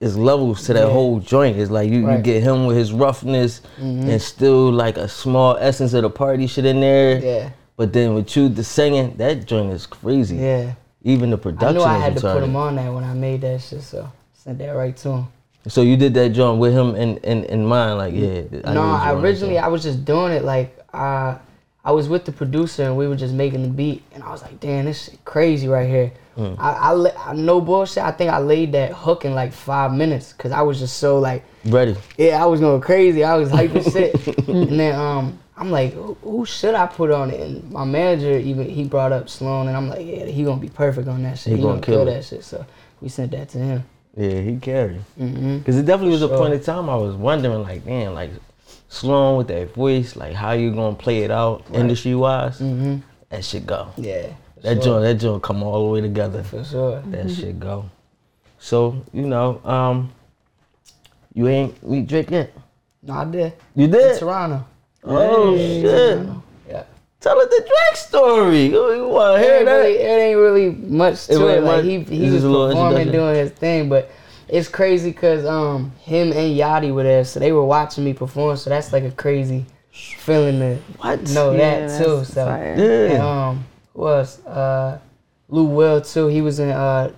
is 0.00 0.16
levels 0.16 0.64
to 0.66 0.72
that 0.74 0.86
Yeah. 0.86 0.92
whole 0.92 1.20
joint. 1.20 1.58
It's 1.58 1.70
like 1.70 1.90
you, 1.90 2.10
you 2.10 2.18
get 2.18 2.42
him 2.42 2.66
with 2.66 2.76
his 2.76 2.92
roughness 2.92 3.60
mm-hmm. 3.78 4.10
and 4.10 4.20
still 4.20 4.70
like 4.70 4.96
a 4.96 5.08
small 5.08 5.56
essence 5.58 5.92
of 5.92 6.02
the 6.02 6.10
party 6.10 6.46
shit 6.46 6.64
in 6.64 6.80
there. 6.80 7.18
Yeah. 7.18 7.50
But 7.76 7.92
then 7.92 8.14
with 8.14 8.34
you, 8.36 8.48
the 8.48 8.64
singing, 8.64 9.16
that 9.16 9.46
joint 9.46 9.72
is 9.72 9.86
crazy. 9.86 10.36
Yeah. 10.36 10.74
Even 11.02 11.30
the 11.30 11.38
production. 11.38 11.68
I 11.68 11.72
knew 11.78 11.82
I 11.82 11.98
had 11.98 12.14
to 12.16 12.20
put 12.20 12.42
him 12.42 12.56
on 12.56 12.76
that 12.76 12.92
when 12.92 13.04
I 13.04 13.14
made 13.14 13.40
that 13.40 13.62
shit, 13.62 13.80
so 13.80 14.10
sent 14.34 14.58
that 14.58 14.72
right 14.72 14.94
to 14.98 15.08
him. 15.10 15.26
So 15.68 15.82
you 15.82 15.96
did 15.96 16.14
that 16.14 16.30
joint 16.30 16.58
with 16.58 16.72
him 16.72 16.94
in, 16.96 17.18
in, 17.18 17.44
in 17.44 17.66
mind, 17.66 17.98
like 17.98 18.14
yeah. 18.14 18.42
I 18.64 18.72
no, 18.72 18.82
I 18.82 19.12
originally 19.12 19.58
I 19.58 19.68
was 19.68 19.82
just 19.82 20.04
doing 20.04 20.32
it 20.32 20.42
like 20.42 20.76
uh, 20.94 21.36
I 21.84 21.92
was 21.92 22.08
with 22.08 22.24
the 22.24 22.32
producer 22.32 22.84
and 22.84 22.96
we 22.96 23.06
were 23.08 23.16
just 23.16 23.34
making 23.34 23.62
the 23.62 23.68
beat 23.68 24.02
and 24.12 24.22
I 24.22 24.30
was 24.30 24.42
like, 24.42 24.58
damn, 24.60 24.86
this 24.86 25.04
shit 25.04 25.24
crazy 25.24 25.68
right 25.68 25.88
here. 25.88 26.12
Hmm. 26.36 26.54
I, 26.58 26.92
I, 26.92 27.30
I 27.30 27.32
no 27.34 27.60
bullshit. 27.60 28.02
I 28.02 28.10
think 28.10 28.30
I 28.30 28.38
laid 28.38 28.72
that 28.72 28.92
hook 28.92 29.24
in 29.24 29.34
like 29.34 29.52
five 29.52 29.92
minutes 29.92 30.32
because 30.32 30.52
I 30.52 30.62
was 30.62 30.78
just 30.78 30.96
so 30.98 31.18
like, 31.18 31.44
ready. 31.66 31.96
yeah, 32.16 32.42
I 32.42 32.46
was 32.46 32.60
going 32.60 32.80
crazy. 32.80 33.24
I 33.24 33.36
was 33.36 33.50
hyping 33.50 33.92
shit, 33.92 34.48
and 34.48 34.78
then 34.80 34.94
um, 34.98 35.38
I'm 35.56 35.70
like, 35.70 35.92
who, 35.92 36.14
who 36.22 36.46
should 36.46 36.74
I 36.74 36.86
put 36.86 37.10
on 37.10 37.30
it? 37.30 37.40
And 37.40 37.70
my 37.70 37.84
manager 37.84 38.38
even 38.38 38.68
he 38.68 38.84
brought 38.84 39.12
up 39.12 39.28
Sloan, 39.28 39.68
and 39.68 39.76
I'm 39.76 39.88
like, 39.88 40.06
yeah, 40.06 40.24
he 40.24 40.44
gonna 40.44 40.60
be 40.60 40.70
perfect 40.70 41.08
on 41.08 41.22
that 41.24 41.38
shit. 41.38 41.52
He 41.52 41.56
He, 41.56 41.62
gonna 41.62 41.74
gonna, 41.74 41.86
kill 41.86 42.04
kill, 42.04 42.14
that 42.14 42.24
shit. 42.24 42.44
So 42.44 42.64
we 43.00 43.08
sent 43.08 43.32
that 43.32 43.50
to 43.50 43.58
him. 43.58 43.84
Yeah, 44.16 44.40
he 44.40 44.56
carried. 44.56 45.00
hmm 45.16 45.60
Cause 45.60 45.76
it 45.76 45.86
definitely 45.86 46.12
was 46.12 46.22
a 46.22 46.28
point 46.28 46.54
in 46.54 46.60
time 46.62 46.90
I 46.90 46.96
was 46.96 47.14
wondering, 47.14 47.62
like, 47.62 47.84
damn, 47.84 48.12
like 48.14 48.30
Sloan 48.88 49.36
with 49.38 49.48
that 49.48 49.72
voice, 49.74 50.16
like 50.16 50.34
how 50.34 50.52
you 50.52 50.72
gonna 50.74 50.96
play 50.96 51.22
it 51.22 51.30
out 51.30 51.64
industry 51.72 52.14
wise? 52.14 52.58
hmm 52.58 52.96
That 53.28 53.44
shit 53.44 53.66
go. 53.66 53.88
Yeah. 53.96 54.26
That 54.62 54.74
sure. 54.74 54.82
joint, 54.82 55.02
that 55.04 55.14
joint 55.14 55.42
come 55.42 55.62
all 55.62 55.86
the 55.86 55.90
way 55.92 56.00
together. 56.00 56.42
for 56.42 56.64
sure. 56.64 57.00
That 57.06 57.30
shit 57.30 57.58
go. 57.60 57.88
So 58.58 59.02
you 59.12 59.26
know, 59.26 59.60
um, 59.64 60.12
you 61.32 61.48
ain't 61.48 61.82
meet 61.88 62.06
Drake 62.08 62.30
yet. 62.30 62.52
No, 63.02 63.14
I 63.14 63.24
did. 63.24 63.52
You 63.74 63.84
In 63.84 63.90
did? 63.92 64.18
Toronto. 64.18 64.64
Oh 65.04 65.56
shit! 65.56 65.84
Yeah. 65.84 66.34
Tell 67.20 67.38
us 67.38 67.48
the 67.48 67.60
Drake 67.60 67.96
story. 67.96 68.66
You, 68.66 68.94
you 68.94 69.08
want 69.08 69.36
to 69.36 69.40
It 69.40 69.44
hear 69.44 69.56
ain't, 69.56 69.64
that? 69.66 69.76
really, 69.76 69.96
it 69.98 70.08
ain't 70.08 70.38
really 70.38 70.70
much 70.70 71.26
to 71.26 71.32
It 71.32 71.52
it. 71.52 71.56
ain't 71.56 71.64
Like 71.64 71.84
he 71.84 71.96
It's 71.96 72.10
he 72.10 72.30
just 72.30 72.46
was 72.46 72.74
performing, 72.74 73.12
doing 73.12 73.34
his 73.34 73.50
thing, 73.50 73.88
but 73.90 74.10
it's 74.48 74.68
crazy 74.68 75.10
because 75.10 75.44
um 75.44 75.92
him 76.00 76.32
and 76.32 76.56
Yachty 76.58 76.92
were 76.94 77.02
there, 77.02 77.24
so 77.24 77.38
they 77.38 77.52
were 77.52 77.64
watching 77.64 78.04
me 78.04 78.14
perform. 78.14 78.56
So 78.56 78.70
that's 78.70 78.92
like 78.92 79.04
a 79.04 79.10
crazy 79.10 79.66
feeling 79.92 80.60
to 80.60 80.76
What? 80.98 81.28
know 81.30 81.52
Yeah, 81.52 81.86
that 81.86 81.98
too. 82.04 82.24
So 82.24 82.46
fire. 82.46 82.74
Yeah. 82.78 83.12
and, 83.12 83.22
um 83.22 83.64
who 83.94 84.08
else 84.08 84.44
uh 84.46 84.98
Lou 85.48 85.64
Will 85.64 86.00
too. 86.00 86.28
He 86.28 86.40
was 86.40 86.58
in 86.58 86.70
uh 86.70 87.12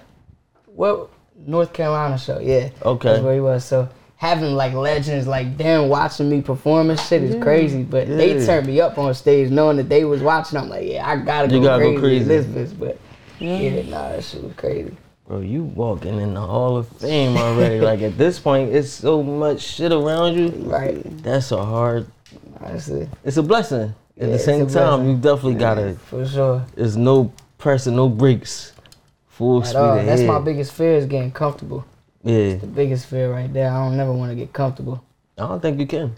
what 0.66 1.10
North 1.36 1.72
Carolina 1.72 2.18
show. 2.18 2.40
Yeah. 2.40 2.70
Okay. 2.84 3.08
That's 3.08 3.22
where 3.22 3.34
he 3.34 3.40
was. 3.40 3.64
So 3.64 3.88
having 4.22 4.54
like 4.54 4.72
legends 4.72 5.26
like 5.26 5.58
them 5.58 5.88
watching 5.88 6.30
me 6.30 6.40
perform 6.40 6.90
and 6.90 7.00
shit 7.00 7.24
is 7.24 7.42
crazy. 7.42 7.82
But 7.82 8.06
they 8.06 8.38
Yeah. 8.38 8.46
turned 8.46 8.68
me 8.68 8.80
up 8.80 8.96
on 8.96 9.12
stage 9.14 9.50
knowing 9.50 9.78
that 9.78 9.88
they 9.88 10.04
was 10.04 10.22
watching. 10.22 10.58
I'm 10.60 10.68
like, 10.68 10.86
yeah, 10.88 11.04
I 11.04 11.16
gotta 11.16 11.48
You 11.52 11.58
go 11.60 11.64
gotta 11.66 11.82
go 11.82 11.98
crazy, 11.98 12.18
in 12.18 12.26
crazy. 12.26 12.52
this 12.52 12.70
bitch. 12.72 12.78
But 12.78 12.98
yeah, 13.40 13.82
nah, 13.90 14.10
that 14.10 14.22
shit 14.22 14.44
was 14.44 14.52
crazy. 14.56 14.94
Bro, 15.26 15.40
you 15.40 15.64
walking 15.64 16.20
in 16.20 16.34
the 16.34 16.40
Hall 16.40 16.76
of 16.76 16.86
Fame 16.86 17.36
already. 17.36 17.80
like 17.90 18.00
at 18.02 18.16
this 18.16 18.38
point, 18.38 18.72
it's 18.72 18.90
so 18.90 19.24
much 19.24 19.60
shit 19.60 19.90
around 19.90 20.36
you. 20.38 20.50
Right. 20.70 21.02
That's 21.24 21.50
a 21.50 21.64
hard. 21.64 22.06
Honestly. 22.60 23.08
It's 23.24 23.38
a 23.38 23.42
blessing. 23.42 23.92
At 24.20 24.28
Yeah, 24.28 24.34
the 24.34 24.38
same 24.38 24.68
time, 24.68 25.08
you 25.08 25.16
definitely 25.16 25.54
gotta. 25.54 25.94
For 26.06 26.24
sure. 26.24 26.64
There's 26.76 26.96
no 26.96 27.32
pressing, 27.58 27.96
no 27.96 28.08
breaks. 28.08 28.72
Full 29.30 29.62
At 29.62 29.66
speed 29.70 29.78
all. 29.78 29.96
ahead. 29.96 30.06
That's 30.08 30.22
my 30.22 30.38
biggest 30.38 30.72
fear 30.74 30.94
is 30.94 31.06
getting 31.06 31.32
comfortable. 31.32 31.84
Yeah, 32.24 32.54
The 32.56 32.66
biggest 32.66 33.06
fear 33.06 33.32
right 33.32 33.52
there. 33.52 33.68
I 33.70 33.84
don't 33.84 33.96
never 33.96 34.12
want 34.12 34.30
to 34.30 34.36
get 34.36 34.52
comfortable. 34.52 35.02
I 35.38 35.42
don't 35.48 35.60
think 35.60 35.80
you 35.80 35.86
can. 35.86 36.14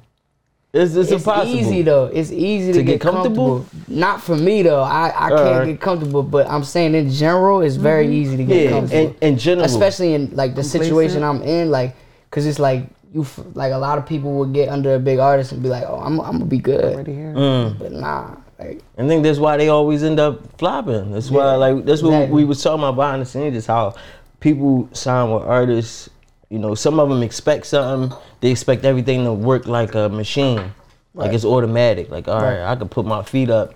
It's 0.72 0.96
it's, 0.96 1.10
It's 1.10 1.22
impossible. 1.22 1.54
easy 1.56 1.82
though. 1.82 2.06
It's 2.06 2.32
easy 2.32 2.72
to, 2.72 2.78
To 2.78 2.84
get 2.84 2.92
get, 2.94 3.00
comfortable? 3.00 3.60
comfortable? 3.60 3.96
Not 3.96 4.20
for 4.20 4.34
me 4.36 4.62
though. 4.62 4.82
I, 4.82 5.06
I 5.06 5.28
can't 5.28 5.32
Alright. 5.32 5.66
get 5.68 5.80
comfortable, 5.80 6.22
but 6.24 6.48
I'm 6.48 6.64
saying 6.64 6.94
in 6.96 7.10
general, 7.10 7.60
it's 7.62 7.76
very 7.76 8.08
easy 8.12 8.36
to 8.36 8.44
get 8.44 8.64
Yeah, 8.64 8.70
comfortable. 8.70 9.16
in, 9.20 9.32
in 9.34 9.38
general. 9.38 9.66
especially 9.66 10.14
in 10.14 10.34
like 10.34 10.50
the 10.56 10.62
Complacent. 10.62 10.82
situation 10.84 11.22
I'm 11.22 11.42
in, 11.42 11.70
like, 11.70 11.94
cause 12.32 12.44
it's 12.44 12.58
like 12.58 12.88
you 13.14 13.22
f- 13.22 13.38
like 13.54 13.72
a 13.72 13.78
lot 13.78 13.98
of 13.98 14.04
people 14.04 14.34
will 14.34 14.46
get 14.46 14.68
under 14.68 14.96
a 14.96 14.98
big 14.98 15.20
artist 15.20 15.52
and 15.52 15.62
be 15.62 15.68
like, 15.68 15.84
oh, 15.86 16.00
I'm, 16.00 16.18
I'm 16.20 16.32
gonna 16.32 16.44
be 16.46 16.58
good, 16.58 16.92
Already 16.94 17.14
here. 17.14 17.32
Mm. 17.32 17.78
but 17.78 17.92
nah, 17.92 18.34
like 18.58 18.82
I 18.98 19.06
think 19.06 19.22
that's 19.22 19.38
why 19.38 19.56
they 19.56 19.68
always 19.68 20.02
end 20.02 20.18
up 20.18 20.58
flopping. 20.58 21.12
That's 21.12 21.30
why, 21.30 21.54
like, 21.54 21.84
that's 21.84 22.02
what 22.02 22.14
exactly. 22.14 22.34
we 22.34 22.44
was 22.44 22.60
talking 22.60 22.80
about 22.80 22.96
behind 22.96 23.22
the 23.22 23.26
scenes. 23.26 23.56
Is 23.56 23.66
how 23.66 23.94
people 24.44 24.86
sign 24.92 25.30
with 25.30 25.42
artists. 25.42 26.10
You 26.50 26.58
know, 26.58 26.74
some 26.74 27.00
of 27.00 27.08
them 27.08 27.22
expect 27.22 27.66
something. 27.66 28.16
They 28.40 28.50
expect 28.50 28.84
everything 28.84 29.24
to 29.24 29.32
work 29.32 29.66
like 29.66 29.94
a 29.94 30.08
machine, 30.10 30.74
like 31.14 31.32
it's 31.32 31.46
automatic. 31.46 32.10
Like, 32.10 32.28
all 32.28 32.40
right, 32.40 32.58
Right. 32.58 32.72
I 32.72 32.76
can 32.76 32.88
put 32.88 33.06
my 33.06 33.22
feet 33.22 33.48
up, 33.48 33.74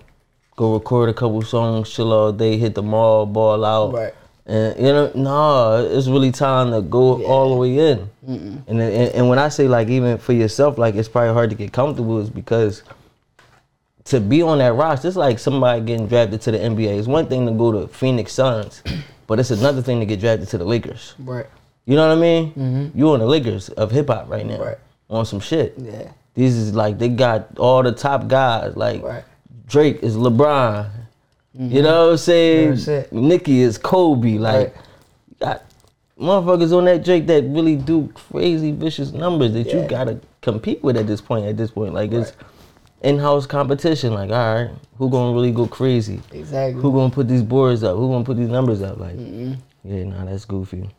go 0.55 0.75
record 0.75 1.09
a 1.09 1.13
couple 1.13 1.41
songs, 1.41 1.89
chill 1.89 2.13
all 2.13 2.31
day, 2.31 2.57
hit 2.57 2.75
the 2.75 2.83
mall, 2.83 3.25
ball 3.25 3.65
out. 3.65 3.93
Right. 3.93 4.13
And 4.45 4.77
you 4.77 4.93
know, 4.93 5.11
no, 5.15 5.87
it's 5.91 6.07
really 6.07 6.31
time 6.31 6.71
to 6.71 6.81
go 6.81 7.23
all 7.25 7.49
the 7.49 7.55
way 7.55 7.91
in. 7.91 8.09
And, 8.27 8.63
and 8.67 8.81
and 8.81 9.27
when 9.27 9.39
I 9.39 9.49
say 9.49 9.67
like 9.67 9.87
even 9.89 10.19
for 10.19 10.33
yourself, 10.33 10.77
like 10.77 10.93
it's 10.95 11.09
probably 11.09 11.33
hard 11.33 11.49
to 11.49 11.55
get 11.55 11.73
comfortable, 11.73 12.19
is 12.19 12.29
because 12.29 12.83
to 14.05 14.19
be 14.19 14.41
on 14.43 14.59
that 14.59 14.73
roster, 14.73 15.07
it's 15.07 15.17
like 15.17 15.39
somebody 15.39 15.81
getting 15.81 16.07
drafted 16.07 16.41
to 16.41 16.51
the 16.51 16.59
NBA. 16.59 16.97
It's 16.97 17.07
one 17.07 17.27
thing 17.27 17.47
to 17.47 17.51
go 17.51 17.71
to 17.71 17.87
Phoenix 17.87 18.33
Suns, 18.33 18.83
but 19.29 19.39
it's 19.39 19.51
another 19.51 19.81
thing 19.81 19.99
to 19.99 20.05
get 20.07 20.19
drafted 20.19 20.49
to 20.49 20.57
the 20.57 20.65
Lakers. 20.65 21.13
right, 21.19 21.45
You 21.85 21.95
know 21.95 22.07
what 22.09 22.17
I 22.17 22.19
mean? 22.19 22.91
You 22.95 23.11
on 23.11 23.19
the 23.19 23.27
Lakers 23.27 23.69
of 23.69 23.91
hip 23.91 24.07
hop 24.09 24.27
right 24.29 24.43
now, 24.45 24.55
Mm-hmm. 24.55 24.63
Right. 24.63 24.77
on 25.09 25.25
some 25.25 25.39
shit. 25.39 25.75
yeah, 25.77 26.11
These 26.33 26.55
is 26.57 26.73
like 26.73 26.97
they 26.97 27.09
got 27.09 27.57
all 27.59 27.83
the 27.83 27.91
top 27.91 28.27
guys. 28.27 28.75
Like 28.75 29.03
right, 29.03 29.23
Drake 29.67 29.99
is 30.01 30.17
LeBron. 30.17 30.89
You 31.53 31.81
know 31.81 32.05
what 32.05 32.11
I'm 32.11 32.17
saying? 32.17 33.05
Nicki 33.11 33.59
is 33.61 33.77
Kobe. 33.77 34.37
Like 34.39 34.55
Right. 34.73 34.73
you 35.29 35.35
got 35.45 35.63
motherfuckers 36.19 36.75
on 36.77 36.85
that 36.85 37.03
Drake 37.05 37.27
that 37.27 37.43
really 37.43 37.75
do 37.75 38.09
crazy 38.13 38.71
vicious 38.71 39.11
numbers 39.11 39.53
that 39.53 39.67
you 39.71 39.85
gotta 39.87 40.19
compete 40.41 40.83
with 40.83 40.97
at 40.97 41.05
this 41.07 41.21
point. 41.21 41.45
At 41.45 41.55
this 41.57 41.69
point, 41.71 41.93
like 41.93 42.11
it's 42.11 42.33
in-house 43.01 43.45
competition. 43.45 44.13
Like, 44.13 44.29
all 44.31 44.55
right, 44.55 44.71
who 44.97 45.09
gonna 45.09 45.33
really 45.33 45.51
go 45.51 45.67
crazy? 45.67 46.21
exactly. 46.31 46.81
Who 46.81 46.91
gonna 46.91 47.13
put 47.13 47.27
these 47.27 47.43
boards 47.43 47.83
up? 47.83 47.97
Who 47.97 48.09
gonna 48.09 48.23
put 48.23 48.37
these 48.37 48.49
numbers 48.49 48.81
up? 48.81 48.99
Like, 48.99 49.15
yeah, 49.17 50.03
nah, 50.03 50.25
that's 50.25 50.45
goofy. 50.45 50.89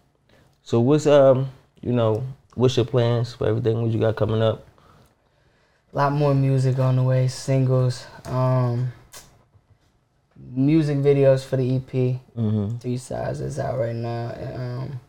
So 0.62 0.80
what's 0.80 1.06
um, 1.06 1.50
you 1.80 1.92
know, 1.92 2.24
what's 2.54 2.76
your 2.76 2.86
plans 2.86 3.34
for 3.34 3.46
everything? 3.48 3.82
What 3.82 3.90
you 3.90 4.00
got 4.00 4.16
coming 4.16 4.42
up? 4.42 4.66
A 5.92 5.96
lot 5.96 6.12
more 6.12 6.34
music 6.34 6.78
on 6.78 6.96
the 6.96 7.02
way, 7.02 7.26
singles, 7.26 8.06
um, 8.26 8.92
music 10.36 10.98
videos 10.98 11.44
for 11.44 11.56
the 11.56 11.76
EP. 11.76 11.90
Mm-hmm. 11.90 12.78
Three 12.78 12.96
sides 12.96 13.40
is 13.40 13.58
out 13.58 13.78
right 13.78 13.94
now. 13.94 14.28
And, 14.28 14.60
um, 14.60 15.00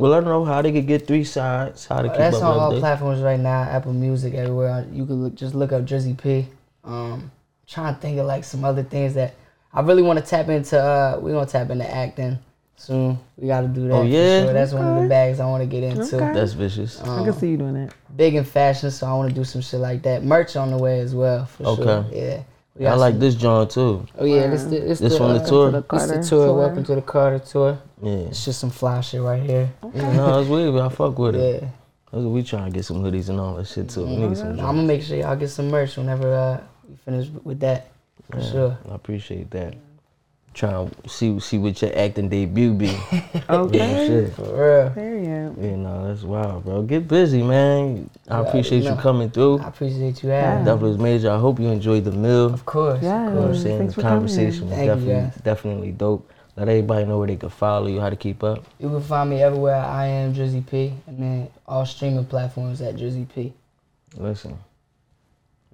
Well, 0.00 0.14
I 0.14 0.20
don't 0.20 0.30
know 0.30 0.46
how 0.46 0.62
they 0.62 0.72
could 0.72 0.86
get 0.86 1.06
three 1.06 1.24
sides. 1.24 1.84
How 1.84 2.00
to 2.00 2.08
keep 2.08 2.16
that's 2.16 2.36
up 2.36 2.44
on 2.44 2.58
all 2.58 2.70
with 2.70 2.80
platforms 2.80 3.20
right 3.20 3.38
now. 3.38 3.64
Apple 3.64 3.92
Music, 3.92 4.32
everywhere. 4.32 4.86
You 4.90 5.04
can 5.04 5.24
look, 5.24 5.34
just 5.34 5.54
look 5.54 5.72
up 5.72 5.84
Drizzy 5.84 6.16
P. 6.16 6.48
Um, 6.84 7.30
trying 7.68 7.94
to 7.94 8.00
think 8.00 8.18
of 8.18 8.24
like 8.24 8.42
some 8.44 8.64
other 8.64 8.82
things 8.82 9.12
that 9.12 9.34
I 9.74 9.82
really 9.82 10.02
want 10.02 10.18
to 10.18 10.24
tap 10.24 10.48
into. 10.48 10.80
Uh, 10.80 11.18
we 11.20 11.32
gonna 11.32 11.44
tap 11.44 11.68
into 11.68 11.86
acting 11.86 12.38
soon. 12.76 13.18
We 13.36 13.48
got 13.48 13.60
to 13.60 13.68
do 13.68 13.88
that. 13.88 13.94
Oh, 13.94 14.02
yeah? 14.04 14.44
sure. 14.44 14.54
that's 14.54 14.72
one 14.72 14.86
of 14.86 15.02
the 15.02 15.08
bags 15.08 15.38
I 15.38 15.44
want 15.44 15.62
to 15.64 15.66
get 15.66 15.82
into. 15.82 16.16
Okay. 16.16 16.32
That's 16.32 16.54
vicious. 16.54 16.98
I 17.02 17.22
can 17.22 17.34
see 17.34 17.50
you 17.50 17.58
doing 17.58 17.74
that. 17.74 17.92
Big 18.16 18.36
in 18.36 18.44
fashion, 18.44 18.90
so 18.90 19.06
I 19.06 19.12
want 19.12 19.28
to 19.28 19.34
do 19.34 19.44
some 19.44 19.60
shit 19.60 19.80
like 19.80 20.00
that. 20.04 20.24
Merch 20.24 20.56
on 20.56 20.70
the 20.70 20.78
way 20.78 21.00
as 21.00 21.14
well, 21.14 21.44
for 21.44 21.64
Okay. 21.64 21.82
sure. 21.82 22.06
Yeah. 22.10 22.92
I 22.92 22.94
like 22.94 23.12
some- 23.12 23.20
this 23.20 23.34
John 23.34 23.68
too. 23.68 24.06
Oh 24.18 24.24
yeah, 24.24 24.46
this 24.46 24.64
the 24.64 24.80
this, 24.80 24.98
This 24.98 25.18
the, 25.18 25.22
one 25.22 25.34
the 25.34 25.42
uh, 25.42 25.46
tour? 25.46 25.66
To 25.66 25.72
the 25.72 25.80
This 25.82 26.06
the 26.06 26.14
Carter 26.14 26.28
tour. 26.28 26.54
Welcome 26.54 26.84
to 26.84 26.94
the 26.94 27.02
Carter 27.02 27.38
tour. 27.40 27.78
Yeah. 28.02 28.12
It's 28.28 28.44
just 28.44 28.60
some 28.60 28.70
fly 28.70 29.00
shit 29.02 29.20
right 29.20 29.42
here. 29.42 29.70
Yeah, 29.94 30.12
no, 30.16 30.40
it's 30.40 30.48
weird, 30.48 30.72
but 30.72 30.82
I 30.86 30.88
fuck 30.88 31.18
with 31.18 31.36
it. 31.36 31.62
Yeah. 31.62 31.68
That's 32.12 32.24
what 32.24 32.30
we 32.32 32.42
trying 32.42 32.70
to 32.72 32.76
get 32.76 32.84
some 32.84 33.02
hoodies 33.02 33.28
and 33.28 33.38
all 33.38 33.54
that 33.56 33.66
shit 33.68 33.88
too. 33.88 34.04
We 34.04 34.16
need 34.16 34.36
some. 34.36 34.50
I'm 34.50 34.56
gonna 34.58 34.82
make 34.82 35.02
sure 35.02 35.16
y'all 35.16 35.36
get 35.36 35.48
some 35.48 35.68
merch 35.70 35.96
whenever 35.96 36.32
uh, 36.34 36.60
we 36.88 36.96
finish 36.96 37.28
with 37.44 37.60
that. 37.60 37.88
For 38.30 38.38
Yeah, 38.40 38.50
sure. 38.50 38.78
I 38.90 38.94
appreciate 38.94 39.50
that. 39.52 39.74
Trying 40.52 40.90
to 40.90 41.08
see 41.08 41.38
see 41.38 41.58
what 41.58 41.80
your 41.80 41.96
acting 41.96 42.28
debut 42.28 42.74
be. 42.74 42.86
Yeah, 42.86 43.22
Okay. 43.50 44.06
shit. 44.06 44.34
For 44.34 44.42
real. 44.42 44.90
Period. 44.90 45.54
Yeah, 45.60 45.76
no, 45.76 46.08
that's 46.08 46.24
wild, 46.24 46.64
bro. 46.64 46.82
Get 46.82 47.06
busy, 47.06 47.40
man. 47.44 48.10
I 48.28 48.40
Yeah, 48.40 48.48
appreciate 48.48 48.82
you 48.82 48.90
you 48.90 48.96
coming 48.96 49.30
through. 49.30 49.60
I 49.60 49.68
appreciate 49.68 50.20
you 50.24 50.30
having 50.30 50.60
me. 50.60 50.64
Definitely 50.64 50.88
was 50.88 50.98
major. 50.98 51.30
I 51.30 51.38
hope 51.38 51.60
you 51.60 51.68
enjoyed 51.68 52.02
the 52.04 52.10
meal. 52.10 52.46
Of 52.52 52.64
course. 52.64 53.00
Yeah. 53.00 53.28
Of 53.28 53.28
You 53.28 53.34
know 53.34 53.40
what 53.42 53.46
I'm 53.46 53.52
course. 53.52 53.62
saying? 53.62 53.78
Thanks 53.78 53.94
the 53.94 54.00
for 54.02 54.08
coming. 54.08 54.18
conversation 54.18 54.68
was 54.68 54.76
Thank 54.76 54.86
definitely 54.88 55.42
definitely 55.44 55.92
dope. 55.92 56.28
Let 56.56 56.68
everybody 56.68 57.04
know 57.06 57.18
where 57.18 57.26
they 57.28 57.36
can 57.36 57.48
follow 57.48 57.86
you, 57.86 58.00
how 58.00 58.10
to 58.10 58.16
keep 58.16 58.42
up. 58.42 58.64
You 58.78 58.88
can 58.88 59.02
find 59.02 59.30
me 59.30 59.42
everywhere 59.42 59.76
I 59.76 60.06
am 60.06 60.34
Drizzy 60.34 60.66
P, 60.66 60.92
and 61.06 61.18
then 61.18 61.48
all 61.66 61.86
streaming 61.86 62.24
platforms 62.26 62.80
at 62.82 62.96
Drizzy 62.96 63.26
P. 63.32 63.52
Listen. 64.16 64.58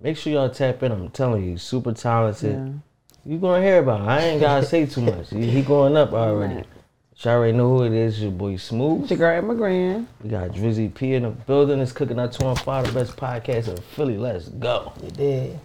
Make 0.00 0.16
sure 0.16 0.32
y'all 0.32 0.50
tap 0.50 0.82
in. 0.82 0.92
I'm 0.92 1.08
telling 1.10 1.44
you, 1.44 1.56
super 1.56 1.92
talented. 1.92 2.54
Yeah. 2.54 3.32
You 3.32 3.38
gonna 3.38 3.62
hear 3.62 3.78
about 3.80 4.02
it. 4.02 4.04
I 4.04 4.20
ain't 4.20 4.40
gotta 4.40 4.64
say 4.64 4.86
too 4.86 5.00
much. 5.02 5.30
He, 5.30 5.50
he 5.50 5.62
going 5.62 5.96
up 5.96 6.12
already. 6.12 6.62
Y'all 7.22 7.32
already 7.32 7.56
know 7.56 7.78
who 7.78 7.84
it 7.84 7.92
is. 7.92 8.20
Your 8.22 8.30
boy 8.30 8.56
Smooth. 8.56 9.02
It's 9.02 9.10
your 9.10 9.18
girl 9.18 9.38
Amber 9.38 9.54
Grand. 9.54 10.06
We 10.22 10.28
got 10.28 10.50
Drizzy 10.50 10.94
P 10.94 11.14
in 11.14 11.22
the 11.22 11.30
building. 11.30 11.80
It's 11.80 11.90
cooking 11.92 12.18
up 12.18 12.30
2 12.30 12.46
and 12.46 12.58
5, 12.60 12.86
the 12.86 12.92
best 12.92 13.16
podcast 13.16 13.68
in 13.68 13.78
Philly. 13.78 14.18
Let's 14.18 14.48
go. 14.48 14.92
You 15.02 15.10
did. 15.10 15.60